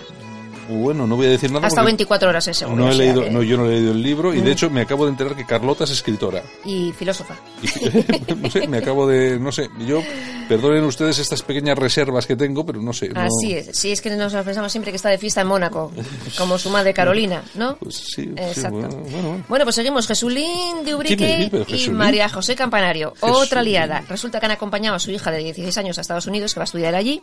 Bueno, 0.69 1.07
no 1.07 1.17
voy 1.17 1.27
a 1.27 1.31
decir 1.31 1.51
nada. 1.51 1.67
Ha 1.67 1.69
estado 1.69 1.85
porque 1.85 1.93
24 1.93 2.29
horas 2.29 2.45
Segovia. 2.45 2.77
No 2.85 2.91
he 2.91 2.95
leído, 2.95 3.23
que- 3.25 3.31
no, 3.31 3.43
yo 3.43 3.57
no 3.57 3.67
he 3.67 3.71
leído 3.75 3.93
el 3.93 4.03
libro 4.03 4.35
y 4.35 4.39
Mm. 4.41 4.45
de 4.45 4.53
hecho 4.53 4.71
me 4.71 4.81
acabo 4.83 5.05
de 5.05 5.11
enterar 5.13 5.35
que 5.37 5.45
Carlota 5.45 5.85
es 5.85 5.91
escritora. 5.91 6.43
Y 6.65 6.93
filósofa. 6.93 7.35
no 8.41 8.51
sé, 8.51 8.67
me 8.69 8.79
acabo 8.79 9.07
de, 9.07 9.39
no 9.39 9.53
sé, 9.53 9.69
yo, 9.87 10.01
perdonen 10.49 10.85
ustedes 10.85 11.19
estas 11.19 11.43
pequeñas 11.43 11.79
reservas 11.79 12.27
que 12.27 12.37
tengo, 12.37 12.65
pero 12.65 12.81
no 12.81 12.93
sé. 12.93 13.09
no- 13.09 13.21
Así 13.21 13.55
es. 13.55 13.77
Sí, 13.77 13.93
es 13.93 14.01
que 14.01 14.11
nos 14.11 14.33
pensamos 14.33 14.71
siempre 14.73 14.91
que 14.93 14.97
está 14.97 15.09
de 15.09 15.19
fiesta 15.19 15.41
en 15.43 15.47
Mónaco, 15.49 15.93
como 16.39 16.59
su 16.59 16.71
madre 16.71 16.93
Carolina, 16.95 17.43
¿no? 17.55 17.77
Pues 17.77 17.97
sí, 18.15 18.31
Exacto. 18.37 18.71
bueno, 18.79 18.89
bueno, 18.89 19.29
bueno. 19.29 19.45
Bueno, 19.49 19.65
pues 19.65 19.75
seguimos. 19.77 20.07
Jesulín 20.07 20.45
de 20.79 20.85
¿Quién 20.85 20.97
Ubrique 20.97 21.43
es? 21.45 21.53
Y 21.69 21.73
Jesulín. 21.73 21.97
María 21.99 22.29
José 22.29 22.55
Campanario. 22.55 23.13
Jesulín. 23.15 23.35
Otra 23.37 23.63
liada. 23.63 24.05
Resulta 24.09 24.39
que 24.41 24.47
han 24.47 24.53
acompañado 24.53 24.97
a 24.97 24.99
su 24.99 25.11
hija 25.11 25.31
de 25.31 25.39
16 25.39 25.77
años 25.79 25.99
a 25.99 26.03
Estados 26.03 26.27
Unidos, 26.27 26.53
que 26.55 26.61
va 26.61 26.65
a 26.65 26.67
estudiar 26.67 26.95
allí. 26.95 27.23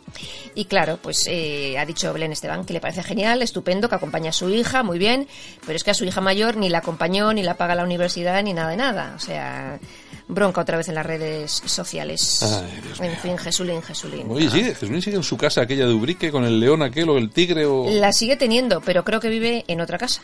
Y 0.54 0.64
claro, 0.66 0.98
pues 1.00 1.24
eh, 1.28 1.78
ha 1.78 1.84
dicho 1.86 2.12
Belén 2.12 2.32
Esteban 2.32 2.64
que 2.64 2.72
le 2.72 2.80
parece 2.80 3.02
genial, 3.02 3.31
estupendo, 3.40 3.88
que 3.88 3.94
acompaña 3.94 4.28
a 4.30 4.32
su 4.34 4.50
hija, 4.50 4.82
muy 4.82 4.98
bien. 4.98 5.26
Pero 5.64 5.76
es 5.76 5.84
que 5.84 5.92
a 5.92 5.94
su 5.94 6.04
hija 6.04 6.20
mayor 6.20 6.56
ni 6.58 6.68
la 6.68 6.78
acompañó, 6.78 7.32
ni 7.32 7.42
la 7.42 7.56
paga 7.56 7.74
la 7.74 7.84
universidad, 7.84 8.42
ni 8.42 8.52
nada 8.52 8.68
de 8.70 8.76
nada. 8.76 9.14
O 9.16 9.18
sea, 9.18 9.78
bronca 10.28 10.60
otra 10.60 10.76
vez 10.76 10.88
en 10.88 10.96
las 10.96 11.06
redes 11.06 11.62
sociales. 11.64 12.42
Ay, 12.42 12.80
Dios 12.82 13.00
en 13.00 13.16
fin, 13.16 13.38
Jesulín, 13.38 13.80
Jesulín. 13.82 14.26
Oye, 14.28 14.50
sigue, 14.50 14.74
Jesulín 14.74 15.00
sigue 15.00 15.16
en 15.16 15.22
su 15.22 15.36
casa, 15.36 15.62
aquella 15.62 15.86
de 15.86 15.94
Ubrique, 15.94 16.30
con 16.30 16.44
el 16.44 16.58
león 16.60 16.82
aquel 16.82 17.08
o 17.08 17.16
el 17.16 17.30
tigre 17.30 17.64
o... 17.64 17.86
La 17.88 18.12
sigue 18.12 18.36
teniendo, 18.36 18.80
pero 18.82 19.04
creo 19.04 19.20
que 19.20 19.28
vive 19.28 19.64
en 19.68 19.80
otra 19.80 19.96
casa. 19.98 20.22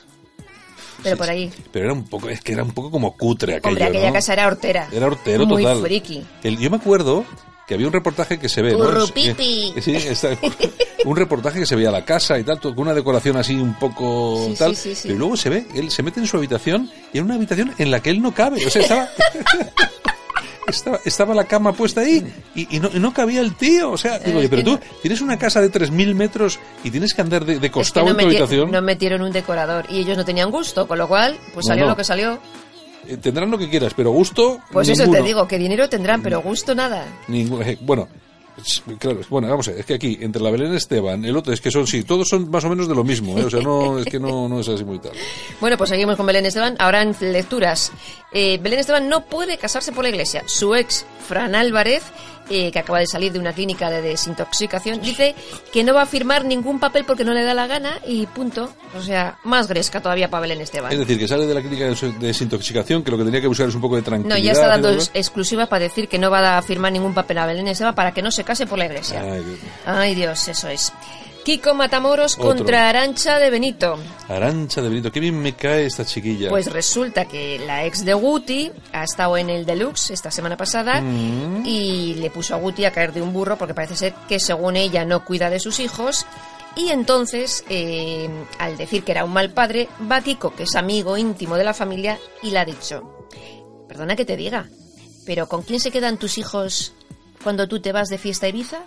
Pero 1.02 1.16
por 1.16 1.30
ahí. 1.30 1.52
Pero 1.70 1.84
era 1.84 1.94
un 1.94 2.04
poco, 2.04 2.28
es 2.28 2.40
que 2.40 2.52
era 2.52 2.64
un 2.64 2.72
poco 2.72 2.90
como 2.90 3.16
cutre 3.16 3.54
aquello, 3.54 3.68
Hombre, 3.68 3.84
aquella 3.84 4.08
¿no? 4.08 4.12
casa 4.14 4.32
era 4.32 4.48
hortera. 4.48 4.88
Era 4.90 5.06
hortero 5.06 5.46
Muy 5.46 5.62
total. 5.62 5.80
friki. 5.82 6.26
El- 6.42 6.58
yo 6.58 6.70
me 6.70 6.76
acuerdo 6.78 7.24
que 7.68 7.74
había 7.74 7.86
un 7.86 7.92
reportaje 7.92 8.38
que 8.38 8.48
se 8.48 8.62
ve, 8.62 8.72
¿no? 8.72 8.90
Eh, 9.04 9.74
sí, 9.80 9.94
está- 9.94 10.30
un 11.04 11.16
reportaje 11.16 11.60
que 11.60 11.66
se 11.66 11.76
veía 11.76 11.90
la 11.90 12.04
casa 12.04 12.38
y 12.38 12.42
tal, 12.44 12.58
con 12.60 12.78
una 12.78 12.94
decoración 12.94 13.36
así 13.36 13.54
un 13.54 13.74
poco 13.78 14.46
Sí, 14.48 14.54
tal. 14.58 14.74
sí, 14.74 14.90
sí, 14.90 14.94
sí. 14.94 15.08
Pero 15.08 15.18
luego 15.20 15.36
se 15.36 15.50
ve, 15.50 15.66
él 15.74 15.90
se 15.90 16.02
mete 16.02 16.18
en 16.20 16.26
su 16.26 16.36
habitación 16.38 16.90
y 17.12 17.18
en 17.18 17.24
una 17.24 17.34
habitación 17.34 17.74
en 17.78 17.90
la 17.90 18.00
que 18.00 18.10
él 18.10 18.22
no 18.22 18.32
cabe. 18.32 18.66
O 18.66 18.70
sea, 18.70 18.82
estaba... 18.82 19.08
Estaba, 20.66 21.00
estaba 21.06 21.34
la 21.34 21.44
cama 21.44 21.72
puesta 21.72 22.02
ahí 22.02 22.22
y, 22.54 22.76
y 22.76 22.78
no, 22.78 22.90
y 22.92 22.98
no 22.98 23.14
cabía 23.14 23.40
el 23.40 23.54
tío. 23.54 23.90
O 23.90 23.96
sea, 23.96 24.18
digo, 24.18 24.38
oye, 24.38 24.50
pero 24.50 24.62
tú 24.62 24.78
tienes 25.00 25.22
una 25.22 25.38
casa 25.38 25.62
de 25.62 25.72
3.000 25.72 26.14
metros 26.14 26.58
y 26.84 26.90
tienes 26.90 27.14
que 27.14 27.22
andar 27.22 27.46
de, 27.46 27.52
de 27.52 27.54
Es 27.54 27.62
que 27.62 27.70
costado 27.70 28.04
no, 28.04 28.12
en 28.12 28.18
tu 28.18 28.24
habitación. 28.26 28.70
no 28.70 28.82
metieron 28.82 29.22
un 29.22 29.32
decorador 29.32 29.86
y 29.88 30.00
ellos 30.00 30.18
no 30.18 30.26
tenían 30.26 30.50
gusto, 30.50 30.86
con 30.86 30.98
lo 30.98 31.08
cual, 31.08 31.38
pues 31.54 31.64
salió 31.66 31.84
no. 31.84 31.92
lo 31.92 31.96
que 31.96 32.04
salió. 32.04 32.38
Eh, 33.08 33.16
Tendrán 33.16 33.50
lo 33.50 33.58
que 33.58 33.68
quieras, 33.68 33.92
pero 33.96 34.10
gusto. 34.10 34.60
Pues 34.72 34.88
eso 34.88 35.10
te 35.10 35.22
digo, 35.22 35.46
que 35.48 35.58
dinero 35.58 35.88
tendrán, 35.88 36.22
pero 36.22 36.40
gusto 36.42 36.74
nada. 36.74 37.04
Eh, 37.28 37.78
bueno, 37.80 38.06
es- 38.56 38.82
claro, 38.98 39.20
bueno, 39.30 39.48
vamos 39.48 39.68
a 39.68 39.70
ver, 39.70 39.80
es 39.80 39.86
que 39.86 39.94
aquí, 39.94 40.18
entre 40.20 40.42
la 40.42 40.50
Belén 40.50 40.74
Esteban, 40.74 41.24
el 41.24 41.36
otro, 41.36 41.52
es 41.52 41.60
que 41.60 41.70
son, 41.70 41.86
sí, 41.86 42.02
todos 42.04 42.28
son 42.28 42.50
más 42.50 42.64
o 42.64 42.68
menos 42.68 42.88
de 42.88 42.94
lo 42.94 43.04
mismo, 43.04 43.38
¿eh? 43.38 43.44
o 43.44 43.50
sea, 43.50 43.60
no, 43.60 43.98
es 43.98 44.04
que 44.06 44.18
no, 44.20 44.48
no 44.48 44.60
es 44.60 44.68
así 44.68 44.84
muy 44.84 44.98
tal. 44.98 45.12
Bueno, 45.60 45.76
pues 45.76 45.90
seguimos 45.90 46.16
con 46.16 46.26
Belén 46.26 46.46
Esteban. 46.46 46.76
Ahora 46.78 47.02
en 47.02 47.14
lecturas. 47.20 47.90
Eh, 48.32 48.58
Belén 48.62 48.78
Esteban 48.80 49.08
no 49.08 49.24
puede 49.24 49.58
casarse 49.58 49.90
por 49.92 50.04
la 50.04 50.10
iglesia. 50.10 50.42
Su 50.46 50.74
ex, 50.74 51.04
Fran 51.26 51.54
Álvarez, 51.54 52.02
eh, 52.50 52.70
que 52.72 52.78
acaba 52.78 52.98
de 53.00 53.06
salir 53.06 53.32
de 53.32 53.38
una 53.38 53.52
clínica 53.52 53.90
de 53.90 54.00
desintoxicación, 54.02 55.00
dice 55.00 55.34
que 55.72 55.84
no 55.84 55.94
va 55.94 56.02
a 56.02 56.06
firmar 56.06 56.44
ningún 56.44 56.78
papel 56.80 57.04
porque 57.04 57.24
no 57.24 57.32
le 57.34 57.44
da 57.44 57.54
la 57.54 57.66
gana 57.66 57.98
y 58.06 58.26
punto. 58.26 58.70
O 58.96 59.02
sea, 59.02 59.38
más 59.44 59.68
gresca 59.68 60.00
todavía 60.00 60.30
para 60.30 60.42
Belén 60.42 60.60
Esteban. 60.60 60.90
Es 60.92 60.98
decir, 60.98 61.18
que 61.18 61.28
sale 61.28 61.46
de 61.46 61.54
la 61.54 61.60
clínica 61.60 61.84
de 61.84 61.90
des- 61.90 62.18
desintoxicación, 62.20 63.02
que 63.02 63.10
lo 63.10 63.18
que 63.18 63.24
tenía 63.24 63.40
que 63.40 63.46
buscar 63.48 63.68
es 63.68 63.74
un 63.74 63.80
poco 63.80 63.96
de 63.96 64.02
No, 64.02 64.06
tranquilidad. 64.06 64.38
ya 64.42 64.52
está 64.52 64.66
dando 64.68 64.90
exclusivas 65.14 65.68
para 65.68 65.84
decir 65.84 66.08
que 66.08 66.18
no 66.18 66.30
va 66.30 66.56
a 66.58 66.62
firmar 66.62 66.92
ningún 66.92 67.14
papel 67.14 67.38
a 67.38 67.46
Belén 67.46 67.68
Esteban 67.68 67.94
para 67.94 68.12
que 68.12 68.22
no 68.22 68.30
se 68.30 68.44
case 68.44 68.66
por 68.66 68.78
la 68.78 68.86
iglesia. 68.86 69.20
Ay, 69.20 69.42
Dios 69.44 69.46
mío. 69.62 69.70
Ay, 69.86 70.14
Dios, 70.14 70.48
eso 70.48 70.68
es. 70.68 70.92
Kiko 71.48 71.72
Matamoros 71.72 72.34
Otro. 72.34 72.44
contra 72.56 72.90
Arancha 72.90 73.38
de 73.38 73.48
Benito. 73.48 73.98
Arancha 74.28 74.82
de 74.82 74.90
Benito, 74.90 75.10
qué 75.10 75.18
bien 75.18 75.38
me 75.40 75.54
cae 75.54 75.86
esta 75.86 76.04
chiquilla. 76.04 76.50
Pues 76.50 76.70
resulta 76.70 77.24
que 77.24 77.58
la 77.58 77.86
ex 77.86 78.04
de 78.04 78.12
Guti 78.12 78.70
ha 78.92 79.04
estado 79.04 79.34
en 79.38 79.48
el 79.48 79.64
Deluxe 79.64 80.10
esta 80.10 80.30
semana 80.30 80.58
pasada 80.58 81.00
Mm. 81.00 81.64
y 81.64 82.16
le 82.16 82.28
puso 82.28 82.54
a 82.54 82.58
Guti 82.58 82.84
a 82.84 82.90
caer 82.92 83.14
de 83.14 83.22
un 83.22 83.32
burro 83.32 83.56
porque 83.56 83.72
parece 83.72 83.96
ser 83.96 84.12
que 84.28 84.38
según 84.40 84.76
ella 84.76 85.06
no 85.06 85.24
cuida 85.24 85.48
de 85.48 85.58
sus 85.58 85.80
hijos. 85.80 86.26
Y 86.76 86.90
entonces, 86.90 87.64
eh, 87.70 88.28
al 88.58 88.76
decir 88.76 89.02
que 89.02 89.12
era 89.12 89.24
un 89.24 89.32
mal 89.32 89.48
padre, 89.48 89.88
va 90.10 90.20
Kiko, 90.20 90.54
que 90.54 90.64
es 90.64 90.76
amigo 90.76 91.16
íntimo 91.16 91.56
de 91.56 91.64
la 91.64 91.72
familia, 91.72 92.18
y 92.42 92.50
le 92.50 92.58
ha 92.58 92.66
dicho, 92.66 93.26
perdona 93.88 94.16
que 94.16 94.26
te 94.26 94.36
diga, 94.36 94.68
pero 95.24 95.48
¿con 95.48 95.62
quién 95.62 95.80
se 95.80 95.90
quedan 95.90 96.18
tus 96.18 96.36
hijos 96.36 96.92
cuando 97.42 97.66
tú 97.68 97.80
te 97.80 97.92
vas 97.92 98.08
de 98.10 98.18
fiesta 98.18 98.44
a 98.44 98.48
Ibiza? 98.50 98.80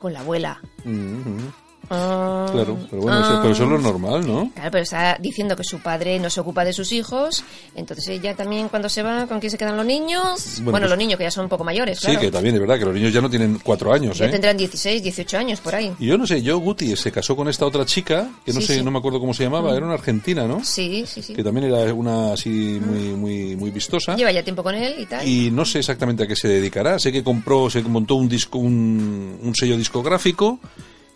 Con 0.00 0.12
la 0.12 0.18
abuela. 0.18 0.60
Mhm. 0.84 1.52
Ah, 1.90 2.48
Claro, 2.52 2.78
pero 2.90 3.02
bueno, 3.02 3.20
eso, 3.20 3.38
pero 3.42 3.52
eso 3.52 3.64
es 3.64 3.68
lo 3.70 3.78
normal, 3.78 4.26
¿no? 4.26 4.50
Claro, 4.54 4.70
pero 4.70 4.82
está 4.82 5.16
diciendo 5.20 5.54
que 5.56 5.64
su 5.64 5.80
padre 5.80 6.18
no 6.18 6.30
se 6.30 6.40
ocupa 6.40 6.64
de 6.64 6.72
sus 6.72 6.90
hijos, 6.92 7.44
entonces 7.74 8.08
ella 8.08 8.34
también 8.34 8.68
cuando 8.68 8.88
se 8.88 9.02
va, 9.02 9.26
¿con 9.26 9.40
quién 9.40 9.50
se 9.50 9.58
quedan 9.58 9.76
los 9.76 9.86
niños? 9.86 10.60
Bueno, 10.62 10.78
pues- 10.78 10.90
los 10.90 10.98
niños 10.98 11.18
que 11.18 11.24
ya 11.24 11.30
son 11.30 11.44
un 11.44 11.48
poco 11.50 11.64
mayores, 11.64 11.98
Sí, 11.98 12.06
claro. 12.06 12.20
que 12.20 12.30
también 12.30 12.54
es 12.54 12.60
verdad 12.60 12.78
que 12.78 12.84
los 12.86 12.94
niños 12.94 13.12
ya 13.12 13.20
no 13.20 13.28
tienen 13.30 13.60
cuatro 13.62 13.92
años, 13.92 14.16
Ya 14.18 14.26
¿eh? 14.26 14.28
tendrán 14.30 14.56
16, 14.56 15.02
18 15.02 15.38
años 15.38 15.60
por 15.60 15.74
ahí. 15.74 15.92
Y 15.98 16.06
yo 16.06 16.16
no 16.18 16.26
sé, 16.26 16.42
yo 16.42 16.58
Guti 16.58 16.96
se 16.96 17.12
casó 17.12 17.36
con 17.36 17.48
esta 17.48 17.66
otra 17.66 17.84
chica, 17.84 18.28
que 18.44 18.52
no 18.52 18.60
Sí, 18.60 18.66
sé, 18.66 18.74
sí. 18.78 18.82
no 18.82 18.90
me 18.90 18.98
acuerdo 18.98 19.20
cómo 19.20 19.34
se 19.34 19.44
llamaba, 19.44 19.72
Mm. 19.72 19.76
era 19.76 19.86
una 19.86 19.94
argentina, 19.94 20.46
¿no? 20.46 20.64
Sí, 20.64 21.04
sí, 21.06 21.22
sí. 21.22 21.34
Que 21.34 21.44
también 21.44 21.72
era 21.72 21.92
una 21.92 22.32
así 22.32 22.80
muy, 22.84 23.00
muy, 23.14 23.56
muy 23.56 23.70
vistosa. 23.70 24.16
Lleva 24.16 24.32
ya 24.32 24.42
tiempo 24.42 24.62
con 24.62 24.74
él 24.74 24.94
y 24.98 25.06
tal. 25.06 25.26
Y 25.26 25.50
no 25.50 25.64
sé 25.64 25.78
exactamente 25.80 26.24
a 26.24 26.26
qué 26.26 26.36
se 26.36 26.48
dedicará. 26.48 26.98
Sé 26.98 27.12
que 27.12 27.22
compró, 27.22 27.68
se 27.70 27.82
montó 27.82 28.14
un 28.16 28.28
disco, 28.28 28.58
un, 28.58 29.38
un 29.42 29.54
sello 29.54 29.76
discográfico 29.76 30.58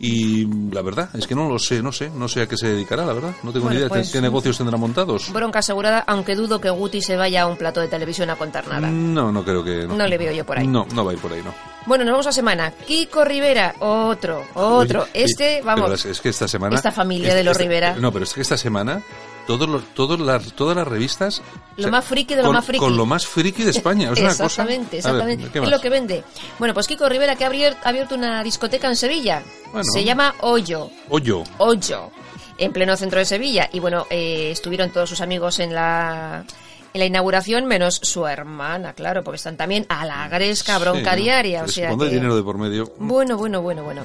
Y 0.03 0.47
la 0.73 0.81
verdad 0.81 1.11
es 1.13 1.27
que 1.27 1.35
no 1.35 1.47
lo 1.47 1.59
sé, 1.59 1.83
no 1.83 1.93
sé, 1.93 2.09
no 2.09 2.27
sé 2.27 2.41
a 2.41 2.47
qué 2.49 2.57
se 2.57 2.69
dedicará, 2.69 3.05
la 3.05 3.13
verdad. 3.13 3.33
No 3.43 3.53
tengo 3.53 3.67
Bueno, 3.67 3.71
ni 3.71 3.77
idea 3.77 3.85
de 3.85 3.89
pues, 3.91 4.11
qué 4.11 4.21
negocios 4.23 4.57
tendrá 4.57 4.79
montados. 4.79 5.31
Bronca 5.31 5.59
asegurada, 5.59 6.03
aunque 6.07 6.35
dudo 6.35 6.59
que 6.59 6.71
Guti 6.71 7.03
se 7.03 7.17
vaya 7.19 7.43
a 7.43 7.47
un 7.47 7.59
plato 7.59 7.81
de 7.83 7.89
televisión 7.89 8.31
a 8.31 8.37
contar 8.37 8.67
nada. 8.67 8.89
No, 8.89 9.31
no 9.31 9.45
creo 9.45 9.63
que... 9.63 9.87
No 9.87 10.07
le 10.07 10.17
veo 10.17 10.33
yo 10.33 10.47
por 10.47 10.59
ahí. 10.59 10.67
No, 10.67 10.87
no 10.95 11.05
va 11.05 11.11
a 11.11 11.15
ir 11.15 11.21
por 11.21 11.31
ahí, 11.35 11.43
no. 11.45 11.53
Bueno, 11.85 12.05
nos 12.05 12.13
vamos 12.13 12.27
a 12.29 12.33
semana. 12.33 12.71
Kiko 12.87 13.25
Rivera, 13.27 13.75
otro, 13.81 14.43
otro. 14.55 15.03
Oye, 15.03 15.11
este, 15.13 15.61
pero 15.63 15.67
vamos, 15.67 15.93
Es, 15.93 16.07
es 16.07 16.21
que 16.23 16.31
esta 16.31 16.49
semana... 16.49 16.77
esta 16.77 16.93
familia 16.93 17.35
de 17.35 17.45
los 17.45 17.53
esta- 17.53 17.63
Rivera. 17.63 17.97
No, 17.97 18.11
pero 18.11 18.25
es 18.25 18.33
que 18.33 18.41
esta 18.41 18.57
semana 18.57 19.03
todos 19.47 19.69
los, 19.69 19.83
todos 19.95 20.19
las, 20.21 20.53
todas 20.53 20.77
las 20.77 20.87
revistas... 20.87 21.43
Lo 21.77 21.89
más 21.91 22.05
friki 22.05 22.35
de 22.35 22.43
lo 22.43 22.49
con, 22.49 22.55
más 22.57 22.65
friki. 22.67 22.79
Con 22.79 22.97
lo 22.97 23.07
más 23.07 23.27
friki 23.27 23.63
de 23.65 23.71
España. 23.71 24.11
Es 24.13 24.19
una 24.21 24.29
cosa... 24.31 24.45
exactamente, 24.45 24.89
A 24.89 24.91
ver, 24.91 24.99
exactamente. 24.99 25.49
¿qué 25.51 25.59
es 25.59 25.63
más? 25.63 25.71
lo 25.71 25.81
que 25.81 25.89
vende. 25.89 26.25
Bueno, 26.59 26.75
pues 26.75 26.87
Kiko 26.87 27.09
Rivera 27.09 27.37
que 27.37 27.45
ha 27.45 27.51
abier- 27.51 27.77
ha 27.83 27.89
abierto 27.89 28.15
una 28.15 28.43
discoteca 28.43 28.89
en 28.89 28.97
Sevilla. 28.97 29.43
Bueno. 29.73 29.85
Se 29.93 30.05
llama 30.05 30.35
Hoyo. 30.41 30.91
Hoyo. 31.09 31.43
Hoyo. 31.59 32.11
En 32.59 32.73
pleno 32.73 32.97
centro 32.97 33.19
de 33.19 33.25
Sevilla. 33.25 33.71
Y 33.73 33.81
bueno, 33.81 34.07
eh, 34.11 34.51
estuvieron 34.51 34.91
todos 34.91 35.09
sus 35.09 35.21
amigos 35.23 35.59
en 35.61 35.75
la 35.75 36.45
en 36.93 36.99
la 36.99 37.07
inauguración, 37.07 37.67
menos 37.67 38.01
su 38.03 38.27
hermana, 38.27 38.95
claro, 38.95 39.23
porque 39.23 39.37
están 39.37 39.57
también 39.57 39.87
a 39.89 40.05
la 40.05 40.29
gresca 40.29 40.77
bronca 40.79 41.15
Sí, 41.15 41.23
diaria. 41.23 41.63
O 41.63 41.69
sea 41.69 41.87
cuando 41.87 42.05
hay 42.05 42.11
que- 42.11 42.17
dinero 42.17 42.35
de 42.35 42.43
por 42.43 42.59
medio... 42.59 42.93
Bueno, 42.99 43.37
bueno, 43.37 43.63
bueno, 43.63 43.85
bueno. 43.85 44.03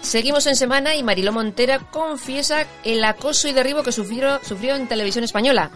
Seguimos 0.00 0.46
en 0.46 0.56
semana 0.56 0.94
y 0.94 1.02
Mariló 1.02 1.32
Montera 1.32 1.78
confiesa 1.78 2.66
el 2.84 3.04
acoso 3.04 3.48
y 3.48 3.52
derribo 3.52 3.82
que 3.82 3.92
sufrió, 3.92 4.40
sufrió 4.42 4.74
en 4.76 4.86
televisión 4.88 5.24
española. 5.24 5.70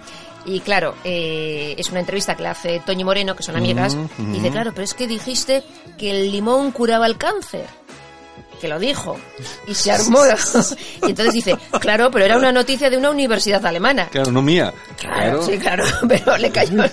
Y 0.45 0.61
claro, 0.61 0.95
eh, 1.05 1.75
es 1.79 1.91
una 1.91 2.01
entrevista 2.01 2.35
que 2.35 2.43
le 2.43 2.49
hace 2.49 2.81
Toñi 2.81 3.05
Moreno, 3.05 3.37
que 3.37 3.43
son 3.43 3.57
amigas, 3.57 3.95
Mm, 3.95 4.31
y 4.31 4.37
dice, 4.39 4.51
mm. 4.51 4.53
claro, 4.53 4.73
pero 4.73 4.85
es 4.85 4.95
que 4.95 5.07
dijiste 5.07 5.63
que 5.99 6.11
el 6.11 6.33
limón 6.33 6.73
curaba 6.73 7.07
el 7.07 7.17
cáncer. 7.17 7.67
Que 8.63 8.69
lo 8.69 8.79
dijo. 8.79 9.19
Y 9.67 9.75
se 9.75 9.91
armó. 9.91 10.21
y 11.03 11.07
entonces 11.11 11.35
dice, 11.35 11.59
claro, 11.81 12.13
pero 12.13 12.25
era 12.27 12.37
una 12.39 12.53
noticia 12.53 12.89
de 12.89 12.97
una 12.97 13.11
universidad 13.11 13.67
alemana. 13.67 14.07
Claro, 14.09 14.31
no 14.31 14.41
mía. 14.41 14.73
Claro, 15.01 15.43
sí, 15.43 15.59
claro, 15.59 15.83
pero 16.09 16.39
le 16.39 16.49
cayó 16.53 16.85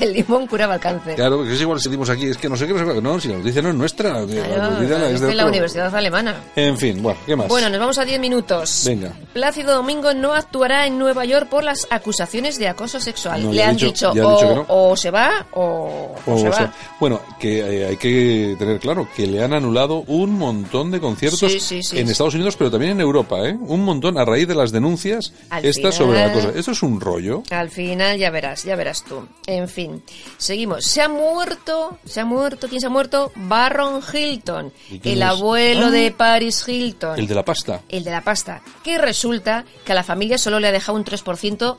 el 0.00 0.12
limón 0.12 0.48
curaba 0.48 0.74
el 0.74 0.80
cáncer. 0.80 1.14
Claro, 1.14 1.36
porque 1.36 1.54
es 1.54 1.60
igual 1.60 1.80
si 1.80 1.88
decimos 1.88 2.10
aquí, 2.10 2.26
es 2.26 2.36
que 2.38 2.48
no 2.48 2.56
sé 2.56 2.66
qué, 2.66 2.72
no 2.72 2.80
sé 2.80 2.92
qué. 2.94 3.00
No, 3.00 3.20
si 3.20 3.28
la 3.28 3.38
noticia 3.38 3.62
no 3.62 3.68
es 3.68 3.74
nuestra. 3.76 4.26
que 4.26 4.34
la 4.34 4.46
Claro, 4.46 4.70
noticia 4.72 5.06
es 5.06 5.12
es 5.14 5.20
de 5.20 5.34
la 5.34 5.46
universidad 5.46 5.94
alemana. 5.94 6.34
En 6.56 6.76
fin, 6.76 7.00
bueno, 7.00 7.20
¿qué 7.24 7.36
más? 7.36 7.46
Bueno, 7.46 7.70
nos 7.70 7.78
vamos 7.78 7.98
a 7.98 8.04
10 8.04 8.18
minutos. 8.18 8.82
Venga. 8.84 9.12
Plácido 9.32 9.74
Domingo 9.74 10.12
no 10.12 10.34
actuará 10.34 10.86
en 10.88 10.98
Nueva 10.98 11.24
York 11.24 11.48
por 11.48 11.62
las 11.62 11.86
acusaciones 11.90 12.58
de 12.58 12.66
acoso 12.68 12.98
sexual. 12.98 13.44
No, 13.44 13.52
Le 13.52 13.62
han 13.62 13.76
dicho- 13.76 14.10
dicho, 14.12 14.26
o, 14.28 14.54
no. 14.56 14.64
o 14.68 14.96
se 14.96 15.12
va 15.12 15.46
o, 15.52 16.16
o 16.26 16.32
O 16.34 16.36
se 16.38 16.50
sea, 16.52 16.64
va. 16.66 16.72
bueno, 16.98 17.20
que 17.38 17.60
eh, 17.60 17.86
hay 17.90 17.96
que 17.96 18.56
tener 18.58 18.80
claro 18.80 19.06
que 19.14 19.26
le 19.26 19.42
han 19.44 19.54
anulado 19.54 20.02
un 20.08 20.32
montón 20.38 20.90
de 20.90 20.95
conciertos 21.00 21.40
Sí, 21.52 21.60
sí, 21.60 21.82
sí, 21.82 21.98
en. 21.98 22.08
Estados 22.08 22.34
Unidos, 22.34 22.56
pero 22.56 22.70
también 22.70 22.92
en 22.92 23.00
Europa, 23.00 23.46
¿eh? 23.48 23.56
Un 23.58 23.84
montón 23.84 24.18
a 24.18 24.24
raíz 24.24 24.46
de 24.48 24.54
las 24.54 24.72
denuncias 24.72 25.32
estas 25.62 25.94
sobre 25.94 26.20
la 26.26 26.32
cosa. 26.32 26.50
Eso 26.54 26.70
es 26.72 26.82
un 26.82 27.00
rollo. 27.00 27.42
Al 27.50 27.70
final 27.70 28.18
ya 28.18 28.30
verás, 28.30 28.64
ya 28.64 28.76
verás 28.76 29.04
tú. 29.04 29.26
En 29.46 29.68
fin, 29.68 30.02
seguimos. 30.38 30.84
Se 30.84 31.02
ha 31.02 31.08
muerto, 31.08 31.98
se 32.04 32.20
ha 32.20 32.24
muerto, 32.24 32.68
¿quién 32.68 32.80
se 32.80 32.86
ha 32.86 32.90
muerto? 32.90 33.32
Baron 33.36 34.00
Hilton, 34.12 34.72
¿Y 34.90 34.98
quién 35.00 35.16
el 35.16 35.22
es? 35.22 35.28
abuelo 35.28 35.86
Ah. 35.86 35.90
de 35.90 36.10
Paris 36.12 36.64
Hilton. 36.66 37.18
El 37.18 37.26
de 37.26 37.34
la 37.34 37.44
pasta. 37.44 37.82
el 37.88 38.04
de 38.04 38.10
la 38.10 38.22
pasta, 38.22 38.62
que 38.82 38.98
resulta 38.98 39.64
que 39.84 39.92
a 39.92 39.94
la 39.94 40.02
familia 40.02 40.38
solo 40.38 40.60
le 40.60 40.68
ha 40.68 40.72
dejado 40.72 40.96
un 40.98 41.04
3% 41.04 41.76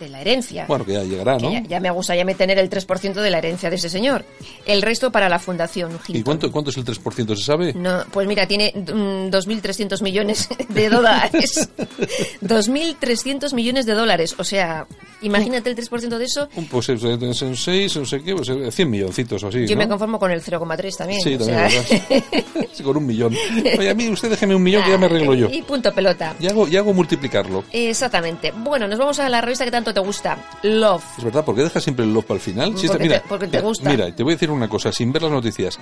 de 0.00 0.08
la 0.08 0.20
herencia. 0.20 0.64
Bueno, 0.66 0.84
que 0.84 0.94
ya 0.94 1.04
llegará, 1.04 1.38
¿no? 1.38 1.52
Ya, 1.52 1.62
ya 1.62 1.78
me 1.80 1.90
gustaría 1.90 2.24
me 2.24 2.34
tener 2.34 2.58
el 2.58 2.68
3% 2.68 3.12
de 3.14 3.30
la 3.30 3.38
herencia 3.38 3.70
de 3.70 3.76
ese 3.76 3.88
señor. 3.88 4.24
El 4.66 4.82
resto 4.82 5.12
para 5.12 5.28
la 5.28 5.38
fundación 5.38 5.92
¿Y 6.08 6.12
Hilton. 6.12 6.22
cuánto, 6.24 6.50
cuánto 6.52 6.70
es 6.70 6.76
el 6.76 6.84
3%? 6.84 7.36
¿Se 7.36 7.44
sabe? 7.44 7.74
No, 7.74 8.04
pues 8.10 8.26
mira, 8.26 8.46
tiene 8.46 8.72
mm, 8.74 9.28
2.300 9.30 10.02
millones 10.02 10.48
de 10.68 10.88
dólares. 10.88 11.68
2.300 12.42 13.54
millones 13.54 13.86
de 13.86 13.92
dólares. 13.94 14.34
O 14.38 14.44
sea, 14.44 14.86
imagínate 15.22 15.70
el 15.70 15.76
3% 15.76 16.18
de 16.18 16.24
eso. 16.24 16.48
Un, 16.56 16.66
pues 16.66 16.88
es 16.88 17.02
es 17.02 17.42
un 17.42 17.56
6, 17.56 17.96
no 17.96 18.06
sé 18.06 18.22
qué, 18.22 18.34
pues 18.34 18.48
eh, 18.48 18.70
100 18.72 18.90
milloncitos 18.90 19.42
o 19.44 19.48
así, 19.48 19.66
Yo 19.66 19.74
¿no? 19.76 19.82
me 19.82 19.88
conformo 19.88 20.18
con 20.18 20.30
el 20.30 20.42
0,3 20.42 20.96
también. 20.96 21.20
Sí, 21.20 21.34
o 21.34 21.38
también. 21.38 21.70
Sí, 22.72 22.82
con 22.84 22.96
un 22.96 23.04
millón. 23.06 23.34
Oye, 23.78 23.90
a 23.90 23.94
mí 23.94 24.08
usted 24.08 24.30
déjeme 24.30 24.54
un 24.54 24.62
millón 24.62 24.84
que 24.84 24.90
ya 24.90 24.98
me 24.98 25.06
arreglo 25.06 25.34
yo. 25.34 25.48
Y 25.50 25.62
punto 25.62 25.92
pelota. 25.92 26.34
Y 26.40 26.46
hago, 26.46 26.68
y 26.68 26.76
hago 26.76 26.94
multiplicarlo. 26.94 27.64
Exactamente. 27.72 28.52
Bueno, 28.56 28.86
nos 28.86 28.98
vamos 28.98 29.18
a 29.18 29.28
la 29.28 29.40
revista 29.40 29.64
que 29.64 29.70
tanto 29.70 29.89
te 29.94 30.00
gusta, 30.00 30.38
Love. 30.62 31.04
Es 31.18 31.24
verdad, 31.24 31.44
¿por 31.44 31.54
qué 31.54 31.62
dejas 31.62 31.82
siempre 31.82 32.04
el 32.04 32.12
love 32.14 32.24
para 32.24 32.36
el 32.36 32.40
final? 32.42 32.76
Si 32.78 32.86
Porque 32.86 33.02
te- 33.02 33.08
mira, 33.08 33.22
porque 33.28 33.46
te 33.46 33.56
mira, 33.58 33.62
gusta. 33.68 33.90
Mira, 33.90 34.14
te 34.14 34.22
voy 34.22 34.32
a 34.32 34.36
decir 34.36 34.50
una 34.50 34.68
cosa, 34.68 34.92
sin 34.92 35.12
ver 35.12 35.22
las 35.22 35.32
noticias. 35.32 35.78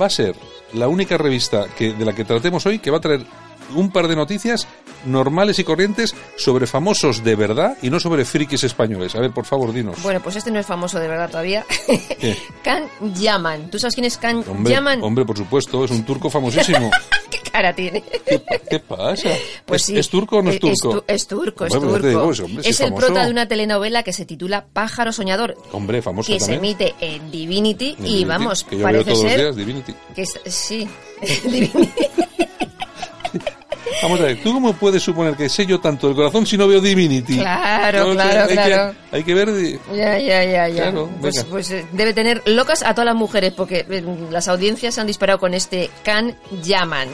Va 0.00 0.06
a 0.06 0.10
ser 0.10 0.34
la 0.74 0.88
única 0.88 1.16
revista 1.18 1.66
que, 1.76 1.92
de 1.94 2.04
la 2.04 2.12
que 2.14 2.24
tratemos 2.24 2.64
hoy 2.66 2.78
que 2.78 2.90
va 2.90 2.98
a 2.98 3.00
traer 3.00 3.24
un 3.74 3.92
par 3.92 4.08
de 4.08 4.16
noticias 4.16 4.66
normales 5.06 5.58
y 5.60 5.64
corrientes 5.64 6.14
sobre 6.36 6.66
famosos 6.66 7.22
de 7.22 7.36
verdad 7.36 7.76
y 7.82 7.88
no 7.90 8.00
sobre 8.00 8.24
frikis 8.24 8.64
españoles. 8.64 9.14
A 9.14 9.20
ver, 9.20 9.30
por 9.30 9.44
favor, 9.44 9.72
dinos. 9.72 10.02
Bueno, 10.02 10.20
pues 10.20 10.34
este 10.36 10.50
no 10.50 10.58
es 10.58 10.66
famoso 10.66 10.98
de 10.98 11.06
verdad 11.06 11.30
todavía. 11.30 11.64
Can 12.64 12.84
Yaman. 13.14 13.70
¿Tú 13.70 13.78
sabes 13.78 13.94
quién 13.94 14.06
es 14.06 14.18
Can 14.18 14.44
Hombre, 14.48 14.72
Yaman? 14.72 15.02
hombre, 15.02 15.24
por 15.24 15.36
supuesto, 15.36 15.84
es 15.84 15.90
un 15.92 16.04
turco 16.04 16.28
famosísimo. 16.30 16.90
¿Qué 17.30 17.38
cara 17.50 17.74
tiene? 17.74 18.02
¿Qué 18.70 18.78
pasa? 18.80 19.30
Pues 19.66 19.82
¿Es, 19.82 19.86
sí. 19.86 19.98
¿Es 19.98 20.08
turco 20.08 20.38
o 20.38 20.42
no 20.42 20.50
es 20.50 20.58
turco? 20.58 20.90
tu- 21.00 21.04
Es, 21.06 21.26
turco, 21.26 21.64
es 21.66 21.72
pues 21.74 21.82
turco. 21.82 22.06
digo, 22.08 22.30
ese 22.32 22.42
hombre, 22.42 22.62
si 22.64 22.70
es 22.70 22.80
el 22.80 22.88
famoso. 22.88 23.06
prota 23.06 23.24
de 23.24 23.30
una 23.30 23.46
telenovela 23.46 24.02
que 24.02 24.12
se 24.12 24.24
titula 24.24 24.66
Pájaro 24.72 25.12
Soñador, 25.12 25.56
Hombre, 25.72 26.02
famoso 26.02 26.32
que 26.32 26.40
se 26.40 26.54
emite 26.54 26.94
en 27.00 27.30
Divinity 27.30 27.96
y 28.04 28.24
vamos, 28.24 28.64
que 28.64 28.76
yo 28.78 28.82
parece 28.82 29.04
veo 29.04 29.14
todos 29.14 29.18
ser 29.30 29.40
los 29.44 29.56
días 29.56 29.66
Divinity. 29.66 29.94
que 30.14 30.26
sí. 30.26 30.88
Divinity. 31.44 31.90
Vamos 34.02 34.20
a 34.20 34.24
ver, 34.24 34.42
¿tú 34.42 34.52
cómo 34.54 34.72
puedes 34.74 35.02
suponer 35.02 35.34
que 35.36 35.48
sé 35.48 35.66
yo 35.66 35.78
tanto 35.80 36.06
del 36.06 36.16
corazón 36.16 36.46
si 36.46 36.56
no 36.56 36.66
veo 36.66 36.80
Divinity? 36.80 37.36
Claro, 37.38 38.12
claro, 38.12 38.40
hay 38.42 38.48
que- 38.48 38.54
claro. 38.54 38.94
hay 39.12 39.24
que 39.24 39.34
ver... 39.34 39.48
Ya, 39.94 40.18
ya, 40.18 40.44
ya, 40.44 40.68
ya. 40.68 40.82
Claro, 40.84 41.10
pues, 41.20 41.44
pues, 41.44 41.70
eh, 41.70 41.86
debe 41.92 42.14
tener 42.14 42.42
locas 42.46 42.82
a 42.82 42.94
todas 42.94 43.06
las 43.06 43.14
mujeres 43.16 43.52
porque 43.52 43.84
eh, 43.90 44.04
las 44.30 44.48
audiencias 44.48 44.94
se 44.94 45.00
han 45.02 45.06
disparado 45.06 45.38
con 45.38 45.52
este 45.54 45.90
Can 46.02 46.34
Yaman. 46.62 47.08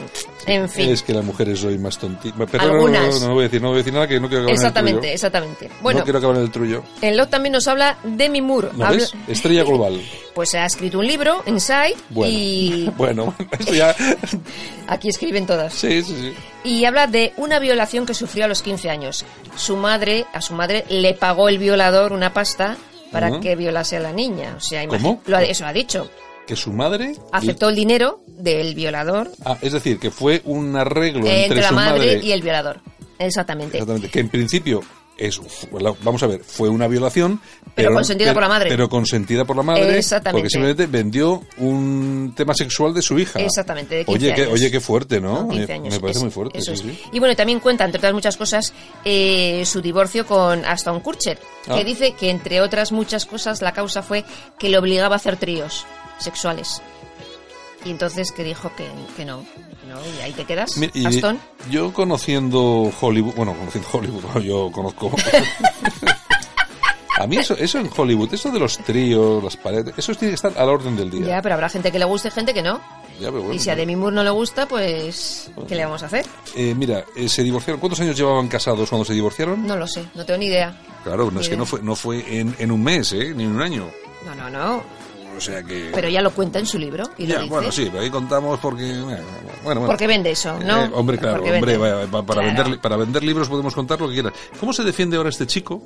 En 0.47 0.69
fin. 0.69 0.89
Es 0.89 1.03
que 1.03 1.13
las 1.13 1.23
mujeres 1.25 1.59
soy 1.59 1.77
más 1.77 1.97
tontitas. 1.97 2.47
Pero 2.49 2.65
no, 2.65 2.73
Algunas. 2.73 3.21
no, 3.21 3.27
no 3.27 3.33
voy 3.33 3.41
a 3.41 3.47
decir, 3.47 3.61
no 3.61 3.67
voy 3.69 3.75
a 3.75 3.77
decir 3.79 3.93
nada 3.93 4.07
que 4.07 4.19
no 4.19 4.27
quiero 4.27 4.43
acabar 4.43 4.55
Exactamente, 4.55 4.99
en 4.99 5.05
el 5.05 5.13
exactamente. 5.13 5.69
Bueno, 5.81 5.99
No 5.99 6.03
quiero 6.05 6.19
acabar 6.19 6.37
en 6.37 6.43
el 6.43 6.51
trullo. 6.51 6.83
en 7.01 7.17
Love 7.17 7.29
también 7.29 7.51
nos 7.53 7.67
habla 7.67 7.97
Demi 8.03 8.41
Moore. 8.41 8.69
¿No 8.75 8.85
Habla- 8.85 8.97
ves? 8.99 9.13
Estrella 9.27 9.63
global. 9.63 10.01
Pues 10.37 10.53
ha 10.53 10.65
escrito 10.67 10.99
un 10.99 11.07
libro, 11.07 11.41
Inside, 11.47 11.95
Bueno. 12.11 12.31
y 12.31 12.91
Bueno, 12.95 13.33
esto 13.59 13.73
ya... 13.73 13.95
aquí 14.87 15.09
escriben 15.09 15.45
todas. 15.47 15.73
Sí, 15.73 16.03
sí, 16.03 16.13
sí. 16.15 16.33
Y 16.63 16.85
habla 16.85 17.07
de 17.07 17.33
una 17.37 17.57
violación 17.59 18.05
que 18.05 18.13
sufrió 18.13 18.45
a 18.45 18.47
los 18.47 18.61
15 18.61 18.89
años. 18.89 19.25
Su 19.55 19.77
madre, 19.77 20.25
a 20.33 20.41
su 20.41 20.53
madre 20.53 20.85
le 20.89 21.13
pagó 21.15 21.49
el 21.49 21.57
violador 21.57 22.13
una 22.13 22.33
pasta 22.33 22.77
para 23.11 23.27
Ajá. 23.27 23.39
que 23.39 23.55
violase 23.55 23.97
a 23.97 23.99
la 23.99 24.11
niña. 24.13 24.53
O 24.57 24.61
sea, 24.61 24.87
¿Cómo? 24.87 25.21
Lo 25.25 25.37
ha, 25.37 25.43
eso 25.43 25.63
lo 25.63 25.69
ha 25.69 25.73
dicho. 25.73 26.07
Que 26.47 26.55
su 26.55 26.71
madre... 26.71 27.13
Aceptó 27.31 27.69
el 27.69 27.75
dinero 27.75 28.21
del 28.25 28.73
violador 28.73 29.29
Ah, 29.45 29.57
es 29.61 29.73
decir, 29.73 29.99
que 29.99 30.09
fue 30.11 30.41
un 30.45 30.75
arreglo 30.75 31.19
entre, 31.19 31.43
entre 31.45 31.61
la 31.61 31.69
su 31.69 31.75
madre, 31.75 31.99
madre... 32.15 32.21
y 32.23 32.31
el 32.31 32.41
violador. 32.41 32.79
Exactamente. 33.19 33.77
Exactamente, 33.77 34.09
que 34.09 34.19
en 34.19 34.29
principio 34.29 34.81
es, 35.17 35.41
vamos 36.03 36.21
a 36.21 36.27
ver, 36.27 36.43
fue 36.43 36.69
una 36.69 36.87
violación, 36.87 37.41
Pero 37.73 37.91
consentida 37.91 38.33
por 38.33 38.43
la 38.43 38.49
madre. 38.49 38.69
Pero 38.69 38.87
consentida 38.87 39.45
por 39.45 39.55
la 39.55 39.63
madre, 39.63 39.97
Exactamente. 39.97 40.37
porque 40.43 40.49
simplemente 40.51 40.85
vendió 40.85 41.41
un 41.57 42.33
tema 42.35 42.53
sexual 42.53 42.93
de 42.93 43.01
su 43.01 43.17
hija. 43.17 43.39
Exactamente, 43.39 43.95
de 43.95 44.05
15 44.05 44.25
Oye, 44.25 44.35
qué, 44.35 44.45
oye, 44.47 44.69
qué 44.71 44.79
fuerte, 44.79 45.19
¿no? 45.19 45.41
No, 45.43 45.49
15 45.49 45.67
me, 45.67 45.73
años, 45.73 45.93
me 45.95 45.99
parece 45.99 46.19
muy 46.19 46.29
fuerte, 46.29 46.59
eso 46.59 46.75
sí, 46.75 46.87
es. 46.91 46.95
sí. 46.97 47.03
Y 47.11 47.19
bueno, 47.19 47.35
también 47.35 47.59
cuenta, 47.59 47.83
entre 47.83 47.97
otras 47.97 48.13
muchas 48.13 48.37
cosas, 48.37 48.73
eh, 49.03 49.63
su 49.65 49.81
divorcio 49.81 50.25
con 50.27 50.63
Aston 50.65 50.99
Kutcher, 50.99 51.39
Ah. 51.67 51.75
que 51.75 51.83
dice 51.83 52.13
que, 52.13 52.29
entre 52.29 52.61
otras 52.61 52.91
muchas 52.91 53.25
cosas, 53.25 53.61
la 53.63 53.73
causa 53.73 54.03
fue 54.03 54.23
que 54.59 54.69
le 54.69 54.77
obligaba 54.77 55.15
a 55.15 55.17
hacer 55.17 55.35
tríos 55.37 55.85
sexuales. 56.17 56.81
Y 57.85 57.91
entonces 57.91 58.31
que 58.31 58.43
dijo 58.43 58.71
que, 58.75 58.89
que 59.15 59.23
no, 59.23 59.45
que 59.81 59.87
no, 59.87 59.99
y 60.17 60.21
ahí 60.21 60.33
te 60.33 60.45
quedas, 60.45 60.75
y 60.93 61.05
Aston. 61.05 61.39
Yo 61.69 61.93
conociendo 61.93 62.91
Hollywood, 62.99 63.35
bueno, 63.35 63.53
conociendo 63.53 63.89
Hollywood, 63.91 64.41
yo 64.41 64.71
conozco. 64.71 65.11
A 67.19 67.25
mí 67.25 67.37
eso, 67.37 67.55
eso 67.57 67.79
en 67.79 67.89
Hollywood, 67.95 68.31
eso 68.31 68.51
de 68.51 68.59
los 68.59 68.77
tríos, 68.77 69.43
las 69.43 69.57
paredes, 69.57 69.93
eso 69.97 70.13
tiene 70.13 70.31
que 70.31 70.35
estar 70.35 70.53
a 70.55 70.63
la 70.63 70.71
orden 70.71 70.95
del 70.95 71.09
día. 71.09 71.25
Ya, 71.25 71.41
pero 71.41 71.55
habrá 71.55 71.67
gente 71.67 71.91
que 71.91 71.97
le 71.97 72.05
guste 72.05 72.27
y 72.27 72.31
gente 72.31 72.53
que 72.53 72.61
no. 72.61 72.79
Ya, 73.19 73.31
pero 73.31 73.39
bueno. 73.39 73.53
y 73.55 73.59
si 73.59 73.71
a 73.71 73.75
Demi 73.75 73.95
Moore 73.95 74.15
no 74.15 74.23
le 74.23 74.29
gusta, 74.29 74.67
pues, 74.67 75.49
¿qué 75.67 75.73
le 75.75 75.83
vamos 75.85 76.03
a 76.03 76.05
hacer? 76.05 76.27
Eh, 76.55 76.75
mira, 76.77 77.05
eh, 77.15 77.27
se 77.27 77.41
divorciaron. 77.41 77.79
¿Cuántos 77.79 77.99
años 78.01 78.15
llevaban 78.15 78.47
casados 78.47 78.87
cuando 78.89 79.03
se 79.03 79.13
divorciaron? 79.13 79.65
No 79.65 79.75
lo 79.75 79.87
sé, 79.87 80.05
no 80.13 80.25
tengo 80.25 80.37
ni 80.37 80.45
idea. 80.45 80.79
Claro, 81.03 81.31
no, 81.31 81.39
es 81.39 81.49
que 81.49 81.57
no 81.57 81.65
fue, 81.65 81.81
no 81.81 81.95
fue 81.95 82.39
en, 82.39 82.55
en 82.59 82.71
un 82.71 82.83
mes, 82.83 83.11
¿eh? 83.13 83.33
Ni 83.35 83.45
en 83.45 83.55
un 83.55 83.61
año. 83.61 83.89
No, 84.23 84.35
no, 84.35 84.49
no. 84.51 84.83
O 85.37 85.41
sea 85.41 85.63
que... 85.63 85.91
Pero 85.93 86.09
ya 86.09 86.21
lo 86.21 86.31
cuenta 86.31 86.59
en 86.59 86.65
su 86.65 86.77
libro 86.79 87.03
y 87.17 87.27
lo 87.27 87.35
Ya, 87.35 87.39
dice. 87.41 87.49
bueno, 87.53 87.71
sí, 87.71 87.87
pero 87.91 88.03
ahí 88.03 88.09
contamos 88.09 88.59
porque... 88.59 88.83
Bueno, 89.01 89.21
bueno. 89.63 89.85
Porque 89.85 90.07
vende 90.07 90.31
eso, 90.31 90.57
¿no? 90.59 90.85
Eh, 90.85 90.89
hombre, 90.93 91.17
claro, 91.17 91.37
Porque 91.37 91.53
hombre, 91.53 91.77
vende. 91.77 92.07
para, 92.07 92.23
Claro. 92.25 92.41
vender, 92.63 92.79
para 92.81 92.97
vender 92.97 93.23
libros 93.23 93.47
podemos 93.47 93.73
contar 93.75 93.99
lo 94.01 94.07
que 94.07 94.15
quieras. 94.15 94.33
¿Cómo 94.59 94.73
se 94.73 94.83
defiende 94.83 95.17
ahora 95.17 95.29
este 95.29 95.45
chico 95.47 95.81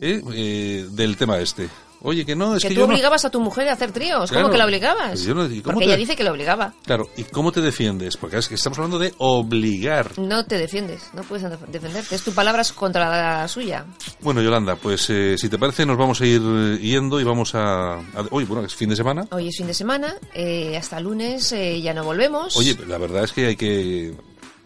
¿eh? 0.00 0.22
Eh, 0.32 0.86
del 0.90 1.16
tema 1.16 1.38
este. 1.38 1.68
Oye, 2.02 2.26
que 2.26 2.36
no, 2.36 2.54
es 2.54 2.62
que, 2.62 2.68
que, 2.68 2.74
tú 2.74 2.80
yo 2.82 2.86
no- 2.86 2.92
obligabas 2.92 3.24
a 3.24 3.30
tu 3.30 3.40
mujer 3.40 3.66
a 3.68 3.72
hacer 3.72 3.90
tríos. 3.90 4.30
Claro. 4.30 4.44
¿Cómo 4.44 4.52
que 4.52 4.58
la 4.58 4.66
obligabas? 4.66 5.08
Pues 5.12 5.24
yo 5.24 5.34
no- 5.34 5.46
¿y 5.46 5.62
cómo 5.62 5.74
Porque 5.74 5.86
te- 5.86 5.92
ella 5.92 5.96
dice 5.96 6.14
que 6.14 6.22
la 6.22 6.30
obligaba. 6.30 6.74
Claro, 6.84 7.08
¿y 7.16 7.24
cómo 7.24 7.50
te 7.52 7.62
defiendes? 7.62 8.16
Porque 8.18 8.36
es 8.36 8.46
que 8.48 8.54
estamos 8.54 8.78
hablando 8.78 8.98
de 8.98 9.14
obligar. 9.18 10.16
No 10.18 10.44
te 10.44 10.58
defiendes, 10.58 11.02
no 11.14 11.22
puedes 11.22 11.50
def- 11.50 11.66
defenderte. 11.68 12.14
Es 12.14 12.22
tu 12.22 12.32
palabras 12.32 12.72
contra 12.72 13.08
la 13.40 13.48
suya. 13.48 13.86
Bueno, 14.20 14.42
Yolanda, 14.42 14.76
pues 14.76 15.08
eh, 15.08 15.36
si 15.38 15.48
te 15.48 15.58
parece 15.58 15.86
nos 15.86 15.96
vamos 15.96 16.20
a 16.20 16.26
ir 16.26 16.42
eh, 16.44 16.78
yendo 16.80 17.18
y 17.18 17.24
vamos 17.24 17.54
a... 17.54 17.94
a- 17.94 18.02
Oye, 18.30 18.46
bueno, 18.46 18.64
es 18.64 18.74
fin 18.74 18.90
de 18.90 18.96
semana. 18.96 19.26
Hoy 19.30 19.48
es 19.48 19.56
fin 19.56 19.66
de 19.66 19.74
semana, 19.74 20.14
eh, 20.34 20.76
hasta 20.76 21.00
lunes 21.00 21.50
eh, 21.52 21.80
ya 21.80 21.94
no 21.94 22.04
volvemos. 22.04 22.56
Oye, 22.58 22.76
la 22.86 22.98
verdad 22.98 23.24
es 23.24 23.32
que 23.32 23.46
hay 23.46 23.56
que 23.56 24.14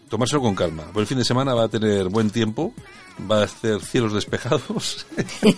tomárselo 0.09 0.41
con 0.41 0.53
calma. 0.53 0.83
Pues 0.91 1.03
el 1.03 1.07
fin 1.07 1.17
de 1.17 1.25
semana 1.25 1.53
va 1.53 1.63
a 1.63 1.69
tener 1.69 2.09
buen 2.09 2.29
tiempo, 2.29 2.73
va 3.29 3.41
a 3.41 3.43
hacer 3.45 3.81
cielos 3.81 4.13
despejados. 4.13 5.05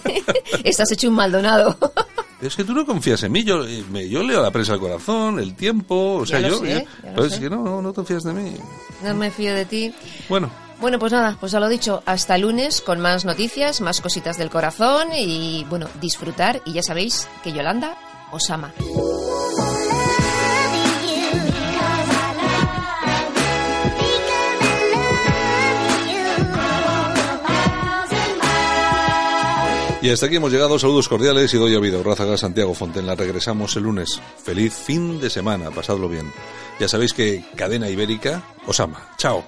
Estás 0.63 0.91
hecho 0.91 1.09
un 1.09 1.15
maldonado. 1.15 1.77
es 2.41 2.55
que 2.55 2.63
tú 2.63 2.73
no 2.73 2.85
confías 2.85 3.21
en 3.23 3.31
mí, 3.31 3.43
yo, 3.43 3.65
eh, 3.65 3.83
me- 3.91 4.07
yo 4.09 4.23
leo 4.23 4.41
la 4.41 4.51
prensa 4.51 4.73
al 4.73 4.79
corazón, 4.79 5.39
el 5.39 5.55
tiempo, 5.55 6.15
o 6.17 6.25
sea, 6.25 6.39
Ya 6.41 6.49
lo 6.49 6.55
yo... 6.55 6.59
sé, 6.61 6.67
ya- 6.67 6.83
ya 7.03 7.09
lo 7.11 7.15
pues 7.15 7.29
sé. 7.29 7.35
es 7.35 7.41
que 7.41 7.49
no, 7.49 7.63
no, 7.63 7.81
no 7.81 7.93
te 7.93 8.03
fías 8.03 8.23
de 8.23 8.33
mí. 8.33 8.55
no 9.03 9.13
me 9.15 9.31
fío 9.31 9.53
de 9.55 9.65
ti. 9.65 9.93
Bueno, 10.29 10.49
Bueno, 10.81 10.99
pues 10.99 11.11
nada, 11.13 11.37
pues 11.39 11.53
a 11.53 11.59
lo 11.61 11.69
dicho, 11.69 12.03
hasta 12.05 12.37
lunes 12.37 12.81
con 12.81 12.99
más 12.99 13.23
noticias, 13.25 13.79
más 13.81 14.01
cositas 14.01 14.37
del 14.37 14.49
corazón 14.49 15.09
y 15.15 15.65
bueno, 15.69 15.87
disfrutar 16.01 16.61
y 16.65 16.73
ya 16.73 16.83
sabéis 16.83 17.27
que 17.43 17.53
Yolanda 17.53 17.95
os 18.31 18.49
ama. 18.49 18.73
Y 30.03 30.09
hasta 30.09 30.25
aquí 30.25 30.35
hemos 30.35 30.51
llegado. 30.51 30.77
Saludos 30.77 31.07
cordiales 31.07 31.53
y 31.53 31.57
doy 31.57 31.75
a 31.75 31.79
vida. 31.79 32.03
Rázaga 32.03 32.37
Santiago 32.37 32.73
Fontenla. 32.73 33.15
Regresamos 33.15 33.73
el 33.77 33.83
lunes. 33.83 34.21
Feliz 34.43 34.73
fin 34.73 35.21
de 35.21 35.29
semana. 35.29 35.71
Pasadlo 35.71 36.09
bien. 36.09 36.29
Ya 36.77 36.89
sabéis 36.89 37.13
que 37.13 37.41
Cadena 37.55 37.89
Ibérica 37.89 38.43
os 38.67 38.81
ama. 38.81 39.13
Chao. 39.17 39.45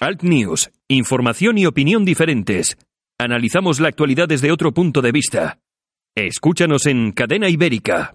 Alt 0.00 0.22
News, 0.22 0.70
información 0.88 1.58
y 1.58 1.66
opinión 1.66 2.04
diferentes. 2.04 2.78
Analizamos 3.18 3.80
la 3.80 3.88
actualidad 3.88 4.28
desde 4.28 4.52
otro 4.52 4.72
punto 4.72 5.00
de 5.00 5.10
vista. 5.10 5.58
Escúchanos 6.14 6.84
en 6.84 7.12
Cadena 7.12 7.48
Ibérica. 7.48 8.14